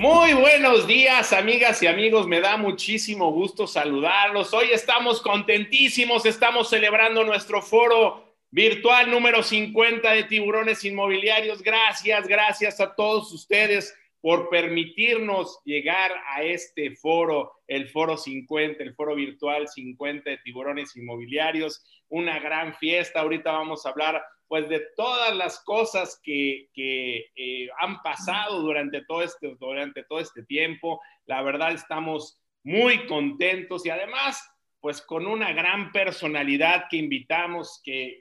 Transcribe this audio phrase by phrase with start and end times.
[0.00, 2.26] Muy buenos días, amigas y amigos.
[2.26, 4.54] Me da muchísimo gusto saludarlos.
[4.54, 6.24] Hoy estamos contentísimos.
[6.24, 11.60] Estamos celebrando nuestro foro virtual número 50 de tiburones inmobiliarios.
[11.60, 18.94] Gracias, gracias a todos ustedes por permitirnos llegar a este foro, el foro 50, el
[18.94, 21.84] foro virtual 50 de tiburones inmobiliarios.
[22.08, 23.20] Una gran fiesta.
[23.20, 29.22] Ahorita vamos a hablar pues de todas las cosas que, eh, han pasado durante todo,
[29.22, 31.00] este, durante todo este tiempo.
[31.26, 34.44] La verdad estamos muy contentos y además
[34.80, 38.20] pues con una gran personalidad que invitamos, que,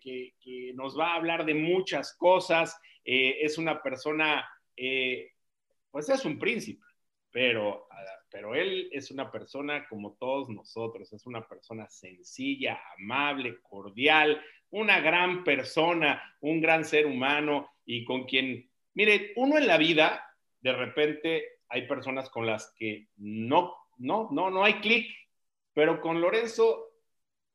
[0.76, 2.80] nos va a hablar de muchas cosas.
[3.04, 5.32] Eh, es una persona, eh,
[5.90, 6.86] pues es un príncipe,
[7.32, 7.88] pero,
[8.30, 14.40] pero él es una persona como todos nosotros, es una persona sencilla, amable, cordial,
[14.72, 20.24] una gran persona, un gran ser humano y con quien, mire, uno en la vida,
[20.62, 25.08] de repente hay personas con las que no, no, no, no hay clic,
[25.74, 26.90] pero con Lorenzo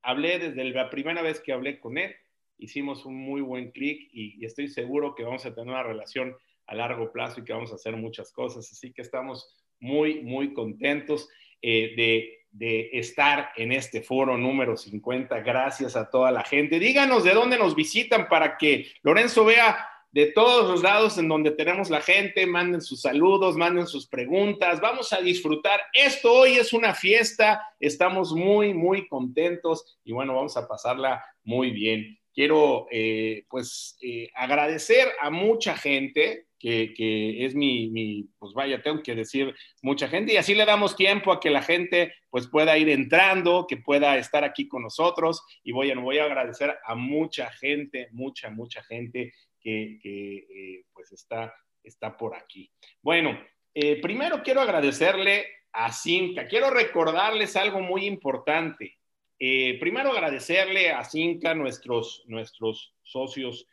[0.03, 2.15] hablé desde la primera vez que hablé con él,
[2.59, 6.75] hicimos un muy buen clic y, estoy seguro que vamos a tener una relación a
[6.75, 11.29] largo plazo y que vamos a hacer muchas cosas, así que estamos muy, muy contentos
[11.61, 15.41] eh, de de estar en este foro número 50.
[15.41, 16.79] Gracias a toda la gente.
[16.79, 21.51] Díganos de dónde nos visitan para que Lorenzo vea de todos los lados en donde
[21.51, 25.81] tenemos la gente, manden sus saludos, manden sus preguntas, vamos a disfrutar.
[25.93, 31.73] Esto hoy es una fiesta, estamos muy, muy contentos y bueno, vamos a pasarla muy
[31.73, 32.17] bien.
[32.33, 39.15] Quiero eh, pues eh, agradecer a mucha gente, que, es mi, pues vaya, tengo que
[39.15, 42.89] decir mucha gente y así le damos tiempo a que la gente pues pueda ir
[42.89, 47.51] entrando, que pueda estar aquí con nosotros y voy a, voy a agradecer a mucha
[47.51, 52.71] gente, mucha, mucha gente que, eh, pues está, está por aquí.
[53.03, 53.39] Bueno,
[53.75, 58.97] eh, primero quiero agradecerle a Cinca, quiero recordarles algo muy importante.
[59.39, 63.67] Eh, primero agradecerle a Cinca, nuestros, nuestros socios,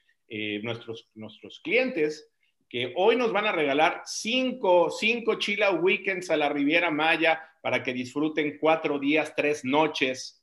[0.63, 2.30] nuestros, nuestros clientes,
[2.71, 7.83] que hoy nos van a regalar cinco, cinco Chila Weekends a la Riviera Maya para
[7.83, 10.41] que disfruten cuatro días, tres noches,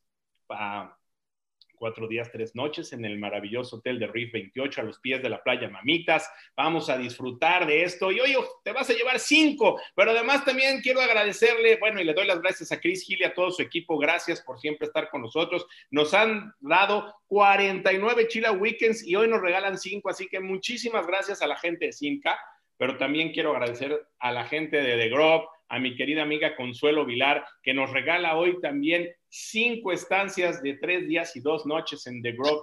[1.79, 5.29] cuatro días, tres noches en el maravilloso hotel de Reef 28 a los pies de
[5.29, 6.31] la playa Mamitas.
[6.57, 8.35] Vamos a disfrutar de esto y hoy
[8.65, 12.41] te vas a llevar cinco, pero además también quiero agradecerle, bueno, y le doy las
[12.41, 13.99] gracias a Chris Gil y a todo su equipo.
[13.99, 15.67] Gracias por siempre estar con nosotros.
[15.91, 21.43] Nos han dado 49 Chila Weekends y hoy nos regalan 5, así que muchísimas gracias
[21.43, 22.39] a la gente de Simca,
[22.77, 27.05] pero también quiero agradecer a la gente de The Grove, a mi querida amiga Consuelo
[27.05, 32.23] Vilar, que nos regala hoy también cinco estancias de tres días y dos noches en
[32.23, 32.61] The Grove,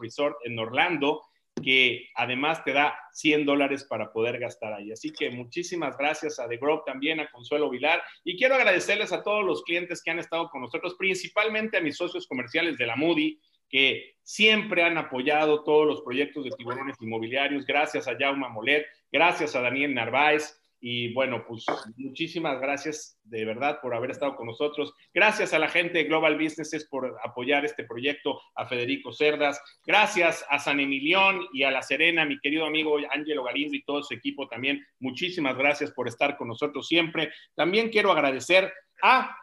[0.00, 1.22] resort en Orlando
[1.62, 4.92] que además te da 100 dólares para poder gastar ahí.
[4.92, 9.22] Así que muchísimas gracias a The Grove también, a Consuelo Vilar, y quiero agradecerles a
[9.22, 12.96] todos los clientes que han estado con nosotros, principalmente a mis socios comerciales de la
[12.96, 13.38] Moody,
[13.68, 17.66] que siempre han apoyado todos los proyectos de tiburones inmobiliarios.
[17.66, 23.80] Gracias a Jauma Molet, gracias a Daniel Narváez, y bueno, pues muchísimas gracias de verdad
[23.82, 24.94] por haber estado con nosotros.
[25.12, 29.60] Gracias a la gente de Global Businesses por apoyar este proyecto, a Federico Cerdas.
[29.84, 34.02] Gracias a San Emilión y a La Serena, mi querido amigo Ángelo Galindo y todo
[34.02, 34.82] su equipo también.
[35.00, 37.30] Muchísimas gracias por estar con nosotros siempre.
[37.54, 39.36] También quiero agradecer a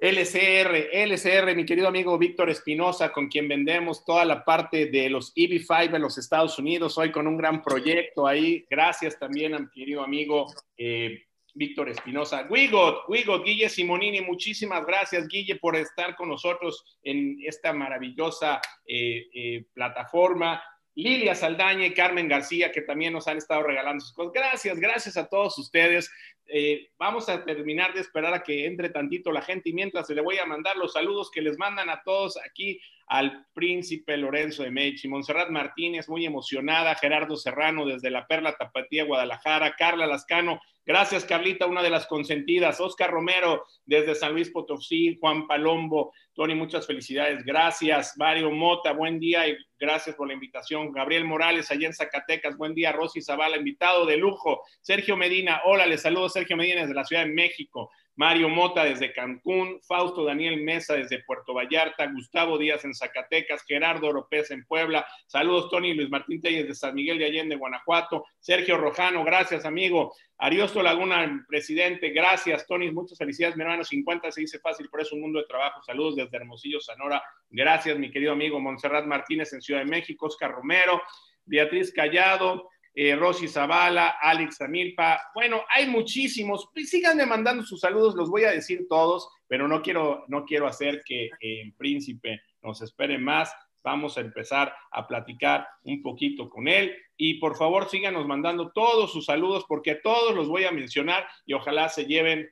[0.00, 5.34] LCR, LCR, mi querido amigo Víctor Espinosa, con quien vendemos toda la parte de los
[5.34, 8.64] EV5 en los Estados Unidos, hoy con un gran proyecto ahí.
[8.70, 10.46] Gracias también a mi querido amigo
[10.78, 12.46] eh, Víctor Espinosa.
[12.48, 19.26] Wigot, Wigot, Guille Simonini, muchísimas gracias, Guille, por estar con nosotros en esta maravillosa eh,
[19.34, 20.62] eh, plataforma.
[21.00, 24.32] Lilia Saldaña y Carmen García, que también nos han estado regalando sus cosas.
[24.32, 26.10] Gracias, gracias a todos ustedes.
[26.46, 30.20] Eh, vamos a terminar de esperar a que entre tantito la gente y mientras le
[30.20, 34.70] voy a mandar los saludos que les mandan a todos aquí al príncipe Lorenzo de
[34.70, 41.24] Mechi, Montserrat Martínez, muy emocionada, Gerardo Serrano desde la Perla Tapatía, Guadalajara, Carla Lascano, gracias
[41.24, 46.86] Carlita, una de las consentidas, Oscar Romero desde San Luis Potosí, Juan Palombo, Tony, muchas
[46.86, 51.94] felicidades, gracias, Mario Mota, buen día y gracias por la invitación, Gabriel Morales allá en
[51.94, 56.28] Zacatecas, buen día, Rosy Zavala, invitado de lujo, Sergio Medina, hola, les saludo.
[56.28, 57.90] Sergio Medina desde la Ciudad de México,
[58.20, 64.08] Mario Mota desde Cancún, Fausto Daniel Mesa desde Puerto Vallarta, Gustavo Díaz en Zacatecas, Gerardo
[64.08, 68.76] Oropés en Puebla, saludos Tony Luis Martín Telles de San Miguel de Allende, Guanajuato, Sergio
[68.76, 74.58] Rojano, gracias amigo, Ariosto Laguna, presidente, gracias Tony, muchas felicidades, mi hermano, 50 se dice
[74.58, 78.60] fácil, pero es un mundo de trabajo, saludos desde Hermosillo, Sonora, gracias mi querido amigo
[78.60, 81.00] Montserrat Martínez en Ciudad de México, Oscar Romero,
[81.46, 85.20] Beatriz Callado, eh, Rosy Zavala, Alex Amilpa.
[85.34, 86.68] Bueno, hay muchísimos.
[86.84, 91.02] Síganme mandando sus saludos, los voy a decir todos, pero no quiero, no quiero hacer
[91.04, 93.54] que el príncipe nos espere más.
[93.82, 96.94] Vamos a empezar a platicar un poquito con él.
[97.16, 101.54] Y por favor, síganos mandando todos sus saludos porque todos los voy a mencionar y
[101.54, 102.50] ojalá se lleven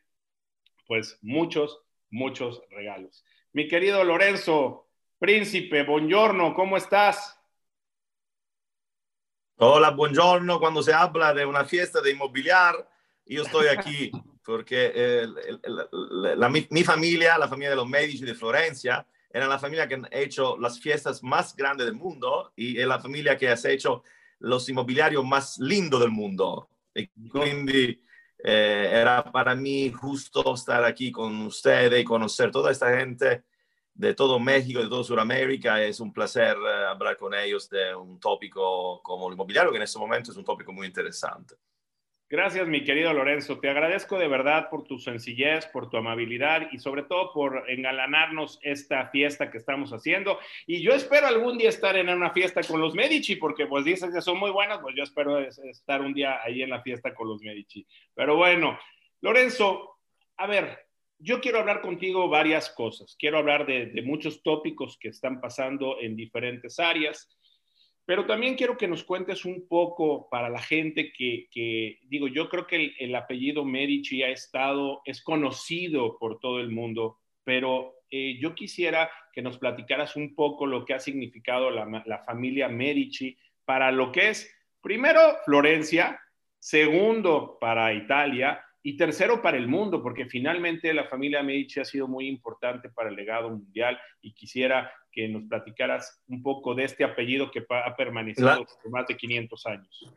[0.87, 3.25] pues muchos, muchos regalos.
[3.52, 4.88] Mi querido Lorenzo,
[5.19, 7.38] príncipe, buongiorno, ¿cómo estás?
[9.60, 10.60] Hola, buongiorno.
[10.60, 12.88] Cuando se habla de una fiesta de inmobiliar,
[13.26, 14.08] yo estoy aquí
[14.44, 15.26] porque
[16.37, 19.96] la, mi, mi, familia, la familia de los Medici de Florencia, era la familia que
[19.96, 24.05] ha hecho las fiestas más grandes del mundo y es la familia que ha hecho
[24.38, 26.70] los inmobiliarios más lindos del mundo.
[26.94, 28.00] Y quindi
[28.44, 33.43] eh, era para mí justo estar aquí con ustedes y conocer toda esta gente
[33.99, 35.83] de todo México, de todo Sudamérica.
[35.83, 39.83] Es un placer eh, hablar con ellos de un tópico como el inmobiliario, que en
[39.83, 41.56] este momento es un tópico muy interesante.
[42.31, 43.59] Gracias, mi querido Lorenzo.
[43.59, 48.61] Te agradezco de verdad por tu sencillez, por tu amabilidad y sobre todo por engalanarnos
[48.62, 50.39] esta fiesta que estamos haciendo.
[50.67, 54.15] Y yo espero algún día estar en una fiesta con los Medici, porque pues dices
[54.15, 57.29] que son muy buenas, pues yo espero estar un día ahí en la fiesta con
[57.29, 57.85] los Medici.
[58.15, 58.79] Pero bueno,
[59.23, 59.97] Lorenzo,
[60.37, 60.88] a ver,
[61.19, 63.17] yo quiero hablar contigo varias cosas.
[63.19, 67.29] Quiero hablar de, muchos tópicos que están pasando en diferentes áreas,
[68.05, 72.67] pero también quiero que nos cuentes un poco para la gente que, digo, yo creo
[72.67, 78.55] que el, apellido Medici ha estado, es conocido por todo el mundo, pero eh, yo
[78.55, 83.91] quisiera que nos platicaras un poco lo que ha significado la, la familia Medici para
[83.93, 84.50] lo que es,
[84.81, 86.19] primero, Florencia,
[86.59, 92.08] segundo, para Italia, y tercero, para el mundo, porque finalmente la familia Medici ha sido
[92.08, 97.05] muy importante para el legado mundial y quisiera que nos platicaras un poco de este
[97.05, 100.14] apellido que ha permanecido por más de 500 años.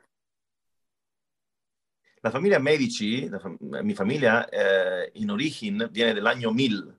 [2.23, 3.29] La familia Medici,
[3.59, 6.95] mi familia, eh, en origen viene del año 1000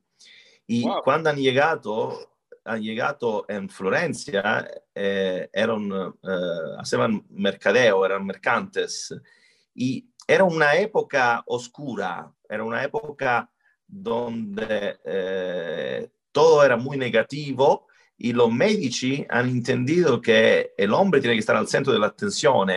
[0.67, 9.15] y cuando han llegado, han llegado en Florencia, eh, eran, eh, hacían mercadeo, eran mercantes.
[9.75, 13.51] Y era una época oscura, era una época
[13.87, 16.11] donde eh,
[16.65, 17.87] era muy negativo
[18.17, 20.93] y los Medici han entendido que el
[21.35, 22.69] que estar al centro de la atención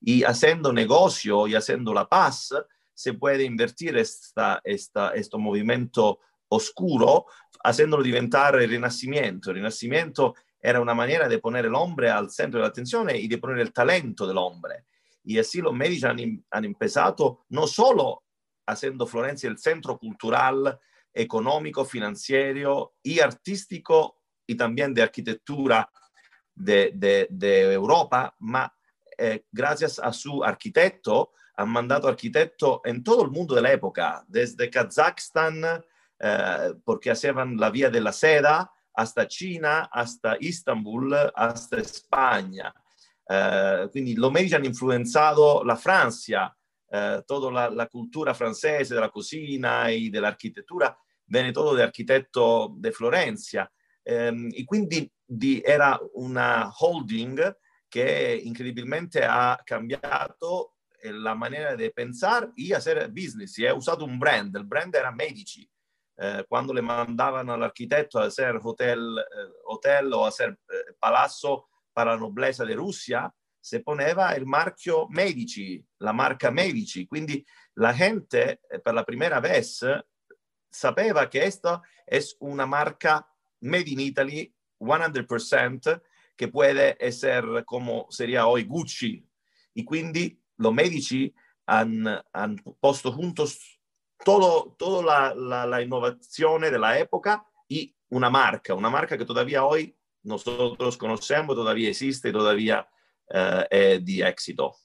[0.00, 2.54] y haciendo negocio y haciendo la paz
[2.94, 7.26] se puede invertir esta, esta, este movimiento oscuro
[7.64, 9.50] haciéndolo diventar el renacimiento.
[9.50, 11.74] El renacimiento era una manera de poner el
[12.08, 13.28] al centro de la atención y
[13.58, 14.84] el talento del.
[15.24, 18.22] Y así los medios han, han empezado no solo
[18.66, 20.78] haciendo Florencia el centro cultural,
[21.12, 25.90] económico, financiero y artístico y también de arquitectura
[26.54, 27.78] de, de, de
[28.38, 28.72] ma
[29.18, 34.24] eh, gracias a su arquitecto han mandado arquitectos en todo el mundo de la época,
[34.26, 35.62] desde Kazajstán,
[36.18, 42.74] eh, porque hacían la vía de la seda, hasta China, hasta Istambul, hasta España.
[43.32, 46.54] Eh, quindi los medici hanno influenzato la Francia,
[46.90, 52.90] eh, tutta la, la, cultura francese della cucina e dell'architettura viene tutto da architetto di
[52.90, 53.70] Florencia.
[54.02, 57.56] Eh, e quindi di, era una holding
[57.88, 64.18] che incredibilmente ha cambiato la maniera di pensare e hacer business e ha usato un
[64.18, 65.66] brand, il brand era Medici.
[66.16, 71.68] Eh, quando le mandavano all'architetto a hacer hotel, eh, hotel o a hacer eh, palazzo
[71.92, 77.06] para la nobleza de Rusia, se poneva il marchio Medici, la marca Medici.
[77.06, 77.44] Quindi
[77.74, 79.86] la gente eh, per la prima vez
[80.68, 83.24] sapeva che questa è una marca
[83.58, 86.00] made in Italy 100%
[86.34, 89.24] che può essere come sería hoy Gucci.
[89.72, 91.32] E quindi los Medici
[91.64, 93.78] hanno han posto juntos
[94.24, 99.64] todo, toda la, la, la innovazione della epoca e una marca, una marca che todavía
[99.64, 102.88] hoy nosotros conocemos, todavía existe, todavía
[103.30, 104.76] uh, es de éxito.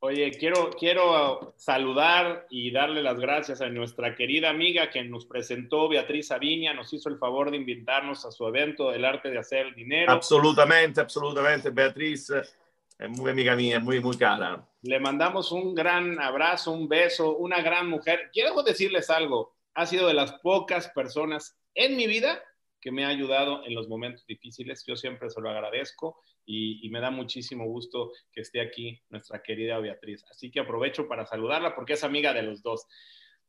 [0.00, 5.88] Oye, quiero, quiero saludar y darle las gracias a nuestra querida amiga que nos presentó,
[5.88, 9.74] Beatriz Aviña, nos hizo el favor de invitarnos a su evento del arte de hacer
[9.74, 10.12] dinero.
[10.12, 11.70] Absolutamente, absolutamente.
[11.70, 14.64] Beatriz es muy amiga mía, muy, muy cara.
[14.82, 18.30] Le mandamos un gran abrazo, un beso, una gran mujer.
[18.32, 22.40] Quiero decirles algo, ha sido de las pocas personas en mi vida
[22.80, 24.84] que me ha ayudado en los momentos difíciles.
[24.86, 29.78] Yo siempre se lo agradezco y, me da muchísimo gusto que esté aquí nuestra querida
[29.78, 30.24] Beatriz.
[30.30, 32.86] Así que aprovecho para saludarla porque es amiga de los dos.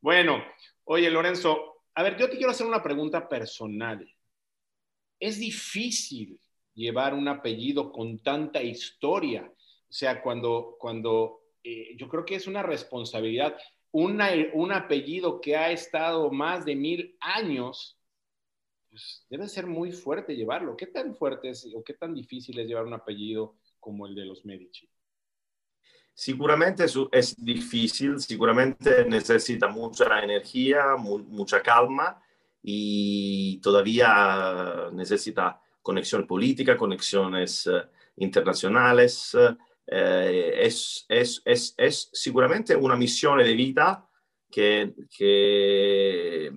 [0.01, 0.43] Bueno,
[0.85, 4.07] oye Lorenzo, a ver, yo te quiero hacer una pregunta personal.
[5.19, 6.39] Es difícil
[6.73, 9.51] llevar un apellido con tanta historia.
[9.51, 13.57] O sea, cuando, cuando eh, yo creo que es una responsabilidad,
[13.91, 17.98] un apellido que ha estado más de mil años
[18.89, 20.75] pues, debe ser muy fuerte llevarlo.
[20.75, 24.25] ¿Qué tan fuerte es o qué tan difícil es llevar un apellido como el de
[24.25, 24.89] los Medici?
[26.13, 32.21] Seguramente es difícil, seguramente necesita mucha energía, mucha calma
[32.61, 37.83] y todavía necesita conexión política, conexiones eh,
[38.17, 39.33] internacionales.
[39.87, 44.05] Eh, es, es, es, es, seguramente una misión de vida
[44.51, 46.51] que, que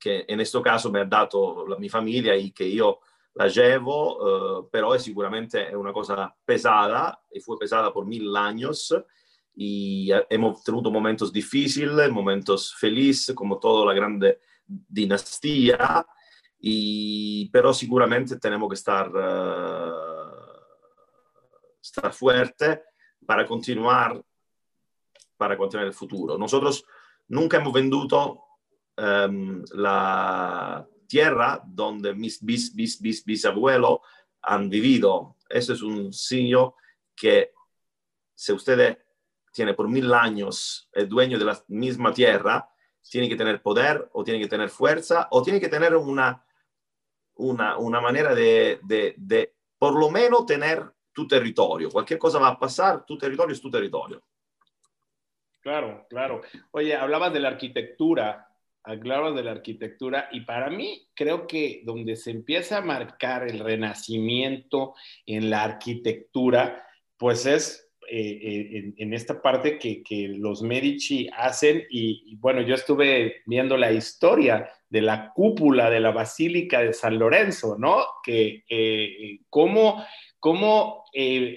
[0.00, 3.00] che in questo caso mi ha dato la mia famiglia e che io
[3.32, 8.96] la llevo, eh, però è sicuramente una cosa pesada e fu pesada per mil años
[9.54, 16.06] y hemos tenido momentos difíciles, momentos felices, como toda la grande dinastía,
[16.58, 20.30] y, pero sicuramente tenemos que estar, uh,
[21.82, 22.84] estar fuerte
[23.26, 24.22] para continuar,
[25.36, 26.38] para continuar el futuro.
[26.38, 26.84] Nosotros
[27.28, 28.49] nunca hemos venduto
[29.00, 34.00] um, la tierra donde mis bis, bis, bis, bisabuelos
[34.42, 35.36] han vivido.
[35.48, 36.76] Eso es un signo
[37.16, 37.52] que
[38.34, 38.98] si usted
[39.52, 42.68] tiene por mil años el dueño de la misma tierra,
[43.02, 46.44] tiene que tener poder o tiene que tener fuerza o tiene que tener una,
[47.34, 51.90] una, una manera de, de, de por lo menos tener tu territorio.
[51.90, 54.22] Cualquier cosa va a pasar, tu territorio es tu territorio.
[55.60, 56.40] Claro, claro.
[56.70, 58.49] Oye, hablabas de la arquitectura
[58.84, 63.58] hablabas de la arquitectura y para mí creo que donde se empieza a marcar el
[63.60, 64.94] renacimiento
[65.26, 70.02] en la arquitectura, pues es eh, eh, en, esta parte que,
[70.36, 76.10] los Medici hacen y, bueno, yo estuve viendo la historia de la cúpula de la
[76.10, 78.02] Basílica de San Lorenzo, ¿no?
[78.24, 80.04] Que eh, cómo,
[80.40, 81.04] cómo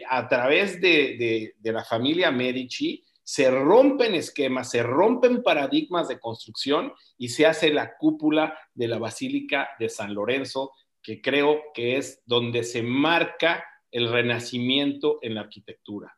[0.10, 6.94] a través de, de la familia Medici, se rompen esquemas, se rompen paradigmas de construcción
[7.18, 12.22] y se hace la cúpula de la Basílica de San Lorenzo, que creo que es
[12.26, 16.18] donde se marca el renacimiento en la arquitectura.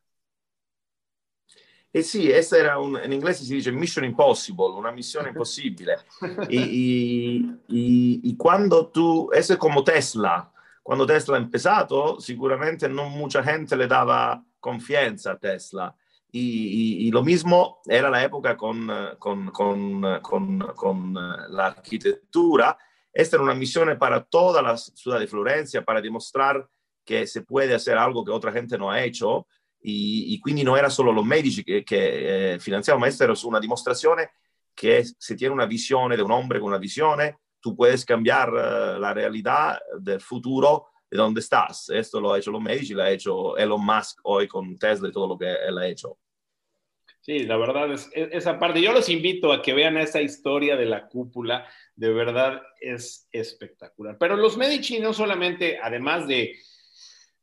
[1.96, 5.96] Eh sì, era un, in inglese si dice mission impossible, una missione impossibile.
[6.50, 7.36] y, y,
[7.70, 10.52] y, y, quando tu, eso es como Tesla,
[10.84, 15.96] quando Tesla ha empezado, sicuramente non mucha gente le dava confianza a Tesla.
[16.38, 20.01] Y, lo mismo era la época con, con, con,
[20.75, 22.77] con, la arquitectura.
[23.13, 26.68] Esta era una misión para toda la ciudad de Florencia, para demostrar
[27.06, 29.48] que se puede hacer algo que otra gente no ha hecho.
[29.80, 33.60] Y, y quindi no era solo los Medici que, que eh, financiaban, esta era una
[33.62, 34.18] demostración
[34.75, 37.20] que se tiene una visión de un hombre con una visión,
[37.62, 41.88] tú puedes cambiar uh, la realidad del futuro de donde estás.
[41.89, 45.12] Esto lo ha hecho los Medici, lo ha hecho Elon Musk hoy con Tesla y
[45.13, 46.18] todo lo que él ha hecho.
[47.25, 48.84] Sí, la verdad es esa parte.
[48.84, 51.67] Yo los invito a que vean esa historia de la cúpula.
[51.96, 54.17] De verdad es espectacular.
[54.20, 56.55] Pero los Medici no solamente, además de,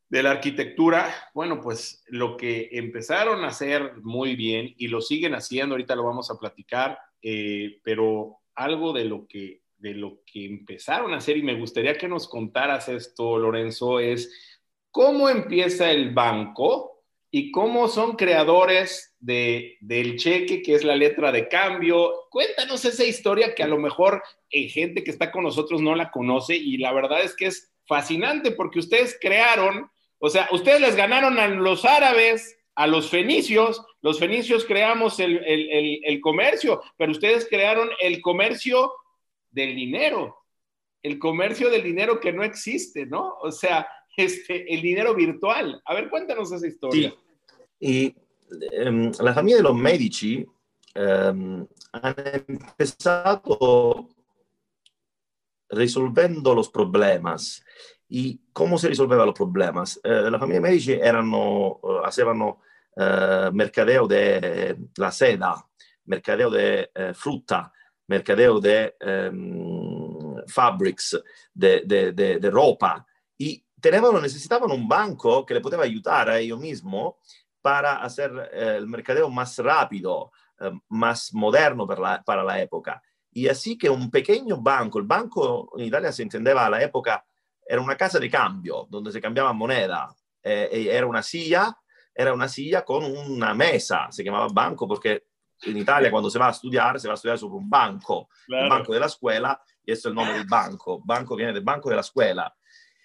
[0.09, 5.35] de la arquitectura, bueno, pues lo que empezaron a hacer muy bien y lo siguen
[5.35, 10.47] haciendo, ahorita lo vamos a platicar, eh, pero algo de lo que de lo que
[10.47, 14.61] empezaron a hacer y me gustaría que nos contaras esto, Lorenzo, es
[14.93, 21.33] cómo empieza el banco y cómo son creadores de, del cheque, que es la letra
[21.33, 22.13] de cambio.
[22.31, 26.11] Cuéntanos esa historia que a lo mejor hay gente que está con nosotros no la
[26.11, 30.97] conoce y la verdad es que es fascinante porque ustedes crearon, o sea, ustedes les
[30.97, 37.47] ganaron a los árabes, a los fenicios, los fenicios creamos el, el comercio, pero ustedes
[37.49, 38.93] crearon el comercio
[39.51, 40.37] del dinero,
[41.03, 43.37] el comercio del dinero que no existe, ¿no?
[43.43, 43.87] O sea,
[44.17, 45.81] este, el dinero virtual.
[45.85, 47.15] A ver, cuéntanos esa historia.
[47.81, 48.15] Sí.
[48.87, 50.47] Um, la familia de los Medici
[50.97, 52.15] um, han
[52.49, 54.09] empezado
[55.69, 57.65] resolviendo los problemas.
[58.09, 59.99] ¿Y cómo se resolveva los problemas?
[60.05, 62.61] Eh, la familia Medici erano, hacevano
[62.97, 65.67] uh, mercadeo de la seda,
[66.05, 67.73] mercadeo de uh, frutta,
[68.09, 71.19] mercadeo de um, fabrics,
[71.55, 73.07] de, de, de, de ropa.
[73.39, 77.15] Y tenevano, necesitavano un banco che le poteva aiutare a ellos mismos
[77.63, 80.33] para hacer el mercadeo más rápido,
[80.89, 83.01] más moderno para la época.
[83.33, 87.25] Y así que un pequeño banco, el banco en Italia se entendeva a la época,
[87.67, 91.75] era una casa de cambio donde se cambiaba moneda, eh, era una silla,
[92.15, 95.25] era una silla con una mesa, se llamaba banco porque
[95.63, 98.65] en Italia cuando se va a estudiar, se va a estudiar sobre un banco, claro.
[98.65, 101.65] el banco de la escuela, y esto es el nombre del banco, banco viene del
[101.65, 102.55] banco de la escuela.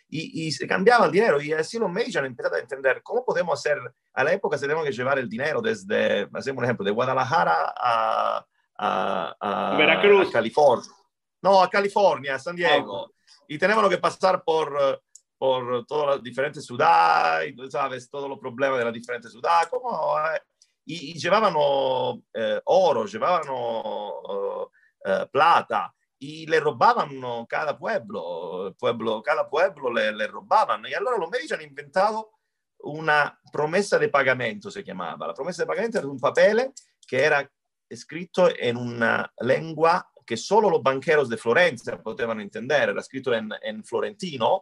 [0.09, 3.59] Y, y, se cambiaba el dinero y así los han empezado a entender cómo podemos
[3.59, 3.77] hacer,
[4.13, 7.73] a la época se tenemos que llevar el dinero desde, hacemos un ejemplo, de Guadalajara
[7.75, 8.45] a,
[8.77, 10.29] a, a, Veracruz.
[10.29, 10.91] a California.
[11.41, 13.11] No, a California, a San Diego.
[13.49, 15.01] Y tenemos que pasar por,
[15.37, 18.09] por todas las diferentes ciudades, ¿sabes?
[18.09, 19.67] Todos los problemas de las diferentes ciudades.
[19.67, 20.41] Como, eh,
[20.85, 21.53] y, y, llevaban
[22.33, 23.43] eh, oro, llevaban
[25.05, 30.85] eh, plata y le robaban cada pueblo, pueblo cada pueblo le, le robaban.
[30.87, 32.31] Y allora los medici hanno inventato
[32.79, 35.27] una promesa de pagamento, se chiamava.
[35.27, 36.71] La promesa de pagamento era un papel
[37.05, 37.49] che era
[37.87, 43.49] escrito en una lengua que solo los banqueros de Florencia potevano entender, era escrito en,
[43.61, 44.61] en florentino,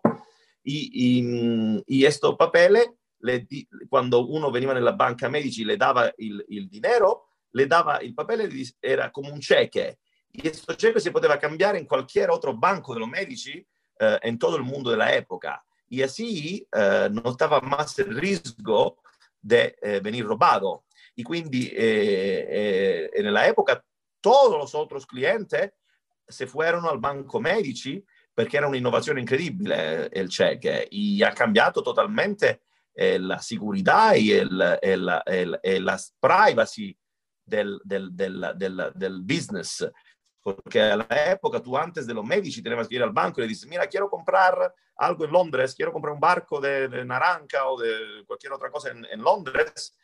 [0.64, 2.88] y estos papeles,
[3.20, 3.48] le,
[3.90, 8.50] cuando uno veniva nella banca Medici le dava il, il dinero, le dava il papel,
[8.80, 10.00] era come un cheque,
[10.36, 13.65] questo cheque si poteva cambiare in cualquier otro banco de los Medici
[13.98, 15.63] eh, en todo el mundo de la época.
[15.88, 18.98] Y así eh, no estaba más el riesgo
[19.39, 20.86] de eh, venir robado.
[21.15, 23.84] y quindi eh, eh, nella época
[24.20, 25.72] todos los otros clientes
[26.27, 32.63] se fueron al Banco Medici perché era un'innovazione incredibile il cheque e ha cambiato totalmente
[32.92, 36.98] eh, la sicurezza e, el, el, el, e la privacy
[37.42, 39.89] del, del, del, del, business.
[40.46, 43.46] Porque a la época tú antes de los Medici tenías que ir al banco y
[43.46, 47.68] le dices, mira, quiero comprar algo en Londres, quiero comprar un barco de, de naranja
[47.68, 49.98] o de cualquier otra cosa en, en Londres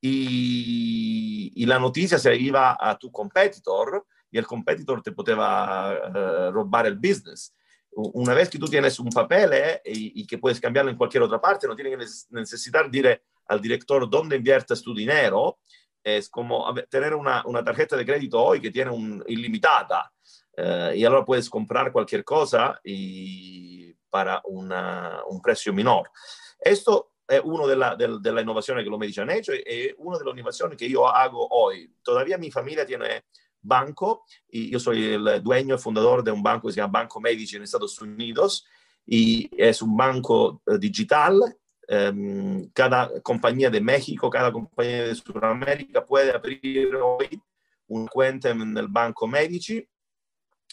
[0.00, 6.50] y, y, la noticia se iba a tu competitor y el competitor te poteva uh,
[6.50, 7.54] robar el business.
[7.92, 11.22] Una vez que tú tienes un papel eh, y, y, que puedes cambiarlo en cualquier
[11.22, 15.58] otra parte, no tienes que necesitar dire al director dónde inviertes tu dinero.
[16.04, 20.12] Es como tener una, una tarjeta de crédito hoy que tiene un ilimitada
[20.58, 26.10] uh, y ahora puedes comprar cualquier cosa y para una, un precio menor.
[26.58, 30.32] Esto è una della, del, della innovazione che los medici hanno hecho e una delle
[30.32, 31.90] innovazioni che io hago hoy.
[32.02, 33.24] Todavía mi familia tiene
[33.58, 37.18] banco y yo soy el dueño y fundador de un banco que se llama Banco
[37.18, 38.66] Medici en Estados Unidos
[39.06, 41.40] y es un banco uh, digital.
[41.86, 47.40] Um, cada compañía de México, cada compañía de Sudamérica puede abrir hoy
[47.88, 49.86] una cuenta en el Banco Medici,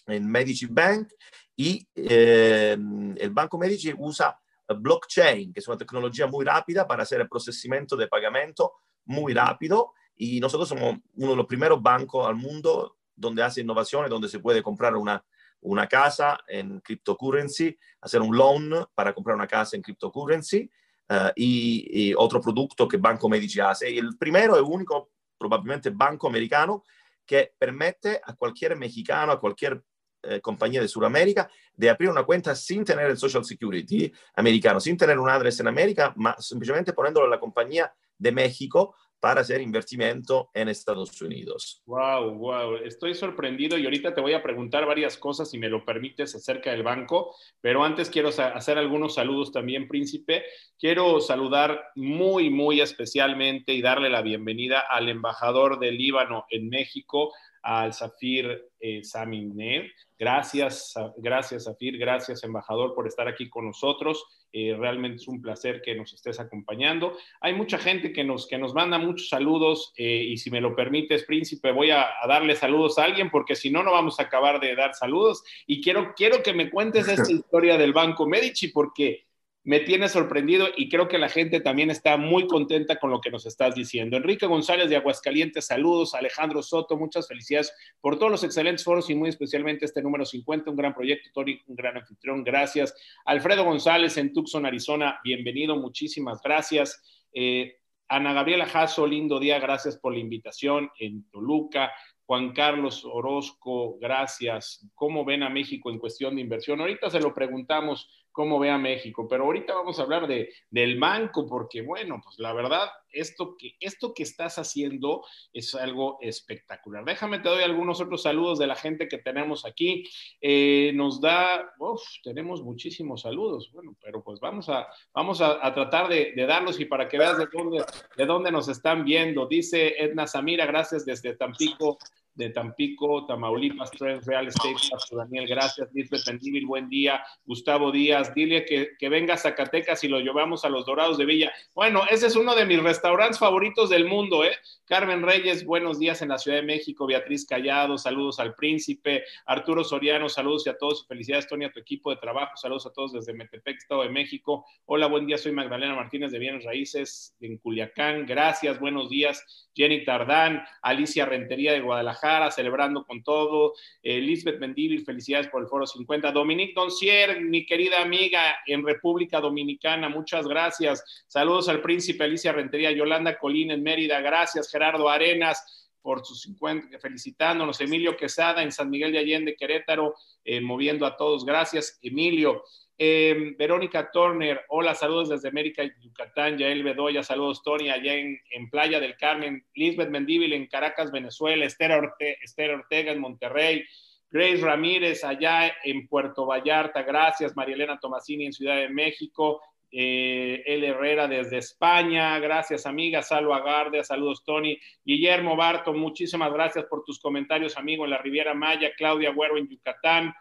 [0.08, 1.10] en Medici Bank,
[1.56, 2.78] y eh,
[3.18, 4.40] el Banco Medici usa
[4.74, 8.74] blockchain, que es una tecnología muy rápida para hacer el procesamiento de pagamento
[9.06, 9.94] muy rápido.
[10.16, 14.40] Y nosotros somos uno de los primeros bancos al mundo donde hace innovaciones, donde se
[14.40, 15.24] puede comprar una,
[15.60, 20.70] una casa en cryptocurrency, hacer un loan para comprar una casa en cryptocurrency
[21.12, 23.98] uh, y, y, otro producto que Banco Medici hace.
[23.98, 26.84] El primero y único, probablemente, banco americano
[27.26, 29.84] que permite a cualquier mexicano, a cualquier
[30.24, 34.96] eh, compañía de Sudamérica de abrir una cuenta sin tener el Social Security americano, sin
[34.96, 39.62] tener un address en América, más simplemente poniéndolo en la compañía de México para hacer
[39.62, 41.82] invertimento en Estados Unidos.
[41.86, 45.86] Wow, wow, estoy sorprendido y ahorita te voy a preguntar varias cosas, si me lo
[45.86, 50.44] permites, acerca del banco, pero antes quiero hacer algunos saludos también, príncipe.
[50.80, 57.32] Quiero saludar muy, muy especialmente y darle la bienvenida al embajador del Líbano en México,
[57.62, 59.86] al Zafir eh, Saminev.
[60.22, 64.24] Gracias, gracias Zafir, gracias embajador por estar aquí con nosotros.
[64.54, 67.18] Eh, realmente es un placer que nos estés acompañando.
[67.40, 70.76] Hay mucha gente que nos, que nos manda muchos saludos eh, y si me lo
[70.76, 74.24] permites, príncipe, voy a, a, darle saludos a alguien porque si no, no vamos a
[74.24, 75.42] acabar de dar saludos.
[75.66, 79.26] Y quiero, quiero que me cuentes esta historia del Banco Medici porque
[79.64, 83.30] me tiene sorprendido y creo que la gente también está muy contenta con lo que
[83.30, 84.18] nos estás diciendo.
[84.18, 86.16] Enrique González de Aguascalientes, saludos.
[86.16, 90.72] Alejandro Soto, muchas felicidades por todos los excelentes foros y muy especialmente este número 50,
[90.72, 92.96] un gran proyecto, Tori, un gran anfitrión, gracias.
[93.26, 97.28] Alfredo González en Tucson, Arizona, bienvenido, muchísimas gracias.
[97.34, 101.92] Eh, Ana Gabriela Jasso, lindo día, gracias por la invitación en Toluca.
[102.26, 104.88] Juan Carlos Orozco, gracias.
[104.96, 106.80] ¿Cómo ven a México en cuestión de inversión?
[106.80, 109.28] Ahorita se lo preguntamos cómo ve a México.
[109.28, 113.76] Pero ahorita vamos a hablar de, del banco, porque bueno, pues la verdad, esto que,
[113.80, 117.04] esto que estás haciendo es algo espectacular.
[117.06, 120.04] Déjame, te doy algunos otros saludos de la gente que tenemos aquí.
[120.40, 126.08] Eh, nos da, uf, tenemos muchísimos saludos, bueno, pero pues vamos a, vamos a, tratar
[126.08, 127.84] de, darlos y para que veas de dónde,
[128.18, 129.46] de dónde nos están viendo.
[129.46, 131.98] Dice Edna Samira, gracias desde Tampico
[132.36, 134.76] de Tampico, Tamaulipas, Trend Real Estate,
[135.12, 140.08] Daniel, gracias, Lisbeth Mendívil, buen día, Gustavo Díaz, dile que, que, venga a Zacatecas y
[140.08, 141.52] lo llevamos a los Dorados de Villa.
[141.74, 144.56] Bueno, ese es uno de mis restaurantes favoritos del mundo, ¿eh?
[144.86, 149.84] Carmen Reyes, buenos días en la Ciudad de México, Beatriz Callado, saludos al príncipe, Arturo
[149.84, 153.34] Soriano, saludos a todos, felicidades Tony a tu equipo de trabajo, saludos a todos desde
[153.34, 154.66] Metepec, Estado de México.
[154.86, 160.04] Hola, buen día, soy Magdalena Martínez de Bienes Raíces en Culiacán, gracias, buenos días, Jenny
[160.04, 165.86] Tardán, Alicia Rentería de Guadalajara, celebrando con todo, eh, Lisbeth Mendívil, felicidades por el Foro
[165.86, 172.52] 50, Dominique Doncier, mi querida amiga en República Dominicana, muchas gracias, saludos al príncipe Alicia
[172.52, 177.80] Rentería, Yolanda Colín en Mérida, gracias, Gerardo Arenas, por sus 50, felicitándonos.
[177.80, 181.46] Emilio Quesada en San Miguel de Allende, Querétaro, eh, moviendo a todos.
[181.46, 182.64] Gracias, Emilio.
[183.04, 186.60] Eh, Verónica Turner, hola, saludos desde América, Yucatán.
[186.60, 189.66] Yael Bedoya, saludos, Tony, allá en, Playa del Carmen.
[189.74, 191.66] Lisbeth Mendíbil en Caracas, Venezuela.
[191.66, 193.84] Esther, Ortega en Monterrey.
[194.30, 197.56] Grace Ramírez allá en Puerto Vallarta, gracias.
[197.56, 199.62] María Elena Tomasini en Ciudad de México.
[199.92, 206.86] Eh, El Herrera desde España, gracias amiga, Salva Agarde, saludos Tony, Guillermo Barto, muchísimas gracias
[206.86, 210.34] por tus comentarios amigo en la Riviera Maya, Claudia Güero en Yucatán,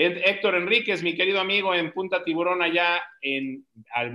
[0.00, 3.66] Héctor Enríquez, mi querido amigo en Punta Tiburón, allá en,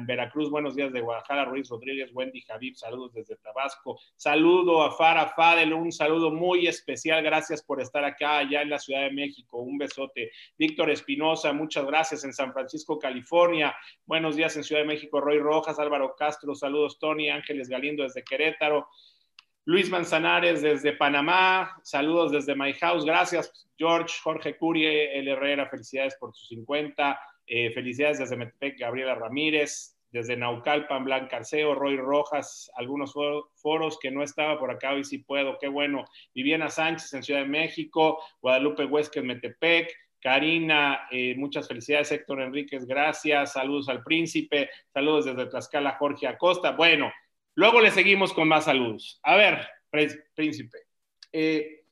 [0.05, 0.49] Veracruz.
[0.49, 1.43] Buenos días de Guadalajara.
[1.43, 3.99] Ruiz Rodríguez, Wendy Javib, saludos desde Tabasco.
[4.15, 7.21] Saludo a Fara Fadel, un saludo muy especial.
[7.21, 9.57] Gracias por estar acá, allá en la Ciudad de México.
[9.57, 10.31] Un besote.
[10.57, 13.75] Víctor Espinosa, muchas gracias en San Francisco, California.
[14.05, 15.19] Buenos días en Ciudad de México.
[15.19, 18.87] Roy Rojas, Álvaro Castro, saludos Tony, Ángeles Galindo desde Querétaro.
[19.65, 26.15] Luis Manzanares desde Panamá, saludos desde My House, gracias George, Jorge Curie, El Herrera, felicidades
[26.19, 32.69] por sus 50, eh, felicidades desde Metepec, Gabriela Ramírez, desde Naucalpan, Blanca Arceo, Roy Rojas,
[32.75, 33.13] algunos
[33.55, 36.03] foros que no estaba por acá, hoy sí puedo, qué bueno,
[36.35, 42.41] Viviana Sánchez en Ciudad de México, Guadalupe Huesca en Metepec, Karina, eh, muchas felicidades, Héctor
[42.41, 47.11] Enríquez, gracias, saludos al príncipe, saludos desde Tlaxcala, Jorge Acosta, bueno,
[47.55, 49.19] Luego le seguimos con más saludos.
[49.23, 49.67] A ver,
[50.35, 50.79] príncipe.
[51.31, 51.83] Eh,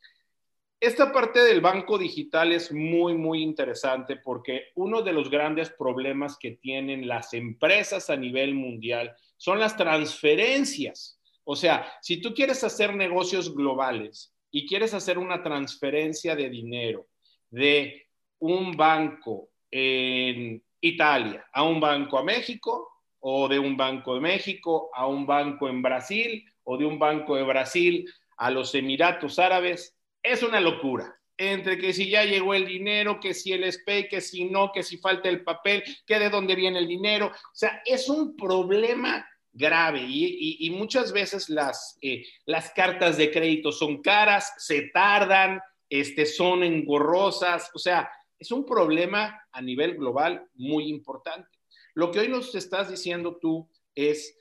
[0.80, 6.38] esta parte del banco digital es muy, muy interesante porque uno de los grandes problemas
[6.40, 11.20] que tienen las empresas a nivel mundial son las transferencias.
[11.44, 17.08] O sea, si tú quieres hacer negocios globales y quieres hacer una transferencia de dinero
[17.52, 18.08] de
[18.40, 22.91] un banco en Italia a un banco a México,
[23.22, 27.36] o de un banco de México a un banco en Brasil o de un banco
[27.36, 28.06] de Brasil
[28.38, 31.16] a los Emiratos Árabes, es una locura.
[31.38, 34.84] Entre que si ya llegó el dinero, que si el SPEI, que si no, que
[34.84, 37.28] si falta el papel, que de dónde viene el dinero.
[37.28, 43.72] O sea, es un problema grave y, muchas veces las, eh, las cartas de crédito
[43.72, 47.70] son caras, se tardan, este, son engorrosas.
[47.74, 51.61] O sea, es un problema a nivel global muy importante.
[51.94, 54.38] Lo que hoy nos estás diciendo tú es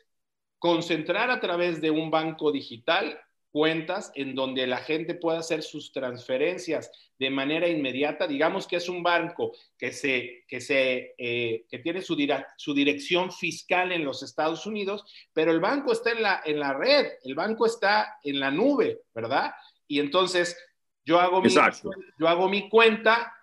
[0.59, 3.19] concentrar a través de un banco digital
[3.51, 8.27] cuentas en donde la gente pueda hacer sus transferencias de manera inmediata.
[8.27, 12.17] Digamos que es un banco que, se, que, se, eh, que tiene su,
[12.57, 16.75] su, dirección fiscal en los Estados Unidos, pero el banco está en la, en la
[16.75, 19.53] red, el banco está en la nube, ¿verdad?
[19.89, 20.57] Y entonces
[21.05, 23.35] yo hago, mi, yo hago mi cuenta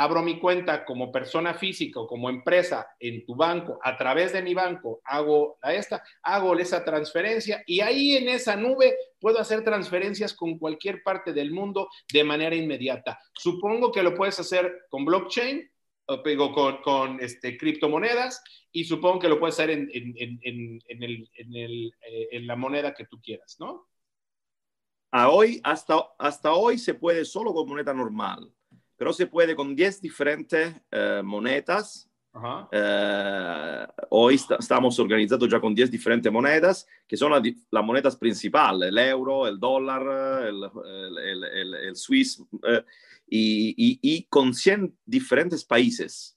[0.00, 4.42] abro mi cuenta como persona física o como empresa en tu banco, a través de
[4.42, 9.64] mi banco, hago a esta, hago esa transferencia y ahí en esa nube puedo hacer
[9.64, 13.18] transferencias con cualquier parte del mundo de manera inmediata.
[13.34, 15.68] Supongo que lo puedes hacer con blockchain,
[16.06, 21.92] o con, con este, criptomonedas y supongo que lo puedes hacer en, en, en, el,
[22.00, 23.88] eh, en, la moneda que tú quieras, ¿no?
[25.10, 28.50] A hoy, hasta, hasta hoy se puede solo con moneda normal
[28.98, 32.10] pero se puede con 10 diferentes eh, monedas.
[32.70, 38.98] Eh, hoy estamos organizados ya con 10 diferentes monedas, que son las monedas principales, el
[38.98, 40.62] euro, el dólar, el,
[41.16, 42.84] el, el, Swiss, eh,
[43.28, 46.36] y, y, con 100 diferentes países.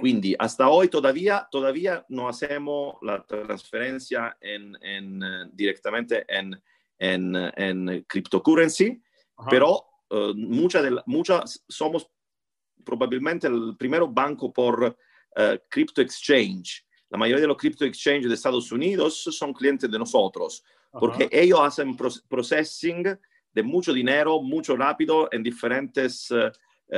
[0.00, 5.20] Quindi hasta hoy todavía, todavía no hacemos la transferencia en, en,
[5.52, 6.58] directamente en,
[6.98, 9.02] en, en cryptocurrency,
[9.50, 12.08] pero Uh, muchas, de muchas somos
[12.84, 14.96] probablemente el primer banco por
[15.68, 16.84] crypto exchange.
[17.10, 21.60] La mayoría de los crypto exchange de Estados Unidos son clientes de nosotros, porque ellos
[21.60, 21.96] hacen
[22.28, 23.04] processing
[23.52, 26.28] de mucho dinero, mucho rápido en diferentes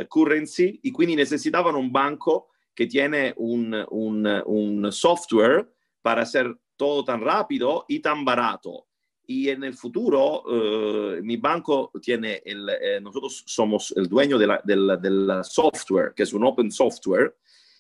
[0.08, 5.68] currency y quindi necesitaban un banco que tiene un, un, un software
[6.00, 8.86] para hacer todo tan rápido y tan barato.
[9.30, 14.58] Y en el futuro, eh, mi banco tiene, el, eh, nosotros somos el dueño del
[14.64, 17.36] de software, que es un open software,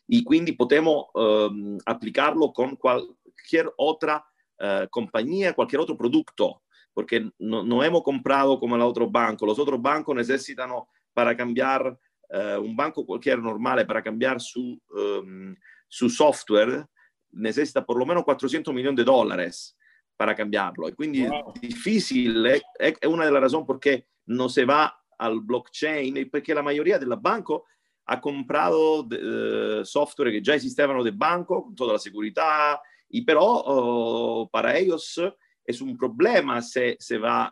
[0.06, 4.24] y quindi podemos um, aplicarlo con cualquier otra
[4.60, 6.62] uh, compañía, cualquier otro producto,
[6.94, 9.44] porque no, no, hemos comprado como el otro banco.
[9.44, 10.70] Los otros bancos necesitan
[11.12, 11.98] para cambiar,
[12.30, 15.56] uh, un banco cualquier normal, para cambiar su, um,
[15.88, 16.86] su software,
[17.32, 19.76] necesita por lo menos 400 millones de dólares
[20.20, 20.86] para cambiarlo.
[20.86, 21.50] Y quindi wow.
[21.54, 26.60] è difficile, è, è, una delle ragioni perché non si va al blockchain, perché la
[26.60, 27.64] mayoría del banco
[28.04, 32.78] ha comprato uh, software che già esistevano del banco, con tutta la seguridad,
[33.08, 35.18] y però uh, para ellos
[35.64, 37.50] es un problema se, se va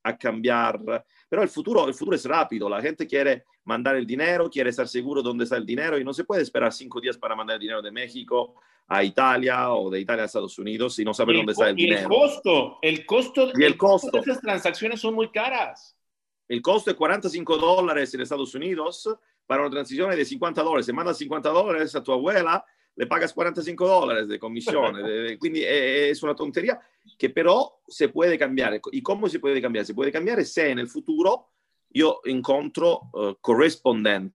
[0.00, 1.04] a cambiar.
[1.28, 4.88] Pero el futuro, el futuro es rápido, la gente quiere mandar el dinero, quiere estar
[4.88, 7.60] seguro dónde está el dinero y no se puede esperar cinco días para mandar el
[7.60, 8.54] dinero de México
[8.88, 12.00] a Italia o de Italia a Estados Unidos y no saber dónde está el dinero.
[12.00, 14.10] El costo, el costo, y el, costo.
[14.10, 15.94] de esas transacciones son muy caras.
[16.48, 19.08] El costo es 45 dólares en Estados Unidos
[19.46, 20.86] para una transición de 50 dólares.
[20.86, 22.64] Se manda 50 dólares a tu abuela,
[22.96, 24.96] le pagas 45 dólares de comisión.
[25.38, 26.80] quindi es una tontería
[27.18, 28.80] que pero se puede cambiar.
[28.90, 29.84] ¿Y cómo se puede cambiar?
[29.84, 31.50] Se puede cambiar si en el futuro
[31.90, 34.34] yo encuentro uh, correspondent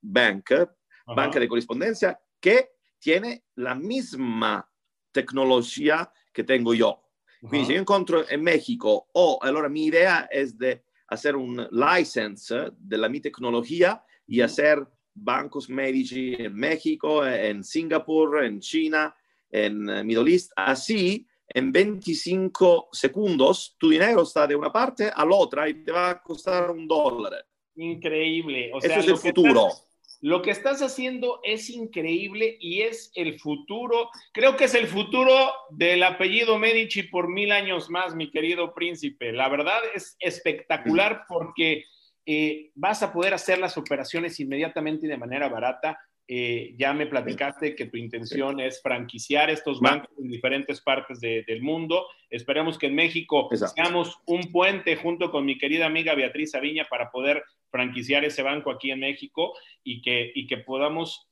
[0.00, 0.74] bank, Ajá.
[1.06, 2.73] banca de correspondencia, que
[3.04, 4.66] tiene la misma
[5.12, 7.02] tecnología que tengo yo.
[7.38, 7.66] Quindi uh -huh.
[7.66, 12.72] si yo encuentro en México, o oh, allora mi idea es de hacer un license
[12.78, 19.14] de la mi tecnología y hacer bancos medici en México, en Singapur, en China,
[19.50, 20.52] en Middle East.
[20.56, 25.92] Así, en 25 segundos, tu dinero está de una parte a la otra y te
[25.92, 27.46] va a costar un dólar.
[27.76, 28.70] Increíble.
[28.72, 29.68] O Eso es el futuro.
[29.68, 29.83] Estás,
[30.24, 34.08] lo que estás haciendo es increíble y es el futuro.
[34.32, 39.32] Creo que es el futuro del apellido Medici por mil años más, mi querido príncipe.
[39.32, 41.84] La verdad es espectacular porque
[42.24, 46.00] eh, vas a poder hacer las operaciones inmediatamente y de manera barata.
[46.26, 51.44] Eh, ya me platicaste que tu intención es franquiciar estos bancos en diferentes partes de,
[51.46, 52.06] del mundo.
[52.30, 53.74] Esperemos que en México Exacto.
[53.76, 58.70] seamos un puente junto con mi querida amiga Beatriz Aviña para poder franquiciar ese banco
[58.70, 61.28] aquí en México y que, y que podamos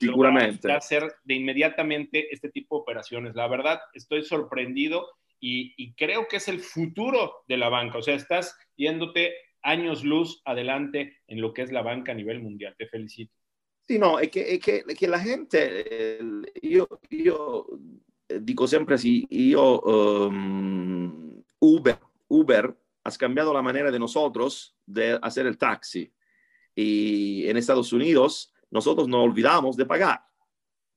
[0.74, 3.34] hacer de inmediatamente este tipo de operaciones.
[3.34, 5.08] La verdad, estoy sorprendido
[5.40, 7.98] y, y creo que es el futuro de la banca.
[7.98, 12.42] O sea, estás yéndote años luz adelante en lo que es la banca a nivel
[12.42, 12.74] mundial.
[12.76, 13.32] Te felicito.
[13.84, 17.66] Sì, no, è che, è che, è che la gente, eh, io, io,
[18.40, 25.46] dico sempre sì, io, um, Uber, Uber ha cambiato la manera de nosotros de hacer
[25.46, 26.12] el taxi.
[26.74, 30.24] Y en Estados Unidos, nosotros no olvidamos de pagar,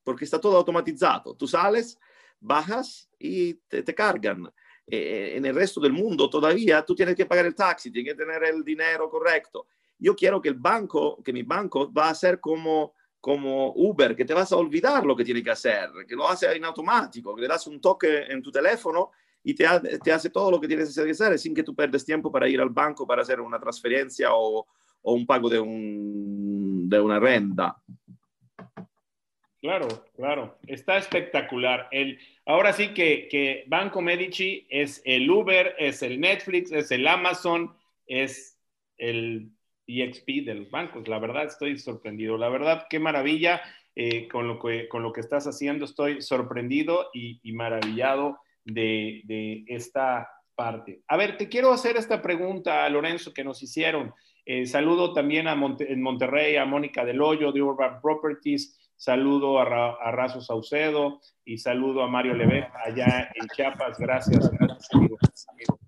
[0.04, 1.36] porque está todo automatizado.
[1.36, 2.00] Tú sales,
[2.40, 4.52] bajas y te, te cargan.
[4.88, 8.18] Eh, en el resto del mundo todavía tú tienes que pagar el taxi, tienes que
[8.18, 9.68] tener el dinero correcto.
[9.98, 14.26] Yo quiero que el banco, que mi banco va a ser como, como Uber, que
[14.26, 17.42] te vas a olvidar lo que tiene que hacer, que lo hace en automático, que
[17.42, 19.12] le das un toque en tu teléfono
[19.44, 19.66] y te,
[20.04, 22.60] te hace todo lo que tienes que hacer sin que tú perdes tiempo para ir
[22.60, 24.68] al banco para hacer una transferencia o,
[25.02, 27.78] o un pago de, un, de una renta.
[29.62, 31.88] Claro, claro, está espectacular.
[31.90, 37.08] El, ahora sí que, que Banco Medici es el Uber, es el Netflix, es el
[37.08, 37.74] Amazon,
[38.06, 38.60] es
[38.98, 39.50] el
[39.88, 41.08] EXP de los bancos.
[41.08, 42.38] La verdad, estoy sorprendido.
[42.38, 43.62] La verdad, qué maravilla
[43.96, 45.86] eh, con, lo que, con lo que estás haciendo.
[45.86, 51.02] Estoy sorprendido y, maravillado de, de, esta parte.
[51.08, 54.14] A ver, te quiero hacer esta pregunta, Lorenzo, que nos hicieron.
[54.46, 58.80] Eh, saludo también a en Monterrey a Mónica Del Hoyo de Urban Properties.
[58.96, 63.98] Saludo a, Ra, Razo Saucedo y saludo a Mario Levet allá en Chiapas.
[63.98, 65.18] Gracias, gracias amigo.
[65.52, 65.80] amigo.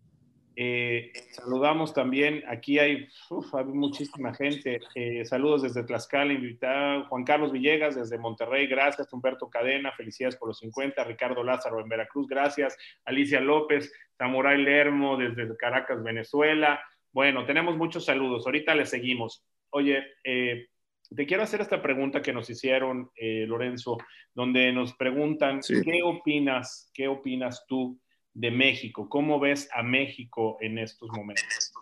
[0.60, 4.80] Eh, saludamos también, aquí hay, uf, hay muchísima gente.
[4.96, 9.14] Eh, saludos desde Tlaxcala, invitado Juan Carlos Villegas desde Monterrey, gracias.
[9.14, 11.04] Humberto Cadena, felicidades por los 50.
[11.04, 12.76] Ricardo Lázaro en Veracruz, gracias.
[13.06, 16.82] Alicia López, Samurai Lermo desde Caracas, Venezuela.
[17.12, 18.48] Bueno, tenemos muchos saludos.
[18.48, 19.46] Ahorita le seguimos.
[19.70, 20.70] Oye, eh,
[21.16, 24.00] te quiero hacer esta pregunta que nos hicieron, Lorenzo,
[24.34, 25.82] donde nos preguntan, sí.
[25.84, 28.00] ¿qué opinas, qué opinas tú?
[28.38, 29.10] De México.
[29.10, 31.74] ¿Cómo ves a México en estos momentos?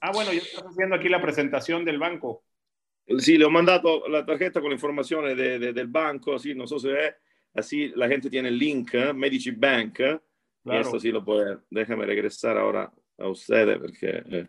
[0.00, 2.42] Ah, bueno, yo estoy haciendo aquí la presentación del banco.
[3.18, 6.66] Sí, le he mandado la tarjeta con la información de, de, del banco, sí, no
[6.66, 7.14] sé si es,
[7.54, 9.12] así la gente tiene el link, ¿eh?
[9.12, 10.22] Medici Bank, claro.
[10.64, 14.46] y esto sí lo puede, déjame regresar ahora a ustedes porque eh,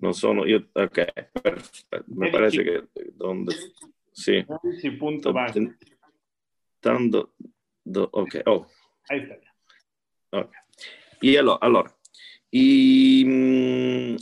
[0.00, 0.98] no sono io, ok,
[1.42, 2.82] perfetto, me parece che,
[3.14, 3.54] donde,
[4.10, 4.44] sì.
[4.98, 5.32] Punto
[6.80, 7.34] Tanto,
[7.84, 8.66] do, ok, oh.
[9.10, 9.36] Ahí está.
[10.30, 10.67] Ok.
[11.20, 11.58] Y allora,
[12.52, 14.16] mm,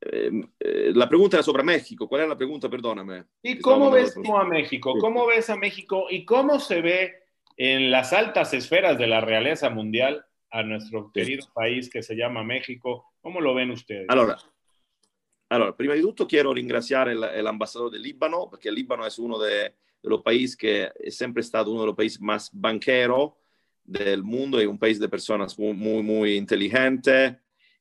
[0.00, 2.08] eh, la pregunta era sobre México.
[2.08, 2.68] ¿Cuál era la pregunta?
[2.68, 3.24] Perdóname.
[3.42, 4.94] ¿Y cómo ves tú a México?
[5.00, 7.14] ¿Cómo ves a México y cómo se ve
[7.56, 12.42] en las altas esferas de la realeza mundial a nuestro querido país que se llama
[12.42, 13.12] México?
[13.20, 14.06] ¿Cómo lo ven ustedes?
[14.08, 14.36] Allora,
[15.48, 19.74] allora prima di tutto quiero ringraziare l'ambasciatore del Libano, perché il Libano è uno de,
[20.02, 23.32] de los países que siempre estado uno de los países más banqueros
[23.84, 27.36] del mundo, es un país de personas muy, muy, muy inteligentes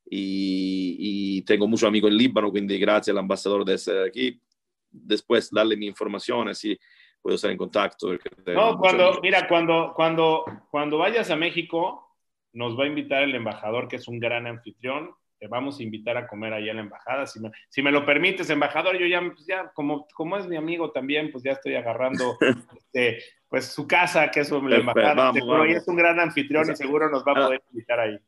[0.09, 4.41] y, y, tengo muchos amigos en Líbano, quindi grazie all'ambasciatore di essere aquí.
[4.89, 6.77] Después darle mi informaciones y
[7.21, 8.11] puedo estar en contacto.
[8.47, 12.17] No, cuando, mira, cuando, cuando, cuando vayas a México,
[12.53, 15.11] nos va a invitar el embajador, que es un gran anfitrión.
[15.41, 17.25] Te vamos a invitar a comer allá en la embajada.
[17.25, 20.55] Si me, si me lo permites, embajador, yo ya, pues ya como, como es mi
[20.55, 22.37] amigo también, pues ya estoy agarrando
[22.77, 25.15] este, pues su casa, que es la embajada.
[25.15, 25.67] Vamos, vamos.
[25.69, 28.19] es un gran anfitrión y seguro nos va a poder invitar ahí.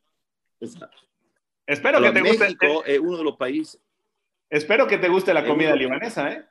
[0.60, 0.97] Exacto.
[1.67, 2.65] Espero que te México guste.
[2.65, 3.80] México è uno de los países.
[4.49, 6.43] Espero che te guste la comida libanesa, ¿eh?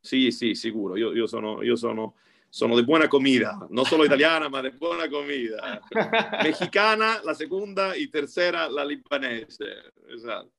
[0.00, 0.96] Sì, sì, sicuro.
[0.96, 2.16] Io, io, sono, io sono,
[2.48, 5.80] sono di buona comida, non solo italiana, ma di buona comida.
[6.42, 9.92] Mexicana, la seconda, e tercera, la libanese.
[10.08, 10.52] Esatto.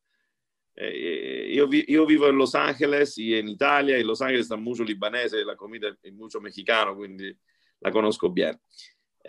[0.73, 4.83] Eh, io, vi, vivo in Los Angeles e in Italia, in Los Angeles sta molto
[4.83, 7.35] libanese, la comida è molto mexicano, quindi
[7.79, 8.61] la conosco bene.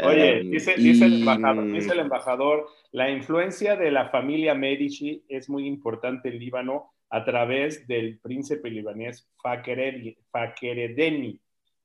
[0.03, 5.49] Oye, dice, dice, el embajador, dice, el embajador, la influencia de la familia Medici es
[5.49, 11.40] muy importante en Líbano a través del príncipe libanés Fakhreddin,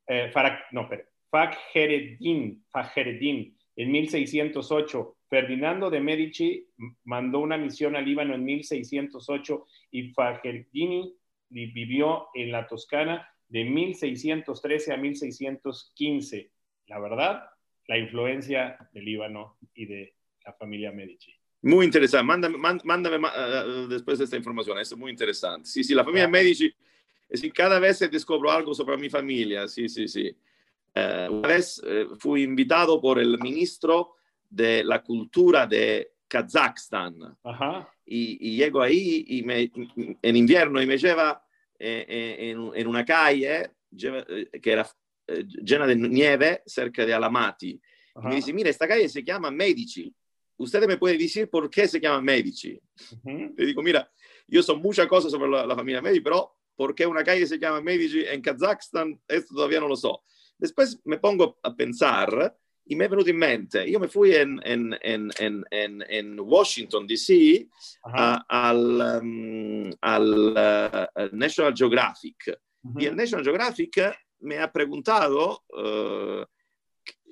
[0.08, 0.32] eh,
[0.72, 0.90] no,
[1.30, 5.18] Fakhreddin, Fakhreddin, en 1608.
[5.28, 6.68] Ferdinando de Medici
[7.04, 11.12] mandó una misión a Líbano en 1608 y Fakhreddin
[11.50, 16.52] vivió en la Toscana de 1613 a 1615.
[16.88, 17.44] La verdad,
[17.88, 20.16] la influencia del Líbano y de
[20.46, 21.34] la familia Medici.
[21.62, 22.26] Muy interesante.
[22.26, 24.78] Mándame, mándame uh, después esta información.
[24.78, 25.68] Es muy interesante.
[25.68, 26.72] Sí, sí, la familia Medici.
[27.36, 29.68] Decir, cada vez descubro algo sobre mi familia.
[29.68, 30.36] Sí, sí, sí.
[30.96, 34.16] Uh, una vez uh, fui invitado por el ministro
[34.50, 37.38] de la cultura de Kazajstán.
[37.44, 37.90] Ajá.
[38.06, 39.72] Y, y, llego ahí y me,
[40.22, 41.44] en invierno y me lleva
[41.78, 44.88] eh, eh en, en, una calle eh, que era
[45.28, 47.70] eh, llena de nieve cerca de Alamati.
[47.70, 50.14] Y me dice, mira, esta calle se llama Medici.
[50.58, 52.80] ¿Usted me puede decir por qué se llama Medici?
[53.12, 53.54] Uh -huh.
[53.58, 54.10] Le digo, mira,
[54.48, 57.58] yo sé muchas cosas sobre la, la, familia Medici, pero ¿por qué una calle se
[57.58, 59.20] llama Medici en Kazajstán?
[59.28, 60.10] Esto todavía no lo sé.
[60.58, 62.56] Después me pongo a pensar
[62.88, 64.96] y me è venuto in mente, io mi fui in, in,
[65.40, 67.68] in, in Washington DC
[68.04, 68.44] uh -huh.
[68.48, 73.02] al, um, al uh, National Geographic uh -huh.
[73.02, 76.46] y el National Geographic me ha preguntado uh,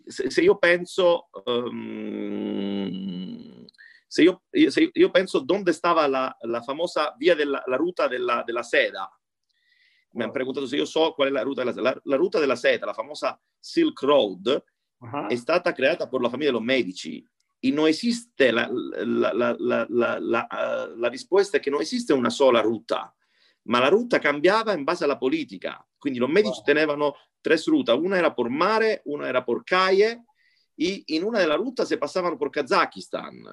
[0.08, 2.88] se, se, io penso um,
[4.08, 8.44] se, io, se io penso dove stava la, la famosa via della la ruta della,
[8.44, 9.08] della seda
[10.14, 12.56] mi hanno preguntato se io so qual è la ruta della la, la ruta della
[12.56, 14.64] seta la famosa Silk Road
[14.98, 15.28] uh-huh.
[15.28, 17.28] è stata creata per la famiglia dei Medici
[17.60, 23.14] e non esiste la, la, la, la risposta è che non esiste una sola ruta
[23.64, 25.86] ma la ruta cambiava in base alla politica.
[25.98, 26.64] Quindi los Medici wow.
[26.64, 30.26] tenevano tres rutas, una era por mare, una era por calle,
[30.76, 33.44] y in una della ruta se passavano por Kazakistan.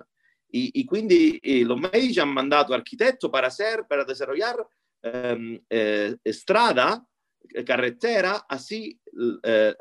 [0.52, 4.66] Y, y quindi y los Medici hanno mandato architetto para hacer, para desarrollar
[5.02, 7.04] eh, eh, strada,
[7.64, 8.98] carretera, así
[9.42, 9.76] eh,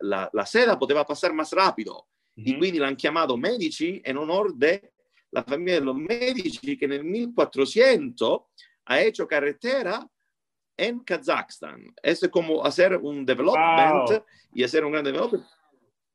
[0.00, 2.08] la, la, seda poteva passare más rápido.
[2.36, 2.48] Mm -hmm.
[2.48, 8.50] Y quindi l'hanno chiamato Medici in onore della famiglia dei Medici che nel 1400
[8.84, 10.08] ha hecho carretera
[10.76, 11.92] en Kazajstán.
[12.02, 14.24] Es como hacer un development wow.
[14.52, 15.44] y hacer un gran development.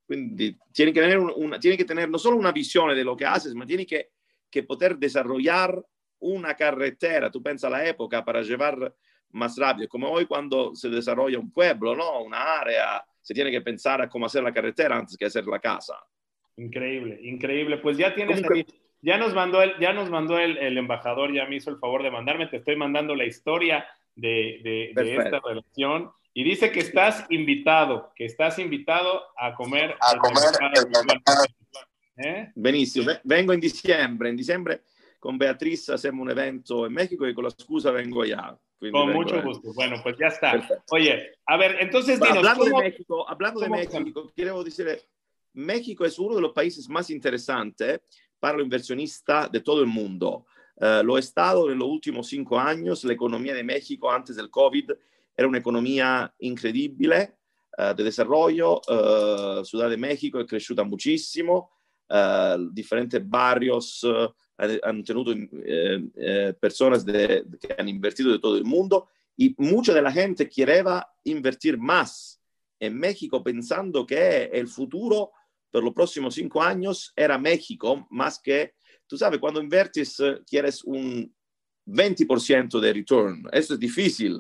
[0.05, 3.25] Quindi tiene que, tener una, tiene que tener no solo una visione de lo que
[3.25, 4.11] haces, ma tiene que,
[4.49, 5.83] que poder desarrollar
[6.23, 7.29] una carretera.
[7.29, 8.93] Tú piensas la época para llevar
[9.31, 12.21] más rápido, como hoy cuando se desarrolla un pueblo, ¿no?
[12.21, 15.59] una área, se tiene que pensar a cómo hacer la carretera antes que hacer la
[15.59, 15.95] casa.
[16.57, 17.77] Increíble, increíble.
[17.79, 18.65] Pues ya tienes ahí,
[19.01, 22.03] ya nos mandó el, ya nos mandó el, el, embajador, ya me hizo el favor
[22.03, 26.79] de mandarme, te estoy mandando la historia de, de, de esta relación y dice que
[26.79, 29.95] estás invitado, que estás invitado a comer.
[29.99, 31.19] A comer.
[32.17, 32.51] ¿Eh?
[32.53, 34.81] Benissimo, vengo in diciembre, in diciembre
[35.23, 38.59] con Beatriz hacemos un evento in México e con la scusa vengo allá.
[38.77, 39.71] Con mucho gusto.
[39.73, 40.67] Bueno, pues ya está.
[40.91, 45.01] Oye, a ver, entonces dinos, hablando de México, hablando de México, quiero decir,
[45.53, 48.01] México es uno de los países más interesantes
[48.37, 50.45] para los inversionistas de todo el mundo.
[50.75, 54.49] Uh, lo ha estado en los últimos cinco años, la economía de México antes del
[54.49, 54.91] COVID
[55.37, 57.37] era una economía increíble
[57.77, 61.69] uh, de desarrollo, uh, Ciudad de México è cresciuta muchísimo,
[62.73, 64.05] differenti barrios
[64.57, 69.93] han tenuto eh, eh, personas de, que han invertido de todo el mundo y mucha
[69.93, 72.39] de la gente quería invertir más
[72.79, 75.31] en México pensando que el futuro
[75.71, 78.75] per los próximos cinco años era México, más que,
[79.07, 81.33] tú sabes, cuando invertes quieres un
[81.87, 83.43] 20% de return.
[83.51, 84.37] Eso es difícil,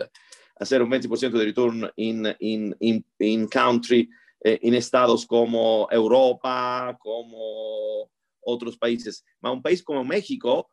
[0.55, 4.07] hacer un 20% de return in, in, in, in country,
[4.45, 8.11] eh, en estados como Europa, como
[8.45, 10.69] otros países, ma un país como México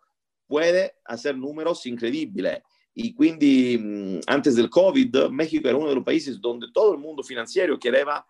[0.47, 2.62] puede hacer números increíbles.
[2.93, 6.99] Y quindi mm, antes del COVID, México era uno de los países donde todo el
[6.99, 8.25] mundo financiero quería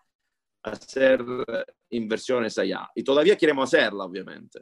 [0.63, 1.25] hacer
[1.89, 2.89] inversiones allá.
[2.95, 4.61] Y todavía queremos hacerla, obviamente.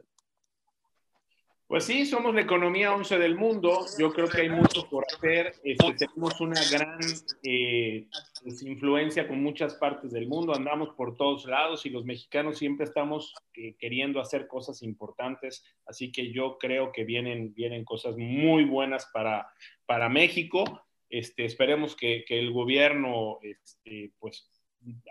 [1.70, 3.86] Pues sí, somos la economía 11 del mundo.
[3.96, 5.54] Yo creo que hay mucho por hacer.
[5.62, 6.98] Este, tenemos una gran
[7.44, 8.08] eh,
[8.42, 10.52] pues, influencia con muchas partes del mundo.
[10.52, 15.64] Andamos por todos lados y los mexicanos siempre estamos eh, queriendo hacer cosas importantes.
[15.86, 19.46] Así que yo creo que vienen, vienen cosas muy buenas para,
[19.86, 20.88] para México.
[21.08, 24.50] Este, esperemos que, que el gobierno este, pues,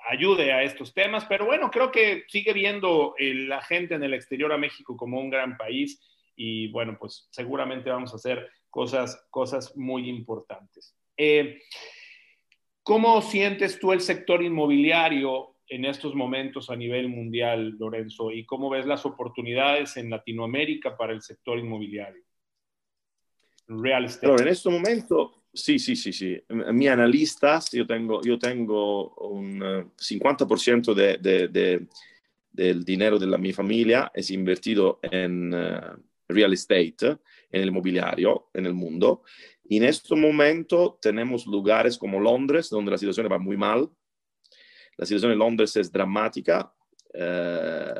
[0.10, 1.24] ayude a estos temas.
[1.24, 5.22] Pero bueno, creo que sigue viendo eh, la gente en el exterior a México como
[5.22, 6.02] un gran país
[6.42, 10.96] y bueno, pues seguramente vamos a hacer cosas, cosas muy importantes.
[11.18, 11.60] Eh,
[12.82, 18.32] ¿Cómo sientes tú el sector inmobiliario en estos momentos a nivel mundial, Lorenzo?
[18.32, 22.24] ¿Y cómo ves las oportunidades en Latinoamérica para el sector inmobiliario?
[23.68, 24.42] Real estate.
[24.42, 26.42] en este momento, sí, sí, sí, sí.
[26.48, 29.60] Mi analistas, yo tengo, yo tengo un
[29.98, 31.88] 50% eh, de, de,
[32.50, 35.82] del dinero de la, mi familia es invertido en, eh,
[36.30, 37.18] real estate,
[37.52, 39.24] en el mobiliario en el mundo.
[39.64, 43.90] Y en este momento tenemos lugares como Londres, donde la situación va muy mal.
[44.98, 46.74] La situación en Londres es dramática.
[47.14, 47.94] Eh,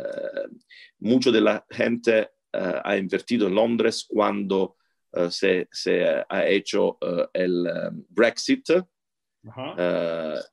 [1.00, 4.78] mucho de la gente eh, ha invertido en Londres cuando
[5.14, 8.84] uh, se, se, ha hecho uh, el um, Brexit uh,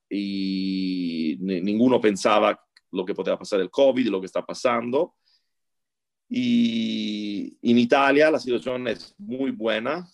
[0.08, 2.58] y ninguno pensaba
[2.92, 5.16] lo que podía pasar el COVID, lo que está pasando.
[6.28, 10.08] Y en Italia la situación es muy buena.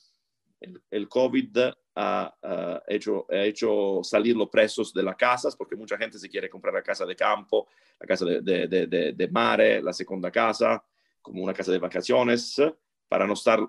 [0.90, 1.58] El, COVID
[1.96, 6.48] ha, hecho, ha, hecho, salir los precios de las casas porque mucha gente se quiere
[6.48, 7.66] comprar la casa de campo,
[7.98, 10.84] la casa de, de, de, de mare, la segunda casa,
[11.20, 12.62] como una casa de vacaciones,
[13.08, 13.60] para no estar,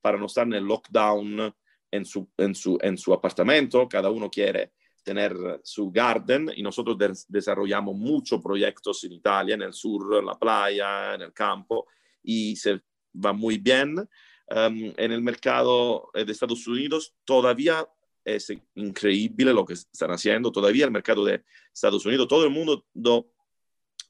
[0.00, 1.54] para no estar en el lockdown
[1.92, 3.88] en su, en su, en su apartamento.
[3.88, 4.72] Cada uno quiere
[5.02, 10.38] tener su garden y nosotros desarrollamos muchos proyectos en Italia, en el sur, en la
[10.38, 11.86] playa, en el campo
[12.22, 12.80] y se
[13.14, 13.98] va muy bien.
[13.98, 17.86] Um, en el mercado de Estados Unidos todavía
[18.24, 21.42] es increíble lo que están haciendo, todavía el mercado de
[21.72, 22.84] Estados Unidos, todo el mundo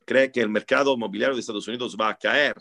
[0.05, 2.55] cree que el mercado inmobiliario de Estados Unidos va a caer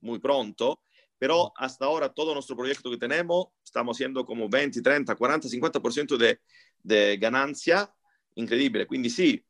[0.00, 0.80] muy pronto,
[1.18, 6.16] pero hasta ahora todo nuestro proyecto que tenemos estamos haciendo como 20, 30, 40, 50%
[6.16, 6.40] de,
[6.82, 7.92] de ganancia
[8.34, 8.86] increíble.
[8.86, 9.44] Quindi sí,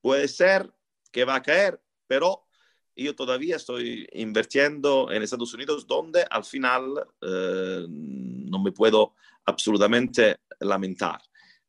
[0.00, 0.70] puede ser
[1.10, 2.46] que va a caer, pero
[2.94, 10.38] yo todavía estoy invirtiendo en Estados Unidos donde al final eh, no me puedo absolutamente
[10.60, 11.20] lamentar.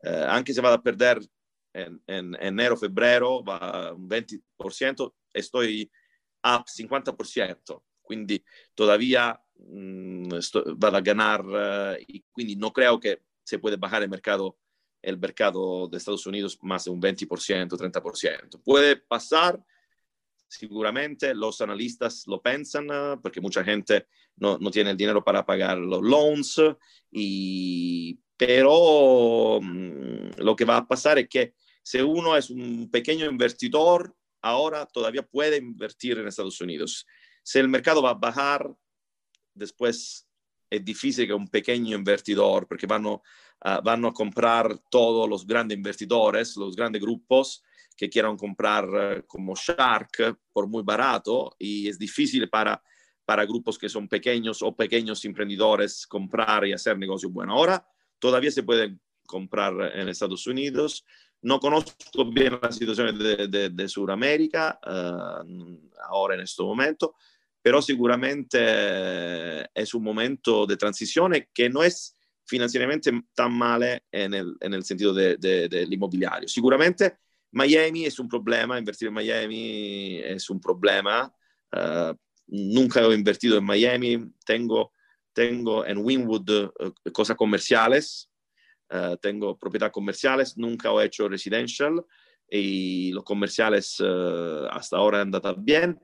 [0.01, 1.19] Eh, anche se va a perder
[1.73, 5.91] en, en enero, febrero, va un 20%, estoy
[6.41, 8.43] a 50%, quindi
[8.73, 14.01] todavía mh, sto, vado a ganar uh, y quindi no creo que se puede bajar
[14.01, 14.57] el mercado
[15.01, 18.61] el mercado de Estados Unidos más de un 20%, 30%.
[18.63, 19.63] Puede pasar,
[20.45, 22.87] seguramente los analistas lo piensan,
[23.21, 26.61] porque mucha gente no, tiene el dinero para pagar los loans,
[27.11, 33.25] y, pero mmm, lo que va a pasar es que si uno es un pequeño
[33.25, 37.05] invertidor, ahora todavía puede invertir en Estados Unidos.
[37.49, 38.71] Si el mercado va a bajar,
[39.55, 40.29] después
[40.69, 45.47] es difícil que un pequeño invertidor, porque van a, uh, van a comprar todos los
[45.47, 47.63] grandes invertidores, los grandes grupos
[47.97, 52.83] que quieran comprar uh, como Shark por muy barato y es difícil para,
[53.25, 57.53] para grupos que son pequeños o pequeños emprendedores comprar y hacer negocio bueno.
[57.53, 57.83] Ahora
[58.19, 61.03] todavía se puede comprar en Estados Unidos.
[61.41, 67.15] No conozco bien la situación de, de, de Sudamérica uh, ahora en este momento,
[67.61, 68.59] pero seguramente
[69.73, 74.83] es un momento de transición que no es financieramente tan male en el, en el
[74.83, 76.47] sentido del de, de, inmobiliario.
[76.47, 77.17] Seguramente
[77.51, 81.31] Miami es un problema, invertir en Miami es un problema.
[81.71, 82.13] Uh,
[82.47, 84.93] nunca he invertido en Miami, tengo,
[85.33, 88.27] tengo en Winwood uh, cosas comerciales,
[89.21, 92.03] tengo propiedades comerciales, nunca he hecho residential.
[92.49, 94.01] Y los comerciales
[94.71, 95.99] hasta ahora han andado bien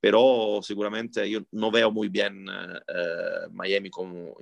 [0.00, 4.34] pero seguramente yo no veo muy bien uh, Miami como,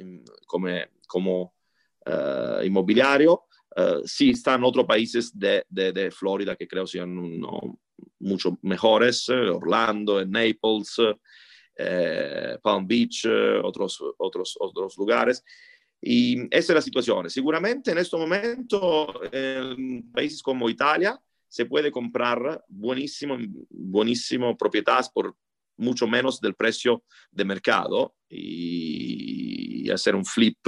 [0.47, 1.55] come, como
[2.07, 3.45] uh, inmobiliario.
[4.05, 7.79] Sí, están otros países de, de, Florida que creo sean no,
[8.19, 10.97] mucho mejores, Orlando, Naples,
[12.61, 13.25] Palm Beach,
[13.63, 15.45] otros, otros, otros lugares.
[16.01, 17.31] Y esa es la situación.
[17.31, 23.37] Seguramente en este momento en países como Italia se puede comprar buenísimo,
[23.71, 25.35] buenísimo propiedades por
[25.79, 30.59] mucho menos del precio de mercado y hacer un flip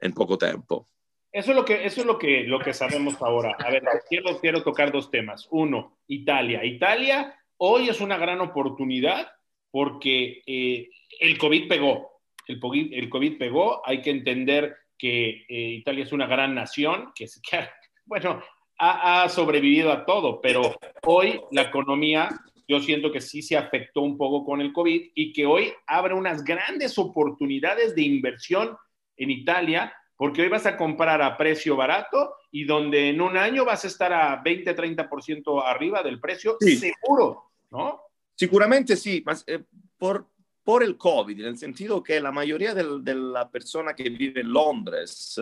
[0.00, 0.88] en poco tiempo.
[1.34, 3.56] Eso es lo que, eso es lo que, lo que sabemos ahora.
[3.58, 5.48] A ver, quiero, quiero tocar dos temas.
[5.50, 6.64] Uno, Italia.
[6.64, 9.32] Italia hoy es una gran oportunidad
[9.72, 10.88] porque eh,
[11.18, 12.20] el COVID pegó.
[12.46, 13.82] El COVID, el COVID pegó.
[13.84, 17.26] Hay que entender que eh, Italia es una gran nación, que,
[18.04, 18.40] bueno,
[18.78, 22.28] ha sobrevivido a todo, pero hoy la economía
[22.66, 26.14] yo siento que sí se afectó un poco con el COVID y que hoy abre
[26.14, 28.76] unas grandes oportunidades de inversión
[29.16, 33.64] en Italia, porque hoy vas a comprar a precio barato y donde en un año
[33.64, 38.00] vas a estar a 20, 30% arriba del precio, seguro, ¿no?
[38.34, 39.62] Seguramente sí, eh,
[39.98, 40.26] por,
[40.62, 44.52] por el COVID, en el sentido que la mayoría de, la persona que vive en
[44.52, 45.38] Londres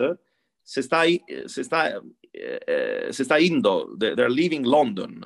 [0.61, 2.01] se está, eh, se está eh,
[2.33, 5.21] se está yendo, they're leaving London.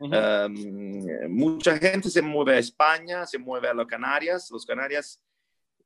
[0.00, 4.50] Em, mucha gente se mueve a España, se mueve a las Canarias.
[4.50, 5.22] Los Canarias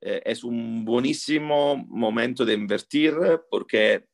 [0.00, 3.14] eh, es un buenísimo momento de invertir
[3.48, 4.04] porque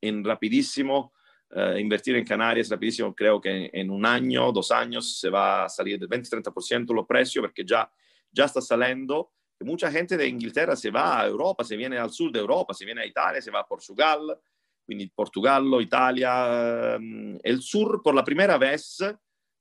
[0.00, 1.14] en rapidísimo,
[1.50, 5.68] eh, invertir en Canarias rapidísimo, creo que en, un año, dos años se va a
[5.68, 7.90] salir del 20-30% los precios porque ya,
[8.32, 9.32] ya está saliendo.
[9.60, 12.84] Mucha gente de Inglaterra se va a Europa, se viene al sur de Europa, se
[12.84, 14.38] viene a Italia, se va a Portugal
[14.84, 18.98] quindi Portogallo, Italia, ehm, el sur por la primera vez,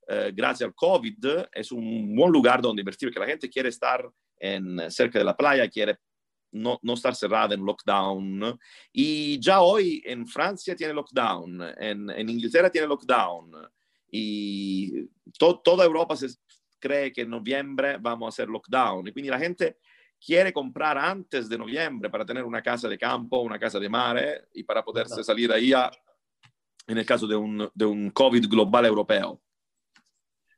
[0.07, 4.09] eh, gracias al COVID, es un buen lugar donde invertir, porque la gente quiere estar
[4.37, 5.97] en, cerca de la playa, quiere
[6.51, 8.59] no, no, estar cerrada en lockdown.
[8.91, 13.51] Y ya hoy en Francia tiene lockdown, en, en Inglaterra tiene lockdown.
[14.11, 15.07] Y
[15.39, 16.27] to, toda Europa se
[16.79, 19.07] cree que en noviembre vamos a hacer lockdown.
[19.07, 19.77] Y quindi la gente
[20.23, 24.45] quiere comprar antes de noviembre para tener una casa de campo, una casa de mare
[24.53, 25.91] y para poderse salir ahí a,
[26.87, 29.41] en el caso de un, de un COVID global europeo.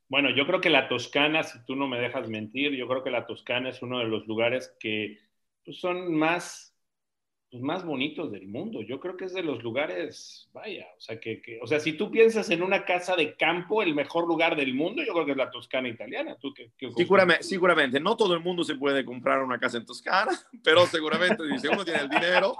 [0.08, 3.10] Bueno, yo creo que la Toscana, si tú no me dejas mentir, yo creo que
[3.10, 5.18] la Toscana es uno de los lugares que
[5.64, 6.75] pues, son más
[7.50, 8.82] pues, más bonitos del mundo.
[8.82, 12.10] Yo creo que es de los lugares, vaya, o sea, que, o sea, si tú
[12.10, 15.36] piensas en una casa de campo, el mejor lugar del mundo, yo creo que es
[15.36, 16.36] la Toscana italiana.
[16.40, 20.32] ¿Tú qué, seguramente, seguramente, no todo el mundo se puede comprar una casa en Toscana,
[20.64, 22.56] pero seguramente si uno tiene el dinero,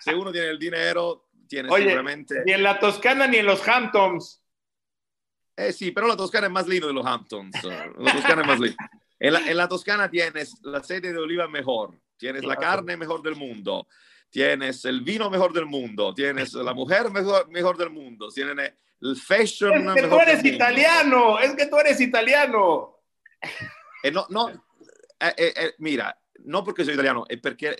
[0.00, 2.42] si uno tiene el dinero, tiene seguramente...
[2.44, 4.42] Ni en la Toscana ni en los Hamptons.
[5.56, 7.64] Eh, sí, pero la Toscana es más lindo de los Hamptons.
[7.64, 8.76] La Toscana es más lindo.
[9.18, 13.22] En la, en la Toscana tienes la sede de oliva mejor, tienes la carne mejor
[13.22, 13.86] del mundo,
[14.36, 19.16] tienes el vino mejor del mundo, tienes la mujer mejor, mejor del mundo, tienes el
[19.16, 22.98] fashion es que tú eres italiano, es que tú eres italiano.
[24.02, 26.14] Eh, no, no, eh, eh, mira,
[26.44, 27.76] no porque soy italiano, es porque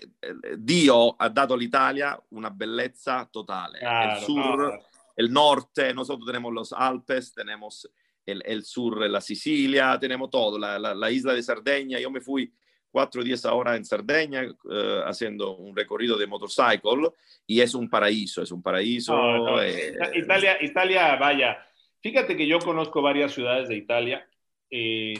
[0.57, 3.77] Dio ha dato all'Italia una bellezza totale.
[3.79, 4.81] el sur,
[5.15, 7.87] el norte, nosotros tenemos los Alpes, tenemos
[8.25, 11.99] el, el sur, la Sicilia, tenemos todo, la, la, la isla de Sardeña.
[11.99, 12.51] Yo me fui
[12.97, 17.11] cuatro días ahora en Cerdeña uh, haciendo un recorrido de motorcycle
[17.45, 19.15] y es un paraíso, es un paraíso.
[19.15, 19.61] No, no.
[19.61, 21.63] Eh, Italia, Italia, vaya.
[22.01, 24.27] Fíjate que yo conozco varias ciudades de Italia,
[24.71, 25.13] eh,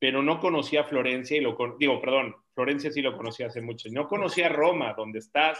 [0.00, 3.88] pero no conocía Florencia y lo digo, perdón, Florencia sí lo conocí hace mucho.
[3.92, 5.56] No conocía Roma, donde estás.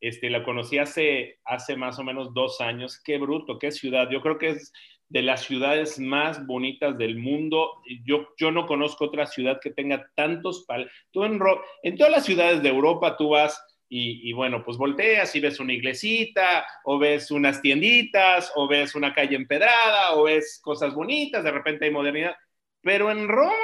[0.00, 3.02] Este, la conocí hace, hace más o menos dos años.
[3.02, 4.08] Qué bruto, qué ciudad.
[4.08, 4.72] Yo creo que es
[5.08, 7.82] de las ciudades más bonitas del mundo.
[8.04, 10.66] Yo, yo no conozco otra ciudad que tenga tantos
[11.10, 11.40] Tú en,
[11.82, 15.60] en todas las ciudades de Europa tú vas y, y, bueno, pues volteas y ves
[15.60, 21.42] una iglesita, o ves unas tienditas, o ves una calle empedrada, o ves cosas bonitas,
[21.42, 22.36] de repente hay modernidad.
[22.82, 23.54] Pero en Roma,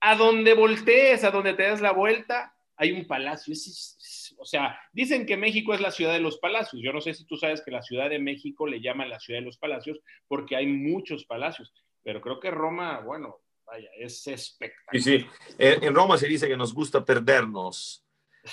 [0.00, 3.52] a donde voltees, a donde te das la vuelta, hay un palacio.
[3.52, 3.96] Es,
[4.38, 6.82] o sea, dicen que México es la ciudad de los palacios.
[6.82, 9.40] Yo no sé si tú sabes que la Ciudad de México le llaman la ciudad
[9.40, 11.72] de los palacios porque hay muchos palacios,
[12.02, 15.02] pero creo que Roma, bueno, vaya, es espectacular.
[15.02, 15.26] Sí, sí.
[15.58, 18.06] En Roma se dice que nos gusta perdernos.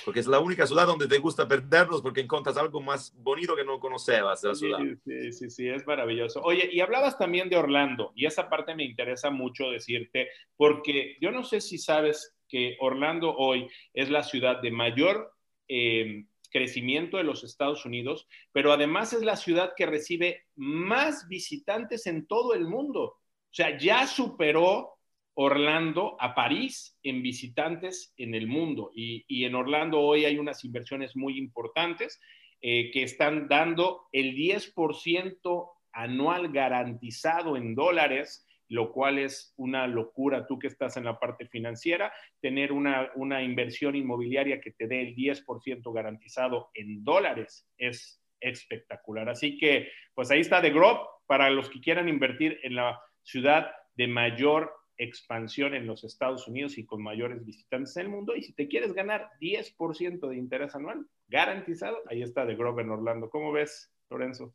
[0.06, 3.64] porque es la única ciudad donde te gusta perderlos porque encuentras algo más bonito que
[3.64, 4.80] no conocebas de la ciudad.
[5.06, 6.42] Sí, sí, sí, es maravilloso.
[6.42, 11.32] Oye, y hablabas también de Orlando, y esa parte me interesa mucho decirte, porque yo
[11.32, 15.33] no sé si sabes que Orlando hoy es la ciudad de mayor
[15.68, 22.06] eh, crecimiento de los Estados Unidos, pero además es la ciudad que recibe más visitantes
[22.08, 23.04] en todo el mundo.
[23.04, 24.94] O sea, ya superó
[25.36, 28.92] Orlando a París en visitantes en el mundo.
[28.94, 32.22] Y, en Orlando hoy hay unas inversiones muy importantes
[32.62, 40.48] eh, que están dando el 10% anual garantizado en dólares lo cual es una locura,
[40.48, 42.12] tú que estás en la parte financiera,
[42.42, 49.30] tener una, una inversión inmobiliaria que te dé el 10% garantizado en dólares es espectacular.
[49.30, 53.72] Así que, pues ahí está The Grove para los que quieran invertir en la ciudad
[53.96, 58.36] de mayor expansión en los Estados Unidos y con mayores visitantes en el mundo.
[58.36, 62.92] Y si te quieres ganar 10% de interés anual garantizado, ahí está The Grove en
[62.92, 63.30] Orlando.
[63.30, 64.54] ¿Cómo ves, Lorenzo?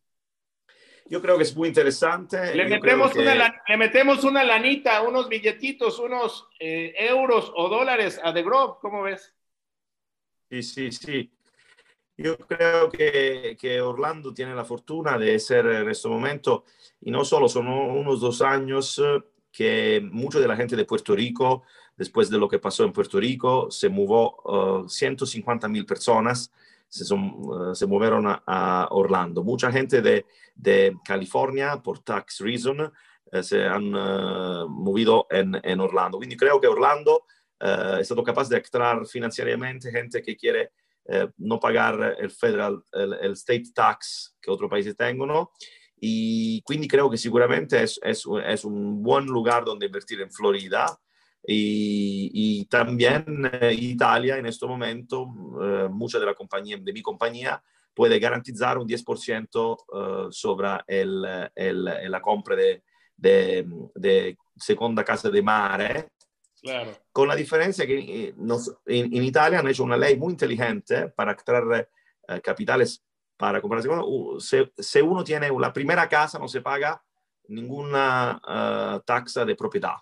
[1.10, 2.54] Yo creo que es muy interesante.
[2.54, 8.32] Le metemos, una, le metemos una lanita, unos billetitos, unos eh, euros o dólares a
[8.32, 9.34] The Grove, ¿cómo ves?
[10.50, 11.30] Sí, sí, sí.
[12.16, 16.64] Yo creo que, que, Orlando tiene la fortuna de ser en este momento,
[17.00, 21.14] y no solo, son unos dos años eh, que mucha de la gente de Puerto
[21.14, 21.62] Rico,
[21.96, 26.52] después de lo que pasó en Puerto Rico, se movió 150 uh, mil personas
[26.88, 29.44] se, son, uh, se movieron a, Orlando.
[29.44, 35.80] Mucha gente de, de California, por tax reason, uh, se han uh, movido en, en,
[35.80, 36.18] Orlando.
[36.18, 37.26] Quindi creo que Orlando
[37.60, 40.74] è stato capace di attrarre finanziariamente gente che quiere
[41.10, 45.52] eh, no pagar el federal, el, state tax che altri paesi tengono.
[46.00, 50.86] Y quindi creo que seguramente es, es un buen lugar donde invertir en Florida.
[51.50, 55.32] Y, también eh, Italia en este momento,
[55.62, 57.62] eh, mucha de la compañía, de mi compañía,
[57.94, 62.82] puede garantizar un 10% eh, sobre el, el, la compra de,
[63.16, 66.08] de, de, segunda casa de mare.
[66.60, 66.98] Claro.
[67.12, 71.32] Con la diferencia que nos, en, en, Italia han hecho una ley muy inteligente para
[71.32, 71.88] atraer
[72.42, 73.02] capitales
[73.38, 74.04] para comprar segunda.
[74.38, 77.02] Se, se, uno tiene la primera casa, no se paga
[77.46, 79.94] ninguna uh, taxa de propiedad.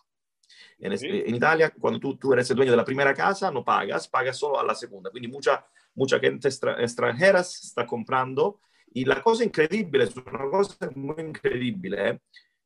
[0.79, 4.09] En, en, Italia, cuando tú, tú eres el dueño de la primera casa, no pagas,
[4.09, 5.11] pagas solo a la segunda.
[5.11, 8.61] Quindi mucha, mucha gente extra, extranjera está comprando.
[8.93, 12.21] Y la cosa increíble, es una cosa muy increíble eh,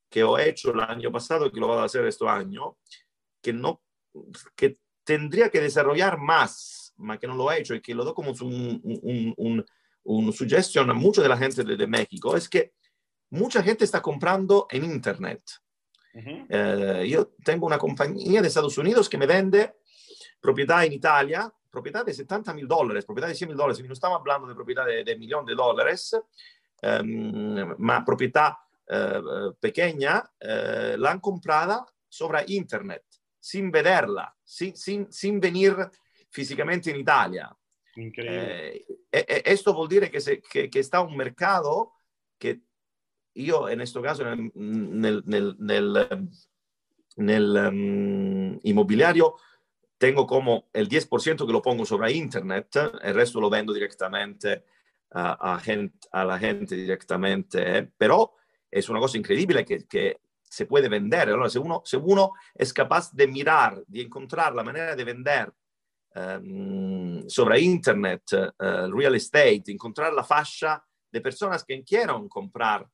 [0.08, 2.76] que he hecho el año pasado y que lo voy a hacer este año,
[3.40, 3.82] que, no,
[4.56, 8.14] que tendría que desarrollar más, ma que no lo he hecho y que lo doy
[8.14, 9.66] como un, un, un,
[10.04, 12.72] un suggestion a mucha de la gente de, de México, es que
[13.30, 15.42] mucha gente está comprando en Internet.
[16.12, 19.76] Eh, yo tengo una compañía de Estados Unidos que me vende
[20.40, 24.18] propiedad en Italia, propiedad de 70 mil dólares, propiedad de 100 mil dólares, no estamos
[24.18, 26.16] hablando de propiedad de, de millón de dólares,
[26.82, 28.54] um, ma propiedad
[28.88, 33.04] uh, pequeña, uh, la han comprada sobre Internet,
[33.38, 35.76] sin verla, sin, sin, sin venir
[36.28, 37.56] físicamente en Italia.
[37.96, 38.84] Increíble.
[39.10, 41.94] Eh, esto vuol dire che, se, che, che está un mercado
[42.36, 42.62] che
[43.34, 46.28] io in questo caso nel, nel, nel, nel,
[47.16, 49.36] nel um, inmobiliario
[49.96, 54.64] tengo como el 10% que lo pongo sobre internet, el resto lo vendo directamente
[55.10, 57.90] a, a, gente, a la gente directamente, eh?
[57.98, 58.36] pero
[58.70, 61.28] es una cosa increíble que, que se puede vender.
[61.28, 65.52] Allora, se uno, se uno es capaz de mirar, de encontrar la manera de vender
[66.14, 72.88] um, sobre internet, uh, real estate, encontrar la fascia de personas que quieren comprar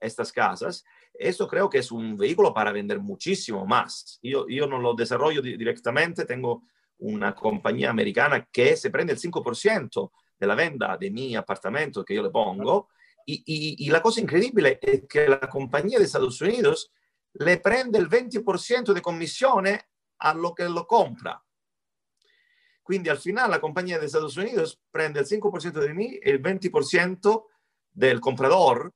[0.00, 0.84] estas casas,
[1.14, 4.18] eso creo que es un vehículo para vender muchísimo más.
[4.22, 6.64] Yo, yo no lo desarrollo directamente, tengo
[6.98, 12.14] una compañía americana que se prende el 5% de la venta de mi apartamento que
[12.14, 12.88] yo le pongo.
[13.28, 16.92] Y, la cosa increíble es que la compañía de Estados Unidos
[17.32, 19.80] le prende el 20% de comisione
[20.18, 21.42] a lo que lo compra.
[22.84, 27.44] Quindi al final la compañía de Estados Unidos prende el 5% de mí, el 20%
[27.96, 28.92] del comprador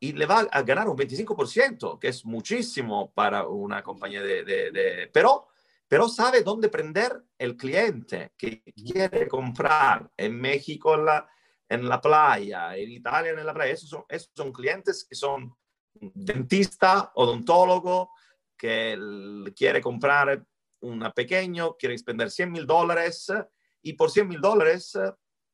[0.00, 4.44] y le va a ganar un 25%, que es muchísimo para una compañía de...
[4.44, 5.48] de, de pero,
[5.86, 11.28] pero sabe dónde prender el cliente que quiere comprar en México en la,
[11.68, 13.74] en la playa, en Italia en la playa.
[13.74, 15.54] Esos son, esos son clientes que son
[15.92, 18.10] dentista, odontólogo,
[18.56, 18.96] que
[19.54, 20.42] quiere comprar
[20.80, 23.30] una pequeño, quiere expender 100 mil dólares
[23.82, 24.96] y por 100 mil dólares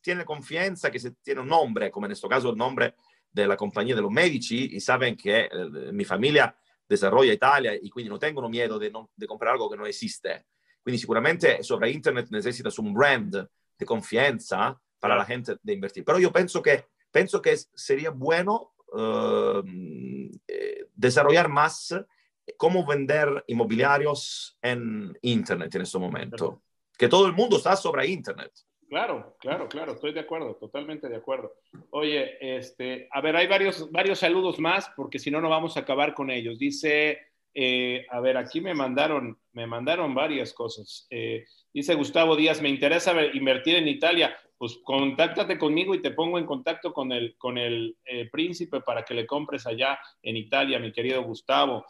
[0.07, 2.95] tiene confianza que se tiene un nombre, como en este caso el nombre
[3.29, 6.57] de la compañía de los Medici, y saben que eh, mi familia
[6.89, 10.47] desarrolla Italia y quindi no tengo miedo de, no, de comprar algo que no existe.
[10.81, 16.05] Quindi sicuramente sobre Internet necesitas un brand de confianza para la gente de invertir.
[16.05, 21.93] Pero yo pienso que, pienso que sería bueno ehm, eh, desarrollar más
[22.57, 26.63] cómo vender inmobiliarios en Internet en este momento.
[26.97, 28.53] Que todo el mundo está sobre Internet.
[28.89, 31.53] Claro, claro, claro, estoy de acuerdo, totalmente de acuerdo.
[31.91, 35.81] Oye, este, a ver, hay varios, varios saludos más, porque si no, no vamos a
[35.81, 36.59] acabar con ellos.
[36.59, 37.19] Dice,
[37.53, 41.07] eh, a ver, aquí me mandaron, me mandaron varias cosas.
[41.11, 44.37] Eh, dice Gustavo Díaz, me interesa invertir en Italia.
[44.57, 49.05] Pues contáctate conmigo y te pongo en contacto con el, con el eh, príncipe para
[49.05, 51.85] que le compres allá en Italia, mi querido Gustavo.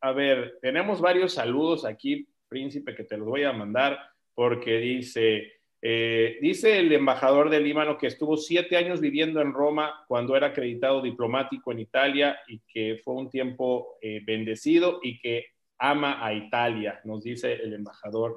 [0.00, 3.98] a ver, tenemos varios saludos aquí, príncipe, que te los voy a mandar
[4.34, 5.52] porque dice,
[5.86, 10.46] eh, dice el embajador del Líbano que estuvo siete años viviendo en Roma cuando era
[10.46, 15.44] acreditado diplomático en Italia y que fue un tiempo eh, bendecido y que
[15.76, 18.36] ama a Italia, nos dice el embajador.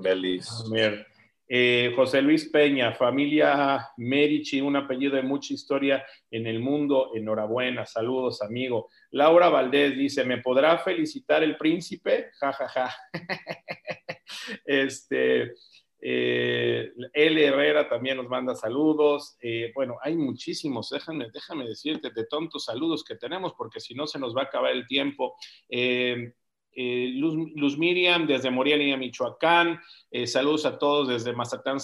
[1.48, 7.12] Eh, José Luis Peña, familia Medici, un apellido de mucha historia en el mundo.
[7.16, 8.90] Enhorabuena, saludos, amigo.
[9.12, 12.32] Laura Valdés dice: ¿Me podrá felicitar el príncipe?
[12.42, 12.96] Ja, ja, ja.
[14.66, 15.54] este.
[16.00, 17.46] Eh, L.
[17.46, 19.36] Herrera también nos manda saludos.
[19.42, 24.08] Eh, bueno, hay muchísimos, déjame, déjame decirte de tontos saludos que tenemos, porque si no
[24.08, 25.36] se nos va a acabar el tiempo.
[25.70, 26.34] Eh,
[26.80, 29.80] Luz, Miriam desde Morelia, Michoacán.
[30.28, 31.80] saludos a todos desde Mazatlán,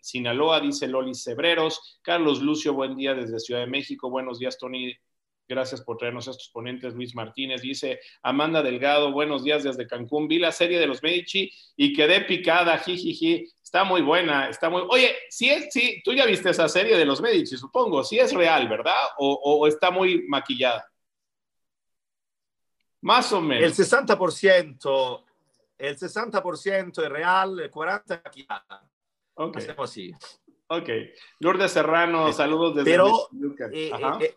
[0.00, 2.00] Sinaloa, dice Loli Cebreros.
[2.00, 4.08] Carlos Lucio, buen día desde Ciudad de México.
[4.08, 4.94] Buenos días, Tony
[5.46, 6.94] Gracias por traernos estos ponentes.
[6.94, 10.26] Luis Martínez dice, Amanda Delgado, buenos días desde Cancún.
[10.26, 13.46] Vi la serie de los Medici y quedé picada, jijiji.
[13.62, 14.82] Está muy buena, está muy...
[14.88, 18.02] Oye, sí, es, sí, tú ya viste esa serie de los Medici, supongo.
[18.02, 19.02] Sí es real, ¿verdad?
[19.18, 20.90] O, está muy maquillada.
[23.02, 23.78] Más o menos.
[23.78, 25.24] El 60%,
[25.76, 28.90] el 60% es real, el 40% maquillada.
[29.34, 29.58] Ok.
[29.58, 30.10] Hacemos así.
[30.68, 30.88] Ok.
[31.40, 32.90] Lourdes Serrano, saludos desde...
[32.90, 33.28] Pero...
[33.72, 33.90] Eh,
[34.20, 34.36] eh,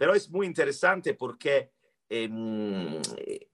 [0.00, 1.72] pero es muy interesante porque
[2.08, 3.02] ehm,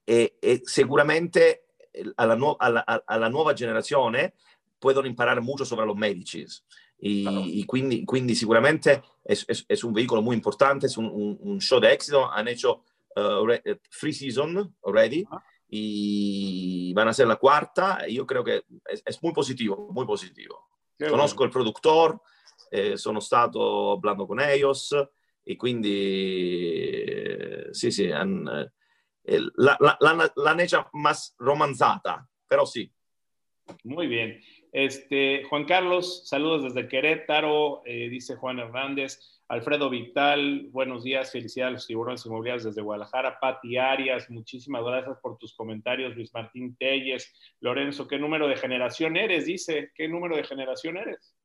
[0.06, 1.70] eh, eh, seguramente
[2.14, 4.34] alla, nu- alla, alla, nuova generazione
[4.78, 6.64] possono imparare molto sopra los medicis.
[6.98, 7.42] Y, claro.
[7.44, 11.60] y quindi, quindi, sicuramente es, es, es, un vehículo muy importante, es un, un, un
[11.60, 12.30] show de éxito.
[12.30, 12.84] Han hecho
[13.16, 15.42] uh, re, free season already ah.
[15.68, 18.06] y van a ser la cuarta.
[18.06, 20.68] Yo creo que es, es muy positivo, muy positivo.
[20.96, 21.48] Qué Conozco bueno.
[21.48, 22.22] el productor,
[22.70, 24.94] eh, sono stato hablando con ellos
[25.48, 26.92] y quindi
[27.70, 28.46] sì, sì, han,
[29.22, 32.92] eh, la, la, la, la hecha más romanzata, pero sí.
[33.84, 34.40] Muy bien.
[34.72, 39.40] Este, Juan Carlos, saludos desde Querétaro, eh, dice Juan Hernández.
[39.48, 43.38] Alfredo Vital, buenos días, felicidades a los tiburones inmobiliarios desde Guadalajara.
[43.38, 46.16] Pati Arias, muchísimas gracias por tus comentarios.
[46.16, 49.46] Luis Martín Telles, Lorenzo, ¿qué número de generación eres?
[49.46, 51.36] Dice, ¿qué número de generación eres?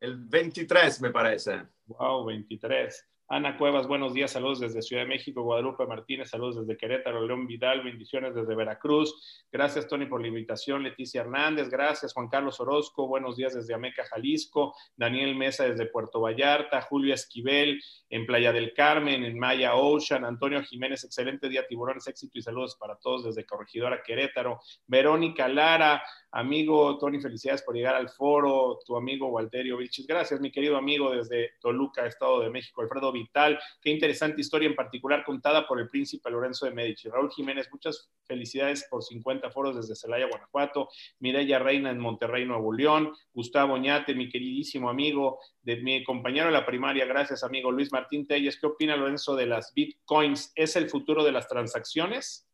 [0.00, 1.62] El 23, me parece.
[1.86, 3.08] Wow, 23.
[3.28, 7.48] Ana Cuevas, buenos días, saludos desde Ciudad de México, Guadalupe Martínez, saludos desde Querétaro, León
[7.48, 9.44] Vidal, bendiciones desde Veracruz.
[9.50, 10.84] Gracias, Tony, por la invitación.
[10.84, 12.12] Leticia Hernández, gracias.
[12.12, 14.76] Juan Carlos Orozco, buenos días desde Ameca, Jalisco.
[14.94, 16.80] Daniel Mesa desde Puerto Vallarta.
[16.82, 20.24] Julio Esquivel en Playa del Carmen, en Maya Ocean.
[20.24, 24.60] Antonio Jiménez, excelente día, tiburones, éxito y saludos para todos desde Corregidora, Querétaro.
[24.86, 26.00] Verónica Lara,
[26.36, 28.78] amigo Tony, felicidades por llegar al foro.
[28.84, 32.82] Tu amigo Walterio Vichis, gracias, mi querido amigo desde Toluca, Estado de México.
[32.82, 37.08] Alfredo Vital, qué interesante historia en particular contada por el príncipe Lorenzo de Medici.
[37.08, 40.90] Raúl Jiménez, muchas felicidades por 50 foros desde Celaya, Guanajuato.
[41.20, 43.12] Mireya Reina en Monterrey, Nuevo León.
[43.32, 47.72] Gustavo Oñate, mi queridísimo amigo, de mi compañero de la primaria, gracias amigo.
[47.72, 50.52] Luis Martín Telles, ¿qué opina Lorenzo de las bitcoins?
[50.54, 52.46] ¿Es el futuro de las transacciones?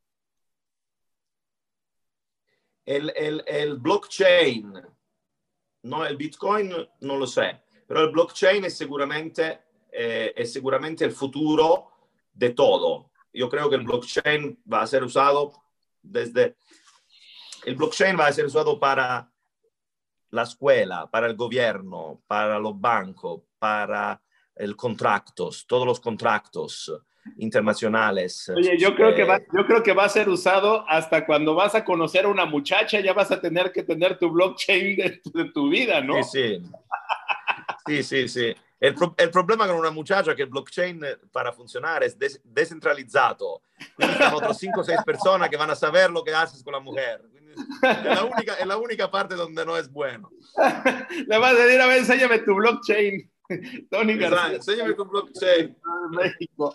[2.84, 4.74] El, el, el blockchain,
[5.82, 9.60] no el bitcoin, no lo sé, pero el blockchain es seguramente
[9.92, 11.90] eh, es seguramente el futuro
[12.32, 13.10] de todo.
[13.32, 15.52] Yo creo que el blockchain va a ser usado
[16.00, 16.56] desde...
[17.64, 19.30] El blockchain va a ser usado para
[20.30, 24.20] la escuela, para el gobierno, para los bancos, para
[24.54, 26.92] el contratos, todos los contratos
[27.38, 28.50] internacionales.
[28.54, 31.54] Oye, yo creo, que va, eh, yo creo que va a ser usado hasta cuando
[31.54, 35.20] vas a conocer a una muchacha, ya vas a tener que tener tu blockchain de,
[35.32, 36.22] de tu vida, ¿no?
[36.22, 36.62] Sí, sí.
[37.86, 38.54] Sí, sí, sí.
[38.78, 42.18] El, pro el, problema con una muchacha es que el blockchain eh, para funcionar es
[42.18, 43.62] des descentralizado.
[43.96, 46.72] Quindi son otros 5 o 6 personas que van a saber lo que haces con
[46.72, 47.22] la mujer.
[47.82, 50.30] Es la, única, es la única parte donde no es bueno.
[51.28, 53.30] Le vas a decir, a ver, enséñame tu blockchain.
[53.90, 54.56] Tony García.
[54.56, 55.76] Enséñame tu blockchain.
[56.10, 56.74] México.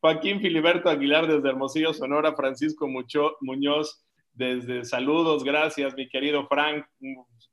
[0.00, 2.34] Joaquín Filiberto Aguilar desde Hermosillo, Sonora.
[2.34, 4.06] Francisco Mucho, Muñoz
[4.36, 6.84] desde saludos, gracias, mi querido Frank,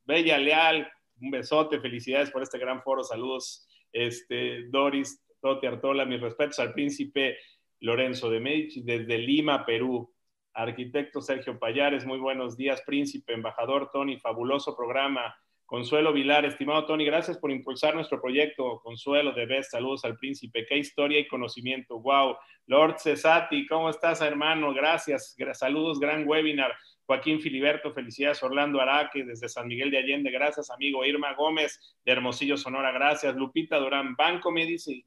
[0.03, 6.19] Bella Leal, un besote, felicidades por este gran foro, saludos, este, Doris, Toti Artola, mis
[6.19, 7.37] respetos al príncipe
[7.79, 10.09] Lorenzo de Medici, desde Lima, Perú.
[10.55, 15.33] Arquitecto Sergio Payares, muy buenos días, príncipe, embajador Tony, fabuloso programa.
[15.73, 18.79] Consuelo Vilar, estimado Tony, gracias por impulsar nuestro proyecto.
[18.83, 20.67] Consuelo de Best, saludos al príncipe.
[20.67, 21.99] Qué historia y conocimiento.
[21.99, 22.35] Wow.
[22.67, 24.71] Lord Cesati, ¿cómo estás, hermano?
[24.71, 25.35] Gracias.
[25.53, 26.71] Saludos, gran webinar.
[27.07, 28.43] Joaquín Filiberto, felicidades.
[28.43, 31.03] Orlando Araque, desde San Miguel de Allende, gracias, amigo.
[31.03, 33.35] Irma Gómez, de Hermosillo, Sonora, gracias.
[33.35, 35.03] Lupita Durán, Banco Medici,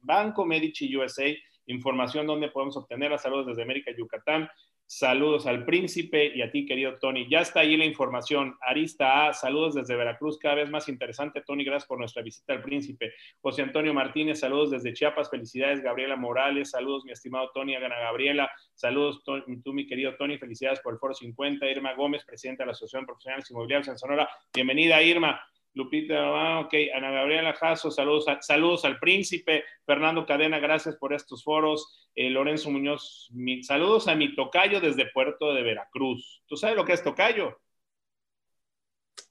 [0.00, 1.26] Banco Medici USA,
[1.66, 3.18] información donde podemos obtenerla.
[3.18, 4.48] Saludos desde América, Yucatán.
[4.88, 7.26] Saludos al príncipe y a ti, querido Tony.
[7.28, 8.56] Ya está ahí la información.
[8.60, 11.42] Arista A, saludos desde Veracruz, cada vez más interesante.
[11.42, 13.12] Tony, gracias por nuestra visita al príncipe.
[13.40, 15.28] José Antonio Martínez, saludos desde Chiapas.
[15.28, 16.70] Felicidades, Gabriela Morales.
[16.70, 18.48] Saludos, mi estimado Tony, Gabriela.
[18.74, 20.38] Saludos, tú, mi querido Tony.
[20.38, 21.66] Felicidades por el Foro 50.
[21.66, 24.28] Irma Gómez, presidenta de la Asociación Profesionales Inmobiliarios en Sonora.
[24.54, 25.40] Bienvenida, Irma.
[25.76, 31.44] Lupita, ah, ok, Ana Gabriela Jasso, saludos, saludos al príncipe, Fernando Cadena, gracias por estos
[31.44, 36.42] foros, eh, Lorenzo Muñoz, saludos a mi tocayo desde Puerto de Veracruz.
[36.46, 37.60] ¿Tú sabes lo que es tocayo?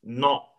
[0.04, 0.55] No.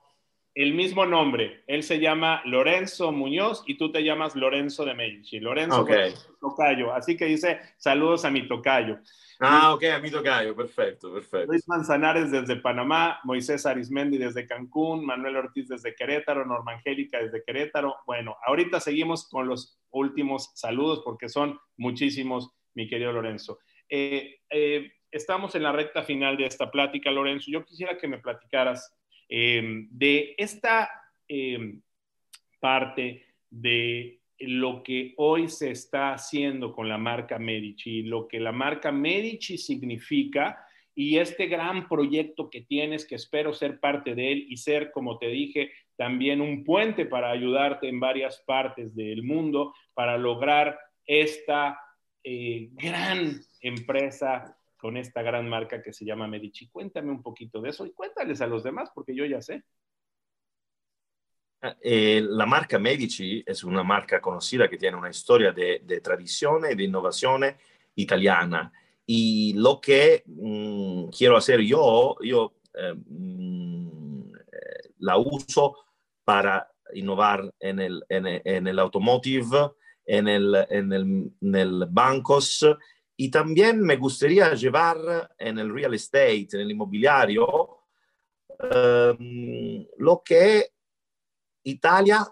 [0.57, 5.39] El mismo nombre, él se llama Lorenzo Muñoz y tú te llamas Lorenzo de Medici.
[5.39, 6.15] Lorenzo okay.
[6.41, 8.99] Tocayo, así que dice saludos a mi tocayo.
[9.39, 11.53] Ah, ok, a mi tocayo, perfecto, perfecto.
[11.53, 17.45] Luis Manzanares desde Panamá, Moisés Arismendi desde Cancún, Manuel Ortiz desde Querétaro, Norma Angélica desde
[17.45, 17.95] Querétaro.
[18.07, 23.59] Bueno, ahorita seguimos con los últimos saludos porque son muchísimos, mi querido Lorenzo.
[23.91, 27.51] Eh, eh, estamos en la recta final de esta plática, Lorenzo.
[27.51, 28.97] Yo quisiera que me platicaras
[29.29, 30.91] eh, de esta
[32.61, 38.53] parte de lo que hoy se está haciendo con la marca Medici, lo que la
[38.53, 44.47] marca Medici significa y este gran proyecto que tienes, que espero ser parte de él
[44.49, 49.75] y ser, como te dije, también un puente para ayudarte en varias partes del mundo
[49.95, 51.79] para lograr esta
[52.25, 56.69] eh, gran empresa con esta gran marca que se llama Medici.
[56.69, 59.65] Cuéntame un poquito de eso y cuéntales a los demás porque yo ya sé.
[61.81, 66.75] Eh, la marca Medici es una marca conocida que tiene una historia de, tradición y
[66.75, 67.45] de innovación
[67.95, 68.73] italiana.
[69.07, 75.77] Y lo que mm, quiero hacer yo, yo eh, mm, eh, la uso
[76.25, 79.73] para innovar en el, en, el automotive,
[80.05, 80.93] en el, en
[81.55, 82.65] el, bancos
[83.17, 87.79] y también me gustaría llevar en el real estate, en el inmobiliario,
[89.99, 90.73] lo que
[91.63, 92.27] Italia,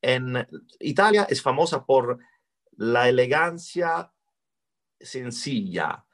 [0.00, 0.46] en,
[0.80, 2.18] Italia es famosa por
[2.72, 4.10] la elegancia
[4.98, 6.04] sencilla,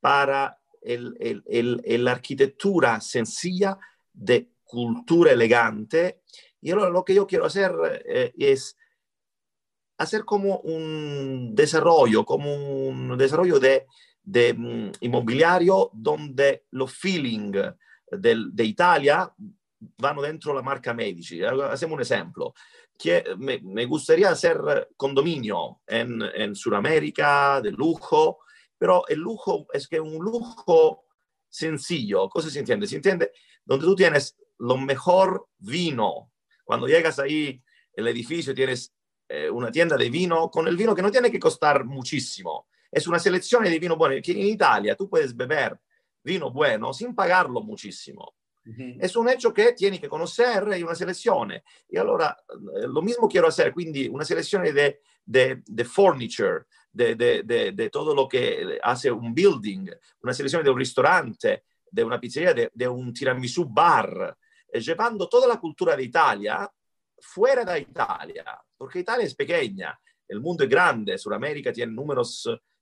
[0.00, 3.78] para la arquitectura sencilla
[4.12, 6.22] de cultura elegante.
[6.60, 7.72] Y ahora lo que yo quiero hacer
[8.06, 8.77] eh, es
[9.98, 13.86] hacer como un desarrollo, como un desarrollo de,
[14.54, 17.52] mm, inmobiliario donde los feeling
[18.10, 19.30] de Italia
[19.98, 21.42] vanno dentro la marca Medici.
[21.42, 22.54] Hacemos un ejemplo.
[22.98, 28.40] Que me, me gustaría hacer condominio en, en Sudamérica de lujo,
[28.76, 31.04] pero el lujo es que un lujo
[31.48, 32.28] sencillo.
[32.28, 32.88] ¿Cosa se entiende?
[32.88, 33.30] Se entiende
[33.64, 36.32] donde tú tienes lo mejor vino.
[36.64, 38.92] Cuando llegas ahí, el edificio, tienes
[39.28, 42.68] eh, una tienda de vino con el vino que no tiene que costar muchísimo.
[42.90, 45.78] Es una selección de vino bueno, que en Italia tú puedes beber
[46.22, 48.34] vino bueno sin pagarlo muchísimo.
[49.00, 51.54] Es un hecho que tieni que conocer y una selección.
[51.88, 57.14] Y allora eh, lo mismo quiero hacer, quindi una selección de, de, de furniture, de,
[57.14, 59.88] de, todo lo que hace un building,
[60.22, 64.36] una selección de un restaurante, de una pizzeria, de, un tiramisù bar,
[64.70, 66.70] eh, llevando toda la cultura de Italia
[67.20, 69.98] fuera de Italia, porque Italia es pequeña,
[70.28, 71.94] el mundo es grande, Sudamérica tiene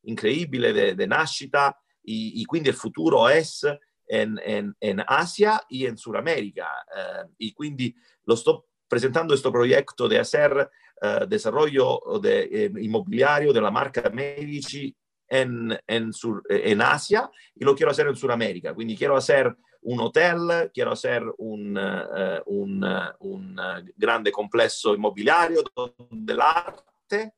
[0.02, 1.76] increíbles de, de nascita
[2.08, 3.66] y quindi el futuro es
[4.08, 6.68] en, en, en Asia y en Sudamérica.
[6.96, 7.94] Eh, y quindi
[8.24, 10.70] lo estoy presentando este proyecto de hacer
[11.02, 14.94] uh, desarrollo de, eh, inmobiliario de marca Medici
[15.28, 18.74] en, en, sur, en, Asia y lo quiero hacer en Sudamérica.
[18.74, 19.54] Quindi quiero hacer
[19.86, 27.34] un hotel, quiero hacer un, uh, un, uh, un grande complesso immobiliario donde l'arte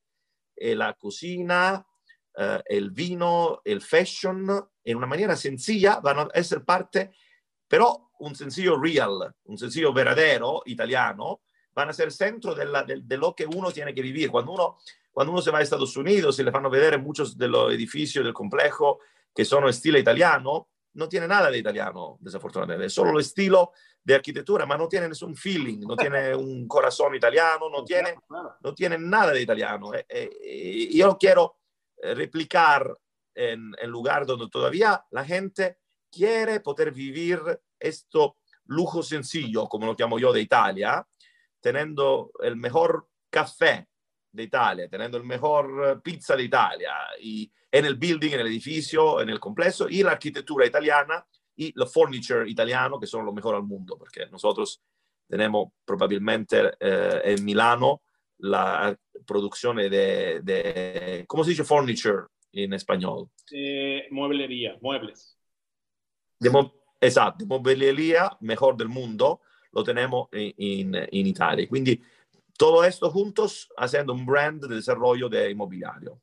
[0.54, 1.84] e la cucina
[2.40, 7.10] eh, el vino, el fashion, en una manera sencilla van a ser parte,
[7.66, 11.40] pero un sencillo real, un sencillo verdadero italiano,
[11.72, 14.30] van a ser centro de, la, de, de, lo que uno tiene que vivir.
[14.30, 14.78] Cuando uno,
[15.10, 17.72] cuando uno se va a Estados Unidos y le van a ver muchos de los
[17.72, 19.00] edificios del complejo
[19.34, 23.72] que son estilo italiano, no tiene nada de italiano, desafortunadamente, es solo el estilo
[24.02, 28.14] de arquitectura, ma no tiene nessun feeling, no tiene un corazón italiano, no tiene,
[28.60, 29.94] no tiene nada de italiano.
[29.94, 31.56] Eh, eh, yo quiero
[32.00, 32.96] replicar
[33.34, 35.78] en el lugar donde todavía la gente
[36.10, 37.40] quiere poder vivir
[37.78, 38.36] esto
[38.66, 41.06] lujo sencillo, como lo llamo yo, de Italia,
[41.60, 43.87] teniendo el mejor café
[44.38, 49.20] de Italia, teniendo el mejor pizza de Italia, y en el building, en el edificio,
[49.20, 51.24] en el complejo, y la arquitectura italiana
[51.56, 54.80] y los furniture italiano, que son lo mejor al mundo, porque nosotros
[55.28, 58.02] tenemos probablemente eh, en Milano
[58.38, 63.28] la producción de, de, ¿cómo se dice furniture en español?
[63.52, 65.36] Eh, mueblería, muebles.
[66.38, 66.50] De
[67.00, 69.40] esatto, mueblería mejor del mundo,
[69.72, 71.66] lo tenemos en, en, Italia.
[71.68, 72.00] Quindi
[72.58, 76.20] todo esto juntos haciendo un brand de desarrollo de inmobiliario.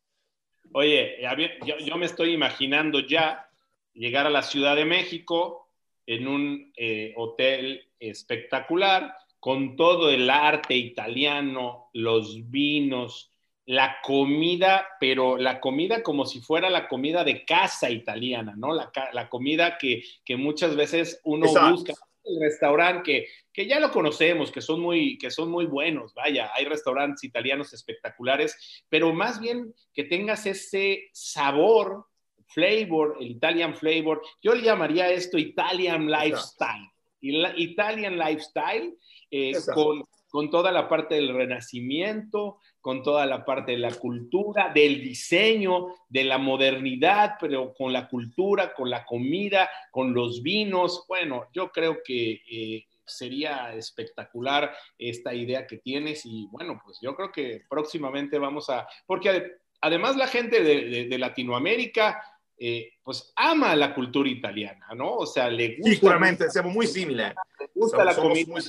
[0.74, 1.18] Oye,
[1.66, 3.50] yo, yo me estoy imaginando ya
[3.94, 5.72] llegar a la Ciudad de México
[6.06, 13.32] en un eh, hotel espectacular, con todo el arte italiano, los vinos,
[13.66, 18.74] la comida, pero la comida como si fuera la comida de casa italiana, ¿no?
[18.74, 21.94] La, la comida que, que, muchas veces uno busca.
[22.26, 26.52] El restaurante que, que, ya lo conocemos, que son, muy, que son muy buenos, vaya,
[26.54, 32.06] hay restaurantes italianos espectaculares, pero más bien que tengas ese sabor
[32.48, 34.22] flavor, el Italian flavor.
[34.42, 36.90] Yo le llamaría esto Italian lifestyle.
[37.22, 38.96] Italian lifestyle
[39.32, 44.72] eh, con, con toda la parte del renacimiento, con toda la parte de la cultura,
[44.72, 51.04] del diseño, de la modernidad, pero con la cultura, con la comida, con los vinos.
[51.08, 57.16] Bueno, yo creo que eh, sería espectacular esta idea que tienes y bueno, pues yo
[57.16, 62.22] creo que próximamente vamos a, porque además la gente de, de Latinoamérica
[62.56, 65.16] eh, pues ama la cultura italiana, ¿no?
[65.16, 65.96] O sea, le gusta.
[65.96, 67.36] Seguramente, somos muy similares.
[67.60, 68.46] Le gusta la comida.
[68.48, 68.62] Muy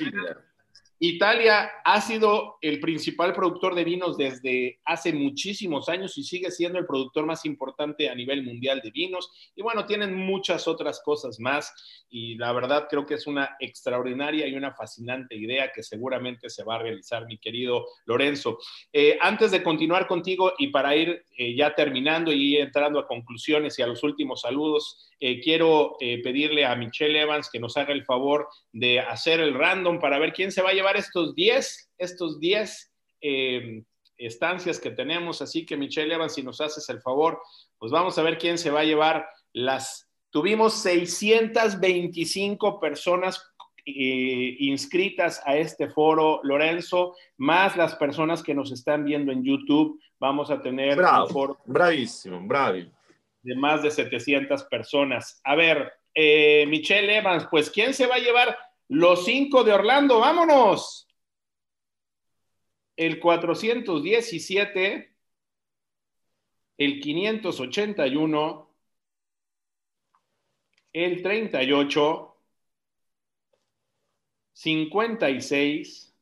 [0.98, 6.78] Italia ha sido el principal productor de vinos desde hace muchísimos años y sigue siendo
[6.78, 9.30] el productor más importante a nivel mundial de vinos.
[9.54, 11.72] Y bueno, tienen muchas otras cosas más
[12.08, 16.64] y la verdad creo que es una extraordinaria y una fascinante idea que seguramente se
[16.64, 18.58] va a realizar, mi querido Lorenzo.
[18.92, 23.78] Eh, antes de continuar contigo y para ir eh, ya terminando y entrando a conclusiones
[23.78, 28.04] y a los últimos saludos, eh, quiero pedirle a Michelle Evans que nos haga el
[28.04, 32.38] favor de hacer el random para ver quién se va a llevar estos 10, estos
[32.38, 33.82] 10 eh,
[34.16, 35.42] estancias que tenemos.
[35.42, 37.40] Así que Michelle Evans, si nos haces el favor,
[37.78, 40.08] pues vamos a ver quién se va a llevar las...
[40.30, 43.42] Tuvimos 625 personas
[43.88, 50.00] eh, inscritas a este foro, Lorenzo, más las personas que nos están viendo en YouTube.
[50.18, 52.90] Vamos a tener un foro bravísimo, bravi.
[53.42, 55.40] de más de 700 personas.
[55.44, 58.56] A ver, eh, Michelle Evans, pues ¿quién se va a llevar
[58.88, 61.08] los cinco de Orlando, vámonos.
[62.96, 65.14] El 417,
[66.78, 68.70] el 581,
[70.92, 72.36] el 38,
[74.52, 76.14] 56,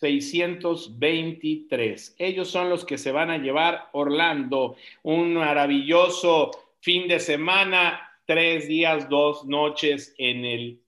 [0.00, 2.16] 623.
[2.18, 4.76] Ellos son los que se van a llevar Orlando.
[5.02, 6.50] Un maravilloso
[6.80, 10.82] fin de semana tres días, dos noches en el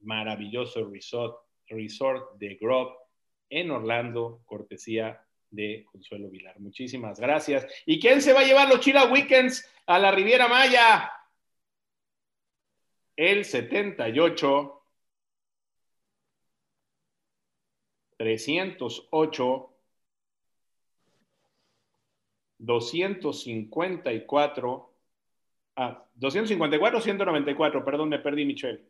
[0.00, 1.38] maravilloso resort,
[1.68, 2.96] resort de Grove
[3.48, 6.58] en Orlando, cortesía de Consuelo Vilar.
[6.58, 7.64] Muchísimas gracias.
[7.86, 11.12] ¿Y quién se va a llevar los Chila Weekends a la Riviera Maya?
[13.14, 14.82] El 78,
[18.16, 19.74] 308,
[22.58, 24.97] 254,
[25.80, 28.82] Ah, 254 194, perdón, me perdí, Michelle.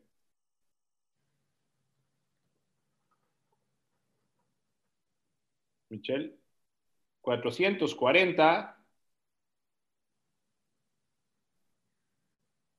[5.90, 6.34] Michelle.
[7.22, 8.78] 440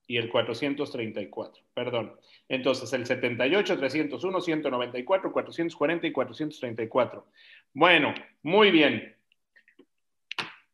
[0.08, 2.20] y el 434, perdón.
[2.48, 7.28] Entonces, el 78, 301, 194, 440 y 434.
[7.74, 9.16] Bueno, muy bien.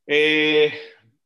[0.08, 0.72] Eh,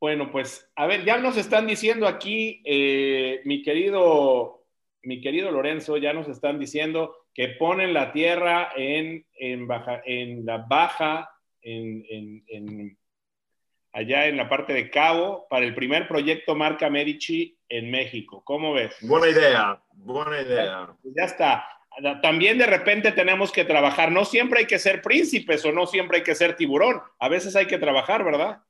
[0.00, 4.64] bueno, pues a ver, ya nos están diciendo aquí, eh, mi, querido,
[5.02, 10.46] mi querido Lorenzo, ya nos están diciendo que ponen la tierra en, en, baja, en
[10.46, 11.30] la baja,
[11.60, 12.96] en,
[13.92, 18.42] allá en la parte de Cabo, para el primer proyecto Marca Medici en México.
[18.42, 18.96] ¿Cómo ves?
[19.02, 20.88] Buena idea, buena idea.
[21.02, 21.66] Pues ya está.
[22.22, 24.10] También de repente tenemos que trabajar.
[24.10, 27.02] No siempre hay que ser príncipes o no siempre hay que ser tiburón.
[27.18, 28.62] A veces hay que trabajar, ¿verdad?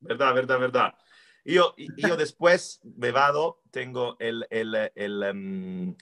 [0.00, 0.94] Verdad, verdad, verdad.
[1.44, 5.96] Io, io después me vado, tengo el, el, el,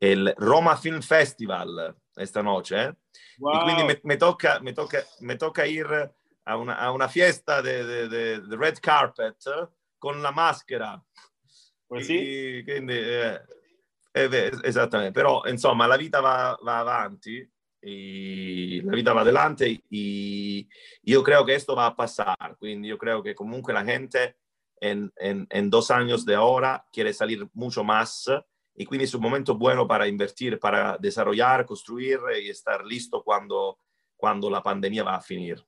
[0.00, 2.82] el Roma Film Festival esta noche.
[2.82, 2.94] ¿eh?
[3.38, 3.54] Wow.
[3.54, 5.86] Y quindi me, me, tocca, me, tocca, me tocca ir
[6.44, 9.36] a una, a una fiesta de, de, de, red carpet
[9.98, 11.02] con la maschera.
[11.88, 12.62] Pues sì.
[12.64, 13.40] quindi, eh,
[14.12, 17.48] eh, esattamente, però insomma la vita va, va avanti.
[17.88, 20.68] Y la vida va adelante y
[21.04, 22.56] yo creo que esto va a pasar.
[22.58, 24.34] Quindi yo creo que comunque la gente
[24.80, 28.28] en, en, dos años de ahora quiere salir mucho más
[28.74, 33.78] y quindi es un momento bueno para invertir, para desarrollar, construir y estar listo cuando,
[34.16, 35.64] cuando la pandemia va a finir.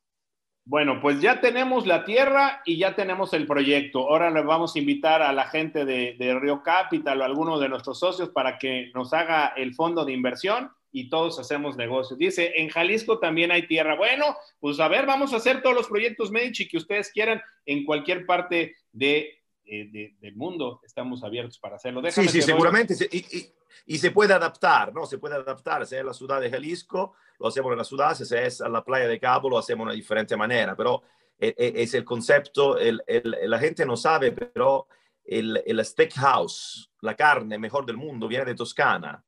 [0.65, 4.01] Bueno, pues ya tenemos la tierra y ya tenemos el proyecto.
[4.01, 7.61] Ahora le vamos a invitar a la gente de, de Río Capital o a alguno
[7.61, 12.19] de nuestros socios para que nos haga el fondo de inversión y todos hacemos negocios.
[12.19, 13.97] Dice, en Jalisco también hay tierra.
[13.97, 17.85] Bueno, pues a ver, vamos a hacer todos los proyectos Medici que ustedes quieran en
[17.85, 20.81] cualquier parte de, de, del mundo.
[20.85, 22.01] Estamos abiertos para hacerlo.
[22.01, 22.95] Déjame sí, sí, seguramente.
[23.11, 23.53] Y, y,
[23.87, 25.07] y, se puede adaptar, ¿no?
[25.07, 25.87] Se puede adaptar.
[25.87, 28.15] Si es la ciudad de Jalisco, lo hacemos en la ciudad.
[28.15, 30.75] Si es a la playa de Cabo, lo hacemos de una diferente manera.
[30.75, 31.03] Pero
[31.39, 34.89] es, es el concepto, el, el, la gente no sabe, pero
[35.25, 39.23] el, el steakhouse, la carne mejor del mundo, viene de Toscana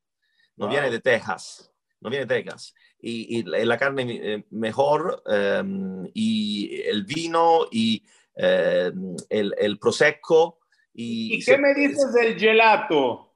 [0.61, 0.75] no wow.
[0.75, 2.73] viene de Texas, no viene de Texas.
[2.99, 8.03] Y, y la carne eh, mejor um, y el vino y
[8.35, 10.59] um, el, el, prosecco.
[10.93, 13.35] ¿Y, ¿Y qué me dices del gelato?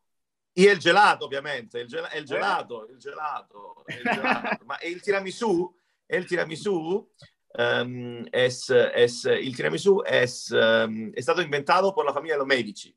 [0.54, 4.66] Y el gelato, ovviamente, il, gel il gelato, il gelato, il gelato.
[4.66, 5.76] Ma il tiramisù,
[6.08, 7.10] il tiramisù
[7.58, 12.96] um, es, es, il tiramisù es, um, è stato inventato por la familia de Medici.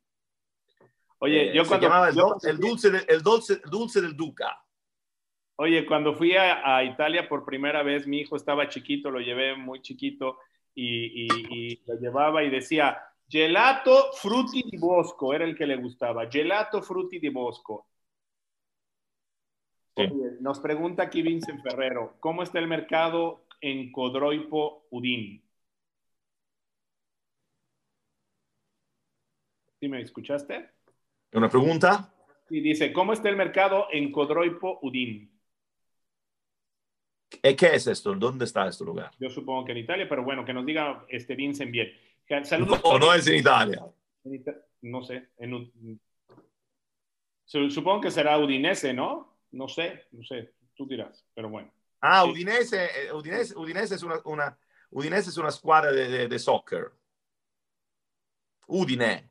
[1.19, 1.87] Oye, eh, yo cuando...
[1.87, 4.64] Se llamaba el, yo, el, dulce de, el, dulce, dulce del Duca.
[5.57, 9.57] Oye, cuando fui a, a, Italia por primera vez, mi hijo estaba chiquito, lo llevé
[9.57, 10.39] muy chiquito
[10.73, 15.77] y, y, y lo llevaba y decía, gelato frutti di bosco, era el que le
[15.77, 17.89] gustaba, gelato frutti di bosco.
[19.97, 20.09] Sí.
[20.41, 25.43] Nos pregunta aquí Vincent Ferrero, ¿cómo está el mercado en Codroipo Udín?
[29.81, 30.78] ¿Sí me escuchaste?
[31.33, 32.12] ¿Una pregunta?
[32.49, 35.31] Sí, dice, ¿cómo está el mercado en Codroipo Udín?
[37.29, 38.14] ¿Qué es esto?
[38.14, 39.11] ¿Dónde está este lugar?
[39.18, 41.93] Yo supongo que en Italia, pero bueno, que nos diga este Vincent bien.
[42.45, 42.81] Saludos.
[42.83, 43.85] No, no es en Italia.
[44.83, 45.29] No sé.
[45.39, 45.70] En,
[47.45, 49.39] supongo que será Udinese, ¿no?
[49.51, 50.55] No sé, no sé.
[50.74, 51.72] Tú dirás, pero bueno.
[52.01, 54.59] Ah, Udinese, eh, Udinese, Udinese es una, una,
[54.91, 56.93] Udinese es una squadra de, de, de soccer.
[58.66, 59.28] Udine.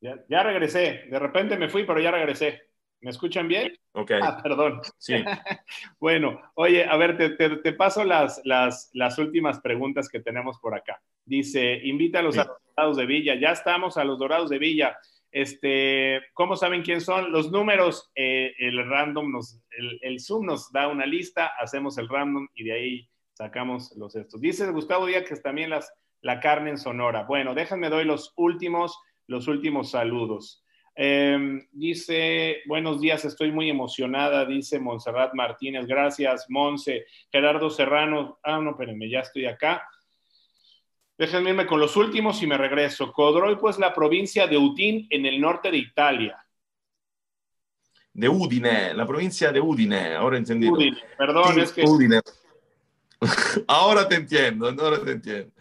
[0.00, 1.04] Ya, ya, regresé.
[1.10, 2.62] De repente me fui, pero ya regresé.
[3.00, 3.76] ¿Me escuchan bien?
[3.92, 4.12] Ok.
[4.20, 4.80] Ah, perdón.
[4.98, 5.14] Sí.
[6.00, 10.58] bueno, oye, a ver, te, te, te paso las, las, las, últimas preguntas que tenemos
[10.58, 11.00] por acá.
[11.24, 12.40] Dice, invítalos sí.
[12.40, 13.34] a los Dorados de Villa.
[13.36, 14.96] Ya estamos a los Dorados de Villa.
[15.30, 17.30] Este, ¿Cómo saben quién son?
[17.30, 22.08] Los números, eh, el random, nos, el, el, Zoom nos da una lista, hacemos el
[22.08, 24.40] random y de ahí sacamos los estos.
[24.40, 25.92] Dice Gustavo Díaz que también las,
[26.22, 27.24] la carne en Sonora.
[27.24, 28.98] Bueno, déjenme doy los últimos
[29.28, 30.64] los últimos saludos.
[30.96, 38.58] Eh, dice, buenos días, estoy muy emocionada, dice Montserrat Martínez, gracias, Monse, Gerardo Serrano, ah,
[38.58, 39.86] no, espérenme, ya estoy acá.
[41.16, 43.12] Déjenme irme con los últimos y me regreso.
[43.12, 46.44] Codroipo es la provincia de Udine, en el norte de Italia.
[48.12, 50.72] De Udine, la provincia de Udine, ahora entendido.
[50.72, 51.84] Udine, perdón, sí, es que...
[51.84, 52.20] Udine.
[53.68, 55.52] ahora te entiendo, ahora te entiendo.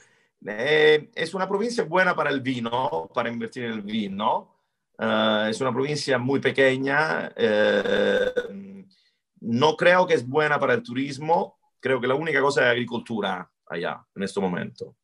[0.48, 4.56] Eh, es una provincia buena para el vino, para invertir en el vino.
[4.98, 7.32] Uh, es una provincia muy pequeña.
[7.38, 8.84] Uh,
[9.42, 11.60] no creo que es buena para el turismo.
[11.80, 14.96] Creo que la única cosa es agricultura allá en este momento.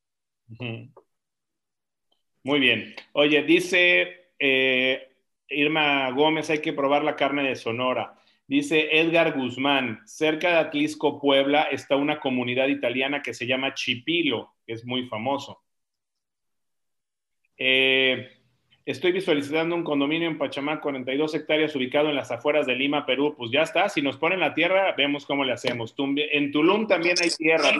[2.44, 2.95] Muy bien.
[3.14, 5.10] Oye, dice eh,
[5.49, 8.15] Irma Gómez, hay que probar la carne de Sonora.
[8.48, 14.52] Dice Edgar Guzmán, cerca de Atlisco, Puebla, está una comunidad italiana que se llama Chipilo,
[14.68, 15.61] es muy famoso.
[17.57, 18.30] Eh,
[18.85, 23.35] estoy visualizando un condominio en Pachamá, 42 hectáreas, ubicado en las afueras de Lima, Perú.
[23.38, 25.95] Pues ya está, si nos ponen la tierra, vemos cómo le hacemos.
[25.98, 27.72] En Tulum también hay tierra,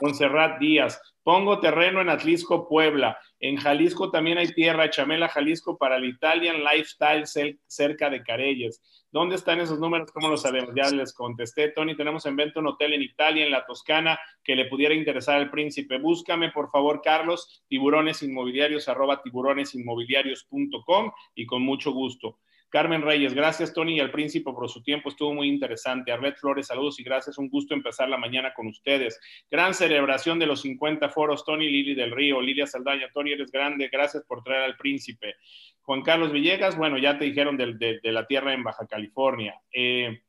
[0.00, 1.00] Montserrat Díaz.
[1.22, 3.18] Pongo terreno en Atlisco, Puebla.
[3.40, 7.26] En Jalisco también hay tierra, Chamela, Jalisco, para el Italian Lifestyle
[7.66, 8.82] cerca de Carelles.
[9.12, 10.12] ¿Dónde están esos números?
[10.12, 10.70] ¿Cómo lo sabemos?
[10.74, 11.96] Ya les contesté, Tony.
[11.96, 15.50] Tenemos en venta un hotel en Italia, en la Toscana, que le pudiera interesar al
[15.50, 15.98] príncipe.
[15.98, 22.38] Búscame, por favor, Carlos, tiburones inmobiliarios, arroba tiburonesinmobiliarios.com y con mucho gusto.
[22.70, 26.12] Carmen Reyes, gracias Tony y al príncipe por su tiempo, estuvo muy interesante.
[26.12, 29.20] Arlet Flores, saludos y gracias, un gusto empezar la mañana con ustedes.
[29.50, 33.88] Gran celebración de los 50 foros, Tony Lili del Río, Lilia Saldaña, Tony eres grande,
[33.92, 35.34] gracias por traer al príncipe.
[35.82, 39.60] Juan Carlos Villegas, bueno, ya te dijeron de, de la tierra en Baja California.
[39.72, 40.22] Eh,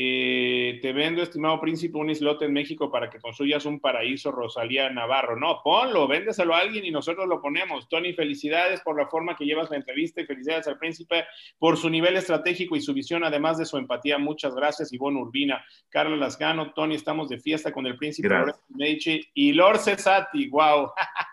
[0.00, 4.88] eh, te vendo, estimado príncipe, un islote en México para que construyas un paraíso, Rosalía
[4.90, 5.34] Navarro.
[5.36, 7.88] No, ponlo, véndeselo a alguien y nosotros lo ponemos.
[7.88, 11.24] Tony, felicidades por la forma que llevas la entrevista y felicidades al príncipe
[11.58, 14.18] por su nivel estratégico y su visión, además de su empatía.
[14.18, 15.64] Muchas gracias, Ivonne Urbina.
[15.88, 18.28] Carlos Lascano, Tony, estamos de fiesta con el príncipe
[18.68, 20.48] Medici y Lord Cesati.
[20.48, 20.92] ¡Wow!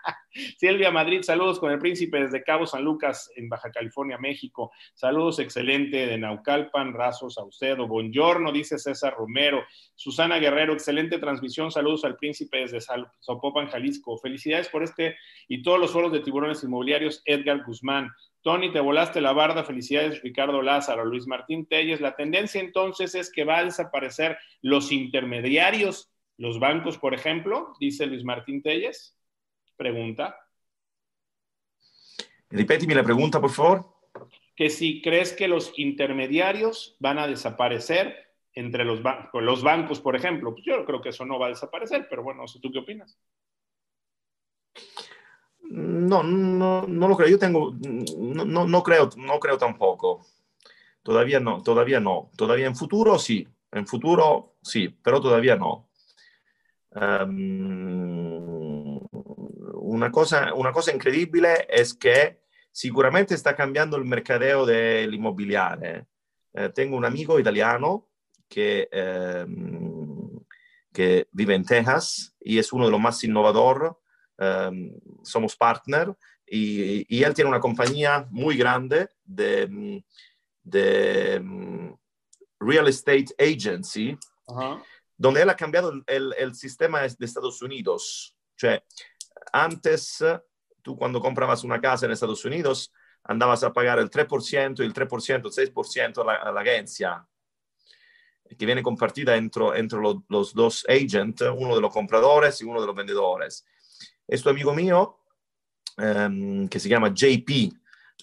[0.58, 4.72] Silvia Madrid, saludos con el príncipe desde Cabo San Lucas, en Baja California, México.
[4.94, 7.86] Saludos excelente de Naucalpan, Razo Saucedo.
[7.86, 9.64] Buongiorno, dice César Romero.
[9.94, 11.70] Susana Guerrero, excelente transmisión.
[11.70, 14.18] Saludos al príncipe desde Zapopan, Jalisco.
[14.18, 15.16] Felicidades por este
[15.48, 18.10] y todos los foros de tiburones inmobiliarios, Edgar Guzmán.
[18.42, 19.64] Tony, te volaste la barda.
[19.64, 22.00] Felicidades, Ricardo Lázaro, Luis Martín Telles.
[22.00, 28.06] La tendencia entonces es que va a desaparecer los intermediarios, los bancos, por ejemplo, dice
[28.06, 29.15] Luis Martín Telles.
[29.76, 30.36] Pregunta.
[32.50, 33.84] Repíteme la pregunta, por favor.
[34.54, 38.26] Que si crees que los intermediarios van a desaparecer
[38.56, 39.00] entre los,
[39.34, 40.52] los bancos, por ejemplo.
[40.52, 43.18] Pues yo creo que eso no va a desaparecer, pero bueno, ¿tú qué opinas?
[45.60, 47.28] No, no, no lo creo.
[47.28, 47.74] Yo tengo,
[48.16, 50.26] no, no, creo, no creo tampoco.
[51.02, 52.30] Todavía no, todavía no.
[52.36, 55.88] Todavía en futuro sí, en futuro sí, pero todavía no.
[59.86, 62.40] Una, cosa, una cosa incredibile es que
[62.72, 66.06] sicuramente está cambiando el mercadeo del inmobiliario.
[66.52, 68.08] Eh, tengo un amigo italiano
[68.48, 70.40] que, ehm,
[70.92, 73.92] que vive en Texas y es uno de los más innovadores.
[74.38, 74.92] Ehm,
[75.22, 76.14] somos partner
[76.46, 80.02] y, y, él tiene una compañía muy grande de,
[80.62, 81.94] de mm,
[82.60, 84.16] real estate agency,
[85.16, 88.36] donde él ha cambiado el, el, sistema de Estados Unidos.
[88.56, 88.82] Cioè,
[89.52, 90.24] antes,
[90.82, 92.92] tú cuando comprabas una casa en Estados Unidos,
[93.24, 97.26] andabas a pagar el 3%, el 3%, el 6% a la, a la agencia
[98.58, 102.80] que viene compartida entre, entre los, los, dos agents, uno de los compradores y uno
[102.80, 103.64] de los vendedores.
[104.26, 105.18] Este amigo mío,
[105.98, 107.72] um, que se llama JP,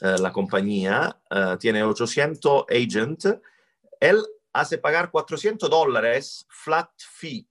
[0.01, 3.35] uh, la compañía, uh, tiene 800 agents,
[3.99, 4.23] él
[4.53, 7.47] hace pagar 400 dólares flat fee,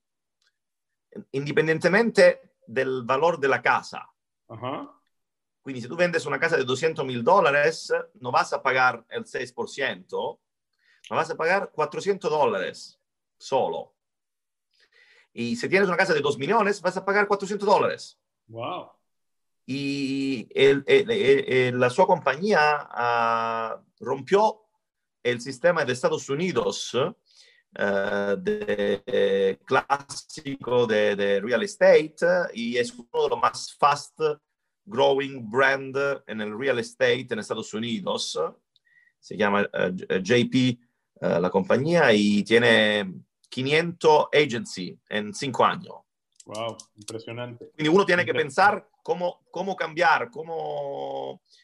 [1.33, 2.41] independientemente
[2.73, 4.09] del valor de la casa.
[4.49, 4.91] Uh -huh.
[5.63, 9.25] Quindi se tu vendes una casa de 200 mil dólares, no vas a pagar el
[9.25, 10.41] 6%,
[11.11, 12.99] vas a pagar 400 dólares
[13.39, 13.95] solo.
[15.33, 18.19] Y si tienes una casa de 2 millones, vas a pagar 400 dólares.
[18.49, 18.91] Wow.
[19.65, 24.63] Y el, el, el, la sua compañía uh, rompió
[25.23, 26.93] el sistema de Estados Unidos
[27.79, 32.17] uh, de, clásico de, de, real estate
[32.55, 34.19] y es uno de los más fast
[34.85, 35.97] growing brand
[36.27, 38.39] en el real estate en Estados Unidos.
[39.19, 40.79] Se llama uh, JP
[41.23, 43.15] eh, la compañía y tiene
[43.49, 45.95] 500 agency en cinco años.
[46.47, 47.71] Wow, impresionante.
[47.77, 51.62] Quindi uno tiene que pensar cómo, cómo cambiar, cómo eh,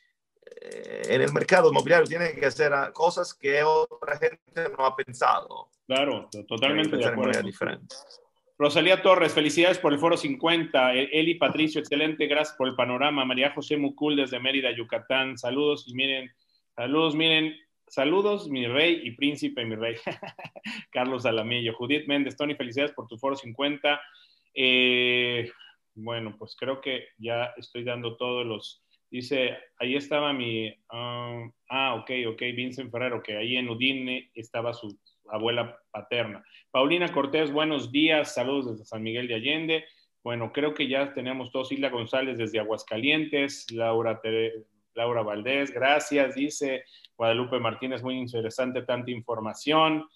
[0.60, 5.68] en el mercado inmobiliario tiene que hacer cosas que otra gente no ha pensado.
[5.86, 7.42] Claro, totalmente de acuerdo.
[7.42, 7.94] Diferente.
[8.58, 10.92] Rosalía Torres, felicidades por el Foro 50.
[10.94, 13.24] Eli Patricio, excelente, gracias por el panorama.
[13.24, 15.38] María José Mucul desde Mérida, Yucatán.
[15.38, 16.30] Saludos y miren,
[16.74, 17.54] saludos, miren,
[17.88, 19.96] Saludos, mi rey y príncipe, mi rey.
[20.92, 21.74] Carlos Alamillo.
[21.74, 24.00] Judith Méndez, Tony, felicidades por tu foro 50.
[24.54, 25.50] Eh,
[25.94, 28.84] bueno, pues creo que ya estoy dando todos los.
[29.10, 30.68] Dice, ahí estaba mi.
[30.92, 34.98] Um, ah, ok, ok, Vincent Ferrero, que ahí en Udine estaba su
[35.30, 36.44] abuela paterna.
[36.70, 39.84] Paulina Cortés, buenos días, saludos desde San Miguel de Allende.
[40.22, 41.72] Bueno, creo que ya tenemos todos.
[41.72, 44.20] Isla González desde Aguascalientes, Laura,
[44.94, 46.84] Laura Valdés, gracias, dice
[47.16, 50.06] Guadalupe Martínez, muy interesante tanta información.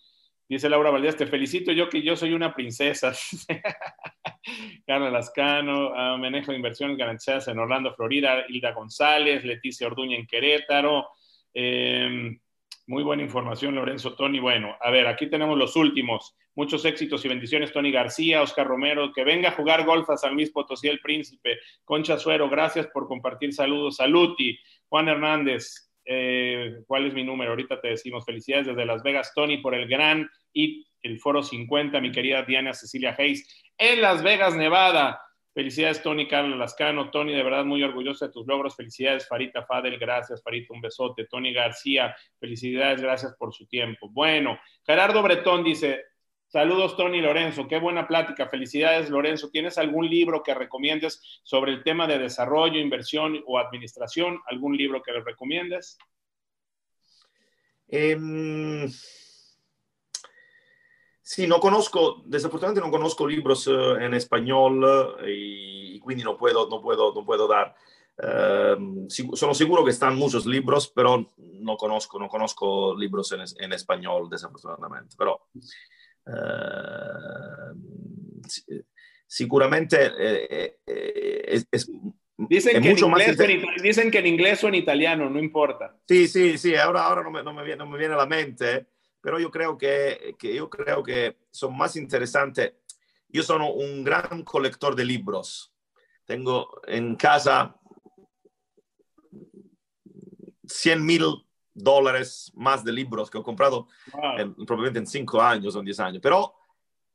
[0.48, 3.12] Dice Laura Valdés, te felicito yo que yo soy una princesa.
[4.86, 8.44] Carla Lascano, uh, manejo de inversiones garantizadas en Orlando, Florida.
[8.48, 11.08] Hilda González, Leticia Orduña en Querétaro.
[11.54, 12.38] Eh,
[12.86, 14.40] Muy buena información, Lorenzo Tony.
[14.40, 16.36] Bueno, a ver, aquí tenemos los últimos.
[16.54, 19.12] Muchos éxitos y bendiciones, Tony García, Oscar Romero.
[19.12, 21.58] Que venga a jugar golf a San Luis Potosí, el príncipe.
[21.84, 23.96] Concha Suero, gracias por compartir saludos.
[23.96, 24.58] Saluti.
[24.88, 27.52] Juan Hernández, eh, ¿cuál es mi número?
[27.52, 32.00] Ahorita te decimos felicidades desde Las Vegas, Tony, por el gran y el Foro 50,
[32.00, 33.46] mi querida Diana Cecilia Hayes,
[33.78, 35.20] en Las Vegas, Nevada.
[35.54, 37.10] Felicidades, Tony Carlos Lascano.
[37.10, 38.74] Tony, de verdad muy orgulloso de tus logros.
[38.74, 39.98] Felicidades, Farita Fadel.
[39.98, 40.72] Gracias, Farita.
[40.72, 41.26] Un besote.
[41.26, 43.02] Tony García, felicidades.
[43.02, 44.08] Gracias por su tiempo.
[44.10, 46.04] Bueno, Gerardo Bretón dice:
[46.46, 47.68] Saludos, Tony Lorenzo.
[47.68, 48.48] Qué buena plática.
[48.48, 49.50] Felicidades, Lorenzo.
[49.50, 54.40] ¿Tienes algún libro que recomiendes sobre el tema de desarrollo, inversión o administración?
[54.46, 55.98] ¿Algún libro que le recomiendes?
[57.88, 58.16] Eh...
[61.24, 66.66] Sì, non conosco, desafortunadamente non conosco libros eh, en español eh, y, quindi no puedo,
[66.68, 67.72] no puedo, no puedo dar.
[68.14, 73.72] Uh, sono sicuro che stanno muchos libros, però non conosco, non conosco libros en, en
[73.72, 75.14] español, desafortunadamente.
[75.16, 75.40] Però
[76.24, 77.72] uh,
[79.24, 81.90] sicuramente eh, es, es,
[82.48, 83.38] Dicen, que inglés,
[83.80, 85.96] dicen, que en inglés, o en italiano, no importa.
[86.08, 88.26] Sí, sí, sí, ahora, ahora no, me, no, me viene, no me viene a la
[88.26, 88.88] mente
[89.22, 92.74] pero yo creo que, que, yo creo que son más interesantes.
[93.28, 95.72] Yo soy un gran colector de libros.
[96.26, 97.76] Tengo en casa
[100.66, 101.24] 100 mil
[101.72, 103.88] dólares más de libros que he comprado
[104.66, 106.20] probablemente en 5 años o en 10 años.
[106.22, 106.54] Pero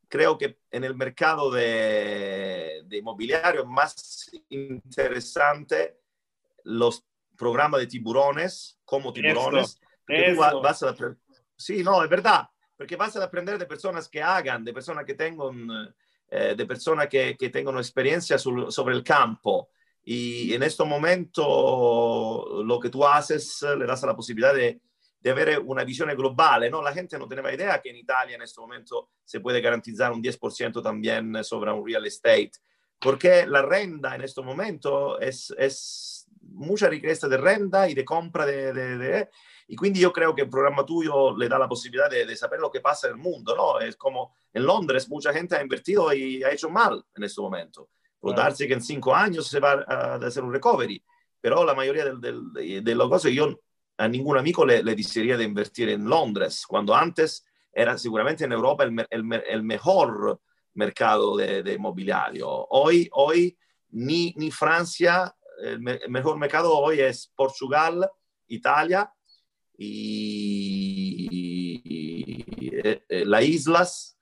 [0.08, 6.00] creo que en el mercado de, de inmobiliario es más interesante
[6.64, 7.04] los
[7.36, 9.80] programas de tiburones, como tiburones.
[10.62, 10.94] vas a,
[11.58, 15.14] Sí, no, es verdad, porque vas a aprender de personas que hagan, de personas que
[15.14, 15.92] tengan,
[16.30, 19.70] eh, de personas que, que tengan experiencia sobre el campo.
[20.04, 24.80] Y en este momento lo que tú haces le das la posibilidad de,
[25.20, 26.70] de ver una visión global.
[26.70, 26.80] ¿no?
[26.80, 30.22] La gente no tenía idea que en Italia en este momento se puede garantizar un
[30.22, 32.52] 10% también sobre un real estate,
[33.00, 38.46] porque la renta en este momento es, es mucha riqueza de renta y de compra
[38.46, 39.28] de, de, de
[39.70, 42.58] y quindi yo creo que el programa tuyo le da la posibilidad de, de, saber
[42.58, 43.78] lo que pasa en el mundo, ¿no?
[43.78, 47.90] Es como en Londres mucha gente ha invertido y ha hecho mal en este momento.
[48.18, 48.48] Puede claro.
[48.48, 51.04] darse que en cinco años se va a, hacer un recovery,
[51.38, 53.60] pero la mayoría del, del, de, de las cosas yo
[53.98, 58.84] a ningún amigo le, le de invertir en Londres, cuando antes era seguramente en Europa
[58.84, 60.40] el, el, el mejor
[60.74, 62.48] mercado de, de, inmobiliario.
[62.48, 63.58] Hoy, hoy
[63.90, 68.08] ni, ni Francia, el, me, el mejor mercado hoy es Portugal,
[68.46, 69.12] Italia,
[69.78, 71.70] y,
[72.72, 74.18] eh, eh, las islas,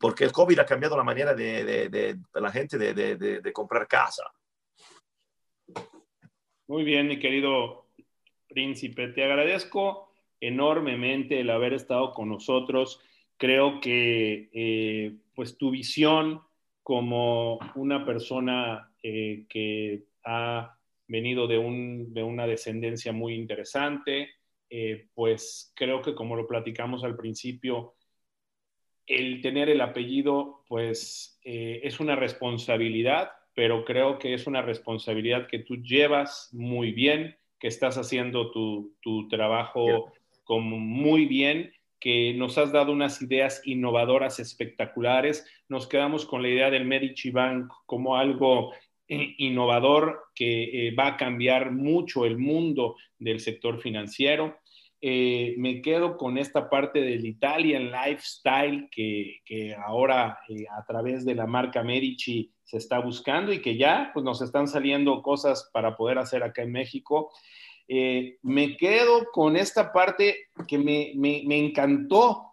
[0.00, 4.24] porque el COVID ha cambiado la manera de, la gente de, comprar casa.
[6.66, 7.86] Muy bien, mi querido
[8.48, 10.10] príncipe, te agradezco
[10.40, 13.00] enormemente el haber estado con nosotros.
[13.36, 16.40] Creo que eh, pues tu visión
[16.82, 24.30] como una persona que ha venido de, un, de una descendencia muy interesante,
[24.70, 27.94] eh, pues creo que como lo platicamos al principio,
[29.06, 35.46] el tener el apellido, pues eh, es una responsabilidad, pero creo que es una responsabilidad
[35.46, 40.12] que tú llevas muy bien, que estás haciendo tu, tu trabajo
[40.44, 45.46] como muy bien, que nos has dado unas ideas innovadoras espectaculares.
[45.68, 48.72] Nos quedamos con la idea del Medici Bank como algo
[49.08, 54.56] innovador que eh, va a cambiar mucho el mundo del sector financiero.
[55.00, 60.38] Eh, me quedo con esta parte del Italian Lifestyle que, que ahora
[60.76, 64.66] a través de la marca Medici se está buscando y que ya pues, nos están
[64.66, 67.30] saliendo cosas para poder hacer acá en México.
[68.42, 72.46] me quedo con esta parte que me, me, me encantó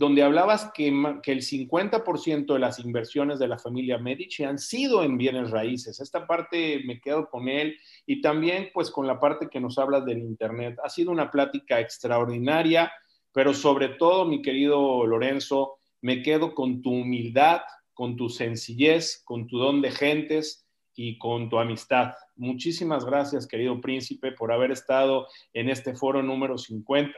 [0.00, 0.90] donde hablabas que,
[1.22, 6.00] que el 50% de las inversiones de la familia Medici han sido en bienes raíces.
[6.00, 10.06] Esta parte me quedo con él y también pues con la parte que nos hablas
[10.06, 10.78] del Internet.
[10.82, 12.90] Ha sido una plática extraordinaria,
[13.30, 17.60] pero sobre todo, mi querido Lorenzo, me quedo con tu humildad,
[17.92, 22.14] con tu sencillez, con tu don de gentes y con tu amistad.
[22.36, 27.12] Muchísimas gracias, querido príncipe, por haber estado en este foro número 50.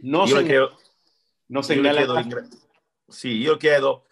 [0.00, 0.58] No sé.
[1.50, 2.46] No chiedo, ringra...
[3.08, 4.06] Sì, io chiedo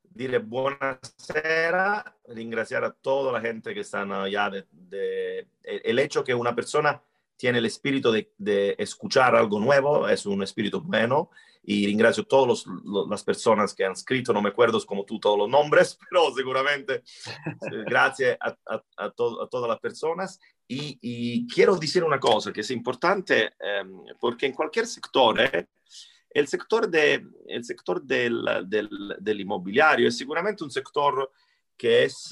[0.00, 6.32] dire buonasera, ringraziare a tutta la gente che stanno allá de, de, el hecho que
[6.32, 7.02] una persona
[7.34, 11.30] tiene el espíritu de, de, escuchar algo nuevo, es un espíritu bueno
[11.64, 12.64] y ringrazio a todas
[13.10, 17.02] las personas que han escrito, no me acuerdo como tú todos los nombres, pero seguramente
[17.84, 20.38] gracias a, a, a, todas las personas.
[20.68, 23.84] Y, y, quiero decir una cosa que es importante eh,
[24.20, 25.66] porque en cualquier sector, eh,
[26.36, 31.32] el sector, de, el sector del, del, del, inmobiliario es seguramente un sector
[31.78, 32.30] que es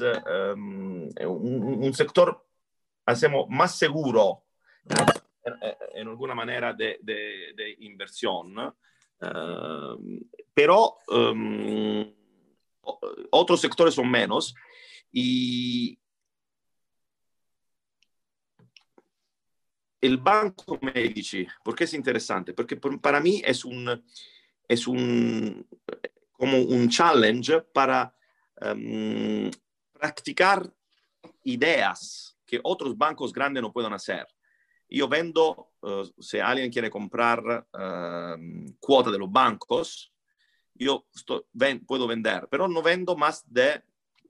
[0.55, 2.47] um, un, sector,
[3.06, 4.43] hacemos más seguro
[5.94, 8.59] en, alguna manera de, inversión.
[8.59, 10.20] Uh,
[10.52, 12.05] pero um,
[13.31, 14.55] otros sectores son menos
[20.06, 22.52] el Banco Medici, ¿por qué es interesante?
[22.52, 24.05] Porque para mí es un,
[24.68, 25.66] es un,
[26.32, 28.14] como un challenge para
[28.60, 29.51] um,
[29.93, 30.70] practicar
[31.44, 34.26] ideas que otros bancos grandes no pueden hacer.
[34.90, 40.12] Yo vendo, uh, se alguien quiere comprar uh, cuota de los bancos,
[40.74, 43.82] yo estoy, ven, puedo vender, pero no vendo más de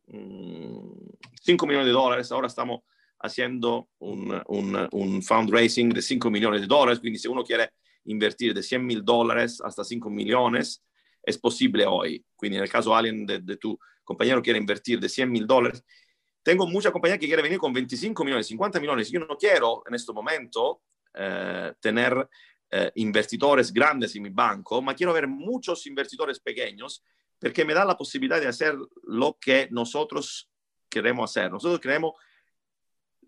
[0.07, 1.11] um, mm,
[1.43, 2.31] 5 millones de dólares.
[2.31, 2.83] Ahora estamos
[3.25, 7.71] haciendo un, un, un, fundraising de 5 millones de dólares, quindi si uno quiere
[8.05, 10.85] invertir de 100 mil dólares hasta 5 millones,
[11.23, 12.23] es posible hoy.
[12.37, 15.83] Quindi nel caso alguien de, de tu compañero quiere invertir de 100 mil dólares,
[16.43, 19.11] tengo mucha compañía que quiere venir con 25 millones, 50 millones.
[19.11, 20.83] Yo no quiero en este momento
[21.15, 22.29] eh, tener
[22.71, 27.03] eh, investidores grandes en mi banco, ma quiero ver muchos investidores pequeños
[27.39, 28.75] porque me da la posibilidad de hacer
[29.05, 30.51] lo que nosotros
[30.89, 31.51] queremos hacer.
[31.51, 32.15] Nosotros queremos,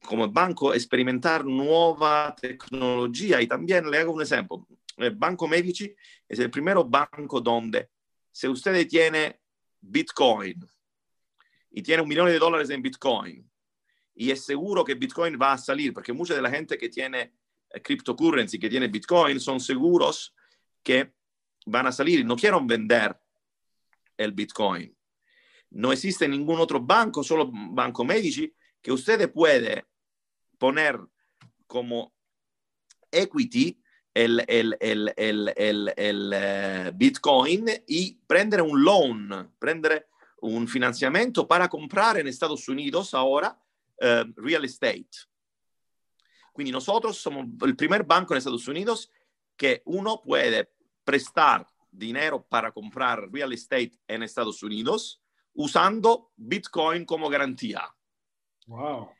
[0.05, 4.67] como banco, experimentar nueva tecnología y también le hago un ejemplo.
[4.97, 5.95] El Banco Medici
[6.29, 7.91] es el primer banco donde,
[8.33, 9.41] si usted tiene
[9.81, 10.67] Bitcoin,
[11.77, 13.47] y tiene un millón de dólares en Bitcoin
[14.15, 17.35] y es seguro que Bitcoin va a salir, porque mucha de la gente que tiene
[17.69, 20.35] eh, cryptocurrency, que tiene Bitcoin, son seguros
[20.83, 21.13] que
[21.67, 22.25] van a salir.
[22.25, 23.15] No quieren vender
[24.17, 24.97] el Bitcoin.
[25.73, 28.51] No existe ningún otro banco, solo Banco Medici,
[28.87, 29.85] que usted puede
[30.59, 30.97] poner
[31.67, 32.15] como
[33.11, 33.83] equity
[34.15, 40.07] el, el, el, el uh, Bitcoin y prendere un loan, prendere
[40.41, 43.61] un financiamiento para comprar en Estados Unidos ahora
[44.03, 45.11] uh, real estate.
[46.55, 49.11] Quindi nosotros somos el primer banco en Estados Unidos
[49.57, 50.71] que uno puede
[51.03, 55.21] prestar dinero para comprar real estate en Estados Unidos
[55.55, 57.83] usando Bitcoin como garantía.
[58.67, 59.11] Wow.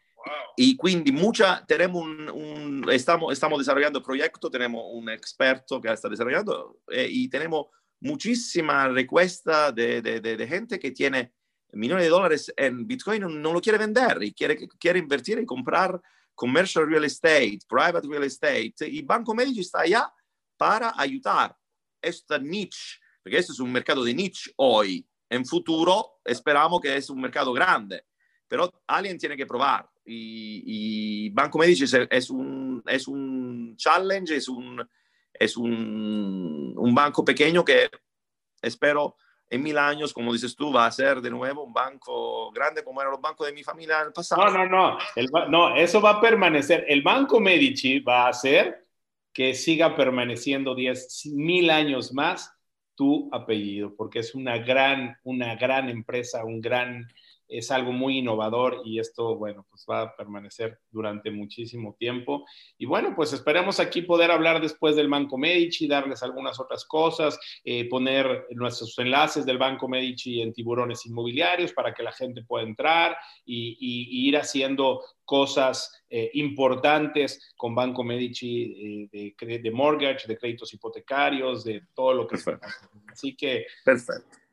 [0.57, 6.09] Y quindi mucha, tenemos un, un, estamos, estamos desarrollando proyecto, tenemos un experto que está
[6.09, 7.67] desarrollando eh, y tenemos
[8.01, 11.33] muchísima respuesta de, de, de, de, gente que tiene
[11.73, 16.01] millones de dólares en Bitcoin, no, lo quiere vender y quiere, quiere invertir y comprar
[16.35, 18.75] commercial real estate, private real estate.
[18.89, 20.13] Y Banco Medici está allá
[20.57, 21.57] para ayudar
[22.01, 25.07] esta niche, porque este es un mercado de niche hoy.
[25.29, 28.05] En futuro esperamos que es un mercado grande,
[28.49, 29.89] pero alguien tiene que probar.
[30.05, 34.89] Y, y Banco Medici es, un, es un challenge, es un,
[35.33, 37.91] es un, un, banco pequeño que
[38.63, 39.17] espero
[39.49, 43.01] en mil años, como dices tú, va a ser de nuevo un banco grande como
[43.01, 44.45] eran los bancos de mi familia en el pasado.
[44.45, 46.85] No, no, no, el, no, eso va a permanecer.
[46.89, 48.85] El Banco Medici va a hacer
[49.33, 52.53] que siga permaneciendo diez mil años más
[52.95, 57.07] tu apellido, porque es una gran, una gran empresa, un gran
[57.49, 62.45] es algo muy innovador y esto, bueno, pues va a permanecer durante muchísimo tiempo.
[62.79, 67.39] Y bueno, pues esperemos aquí poder hablar después del Banco Medici, darles algunas otras cosas,
[67.65, 72.65] eh, poner nuestros enlaces del Banco Medici en tiburones inmobiliarios para que la gente pueda
[72.65, 79.71] entrar y, y, y ir haciendo cosas eh, importantes con Banco Medici eh, de, de,
[79.71, 82.37] mortgage, de créditos hipotecarios, de todo lo que...
[82.37, 82.69] Perfecto.
[83.13, 83.67] Así que...
[83.85, 84.46] Perfecto.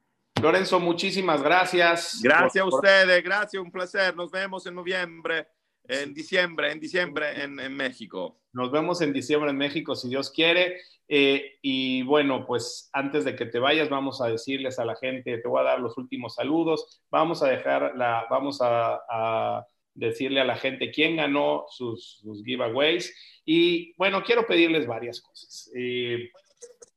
[0.43, 2.19] Lorenzo, muchísimas gracias.
[2.21, 4.13] Gracias por, a ustedes, gracias, un placer.
[4.13, 5.47] Nos vemos en noviembre,
[5.85, 8.41] en diciembre, en diciembre en, en México.
[8.51, 10.81] Nos vemos en diciembre en México, si Dios quiere.
[11.07, 15.37] Eh, y bueno, pues antes de que te vayas, vamos a decirles a la gente,
[15.37, 17.01] te voy a dar los últimos saludos.
[17.09, 22.43] Vamos a dejar la, vamos a, a decirle a la gente quién ganó sus, sus,
[22.43, 23.15] giveaways.
[23.45, 25.71] Y bueno, quiero pedirles varias cosas.
[25.73, 26.29] Eh,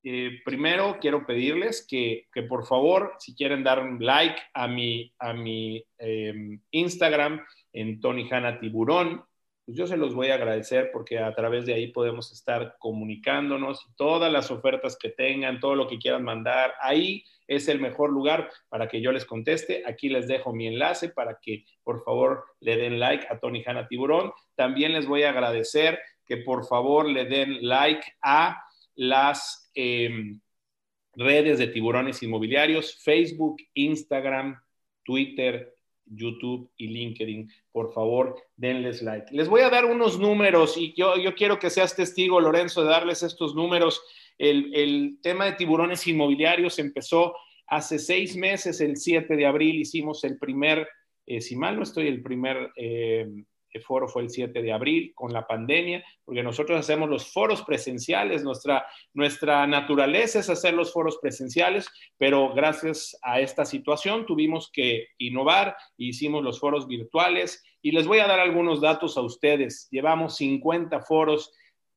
[0.08, 5.12] eh, primero quiero pedirles que, que, por favor, si quieren dar un like a mi,
[5.18, 9.24] a mi eh, Instagram en Tony Hanna Tiburón,
[9.64, 13.84] pues yo se los voy a agradecer porque a través de ahí podemos estar comunicándonos
[13.84, 18.10] y todas las ofertas que tengan, todo lo que quieran mandar, ahí es el mejor
[18.10, 19.82] lugar para que yo les conteste.
[19.88, 23.88] Aquí les dejo mi enlace para que por favor le den like a Tony Hanna
[23.88, 24.32] Tiburón.
[24.54, 28.62] También les voy a agradecer que por favor le den like a
[28.96, 30.40] las em,
[31.14, 34.60] redes de tiburones inmobiliarios, Facebook, Instagram,
[35.04, 35.74] Twitter,
[36.04, 37.50] YouTube y LinkedIn.
[37.72, 39.34] Por favor, denles like.
[39.34, 42.90] Les voy a dar unos números y yo, yo quiero que seas testigo, Lorenzo, de
[42.90, 44.02] darles estos números.
[44.38, 47.34] El, el tema de tiburones inmobiliarios empezó
[47.66, 50.86] hace seis meses, el 7 de abril, hicimos el primer,
[51.26, 52.70] eh, si mal no estoy, el primer...
[52.76, 53.26] Eh,
[53.80, 58.42] foro fue el 7 de abril con la pandemia, porque nosotros hacemos los foros presenciales,
[58.42, 61.88] nuestra, nuestra naturaleza es hacer los foros presenciales,
[62.18, 68.18] pero gracias a esta situación tuvimos que innovar, hicimos los foros virtuales y les voy
[68.18, 69.88] a dar algunos datos a ustedes.
[69.90, 71.52] Llevamos 50 foros,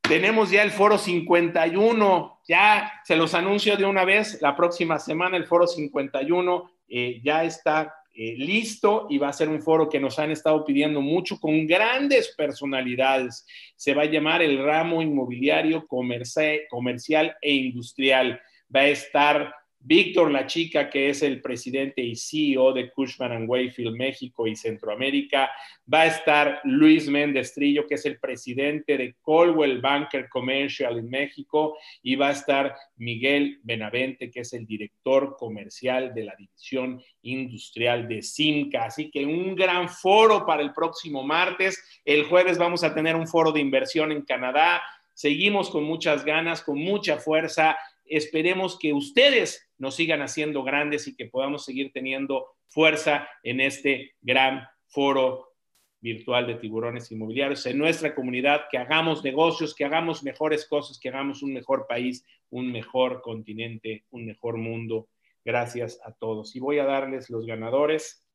[0.06, 5.38] Tenemos ya el foro 51, ya se los anuncio de una vez, la próxima semana
[5.38, 9.98] el foro 51 eh, ya está eh, listo y va a ser un foro que
[9.98, 13.46] nos han estado pidiendo mucho con grandes personalidades.
[13.76, 18.40] Se va a llamar el ramo inmobiliario comercial e industrial.
[18.74, 19.54] Va a estar
[19.86, 25.50] Víctor La Chica, que es el presidente y CEO de Cushman Wayfield México y Centroamérica.
[25.92, 31.10] Va a estar Luis Méndez Trillo, que es el presidente de Colwell Banker Commercial en
[31.10, 31.76] México.
[32.02, 38.08] Y va a estar Miguel Benavente, que es el director comercial de la división industrial
[38.08, 38.86] de Simca.
[38.86, 42.00] Así que un gran foro para el próximo martes.
[42.06, 44.82] El jueves vamos a tener un foro de inversión en Canadá.
[45.12, 51.16] Seguimos con muchas ganas, con mucha fuerza esperemos que ustedes nos sigan haciendo grandes y
[51.16, 55.54] que podamos seguir teniendo fuerza en este gran foro
[56.00, 61.08] virtual de tiburones inmobiliarios en nuestra comunidad, que hagamos negocios, que hagamos mejores cosas, que
[61.08, 65.08] hagamos un mejor país, un mejor continente, un mejor mundo.
[65.44, 66.54] Gracias a todos.
[66.56, 68.26] Y voy a darles los ganadores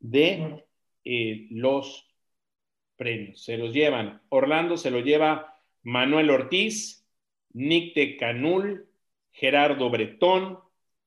[0.00, 0.64] de
[1.04, 2.08] eh, los
[2.96, 3.44] premios.
[3.44, 7.06] Se los llevan, Orlando se lo lleva Manuel Ortiz,
[7.52, 8.87] Nicte Canul,
[9.38, 10.58] Gerardo Bretón,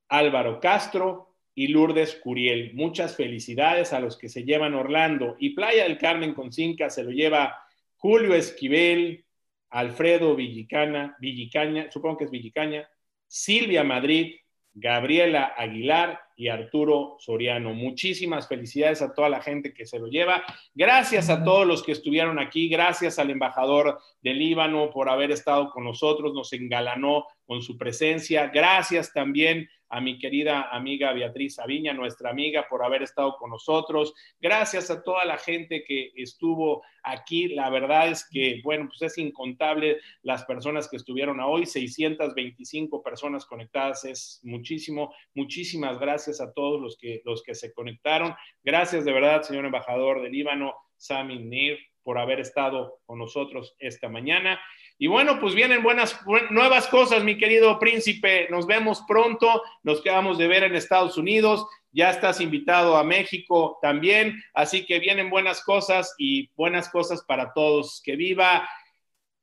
[0.08, 2.74] Álvaro Castro y Lourdes Curiel.
[2.74, 5.36] Muchas felicidades a los que se llevan Orlando.
[5.38, 7.58] Y Playa del Carmen con Cinca se lo lleva
[7.98, 9.26] Julio Esquivel,
[9.70, 12.90] Alfredo Villicana, Villicaña, supongo que es Villicaña,
[13.28, 14.36] Silvia Madrid,
[14.74, 17.74] Gabriela Aguilar y Arturo Soriano.
[17.74, 20.44] Muchísimas felicidades a toda la gente que se lo lleva.
[20.74, 22.70] Gracias a todos los que estuvieron aquí.
[22.70, 26.34] Gracias al embajador del Líbano por haber estado con nosotros.
[26.34, 28.48] Nos engalanó con su presencia.
[28.48, 34.14] Gracias también a mi querida amiga Beatriz Aviña, nuestra amiga, por haber estado con nosotros.
[34.40, 37.50] Gracias a toda la gente que estuvo aquí.
[37.50, 43.46] La verdad es que, bueno, pues es incontable las personas que estuvieron hoy, 625 personas
[43.46, 45.14] conectadas, es muchísimo.
[45.36, 48.34] Muchísimas gracias a todos los que, los que se conectaron.
[48.64, 54.10] Gracias de verdad, señor embajador del Líbano, Sami Nir, por haber estado con nosotros esta
[54.10, 54.60] mañana.
[54.98, 56.20] Y bueno, pues vienen buenas,
[56.50, 58.48] nuevas cosas, mi querido príncipe.
[58.50, 59.64] Nos vemos pronto.
[59.84, 61.66] Nos quedamos de ver en Estados Unidos.
[61.92, 64.42] Ya estás invitado a México también.
[64.54, 68.02] Así que vienen buenas cosas y buenas cosas para todos.
[68.04, 68.70] Que viva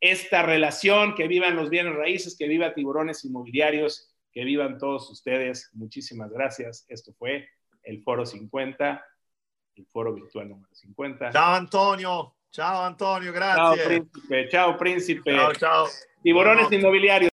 [0.01, 5.71] esta relación, que vivan los bienes raíces, que viva tiburones inmobiliarios, que vivan todos ustedes.
[5.75, 6.87] Muchísimas gracias.
[6.89, 7.49] Esto fue
[7.83, 9.05] el Foro 50,
[9.75, 11.33] el Foro Virtual número 50.
[11.33, 12.38] Chao, Antonio.
[12.51, 13.77] Chao, Antonio, gracias.
[13.77, 14.49] Chao, príncipe.
[14.49, 15.35] Chao, príncipe.
[15.37, 15.87] Chao, chao.
[16.23, 17.27] Tiburones inmobiliarios.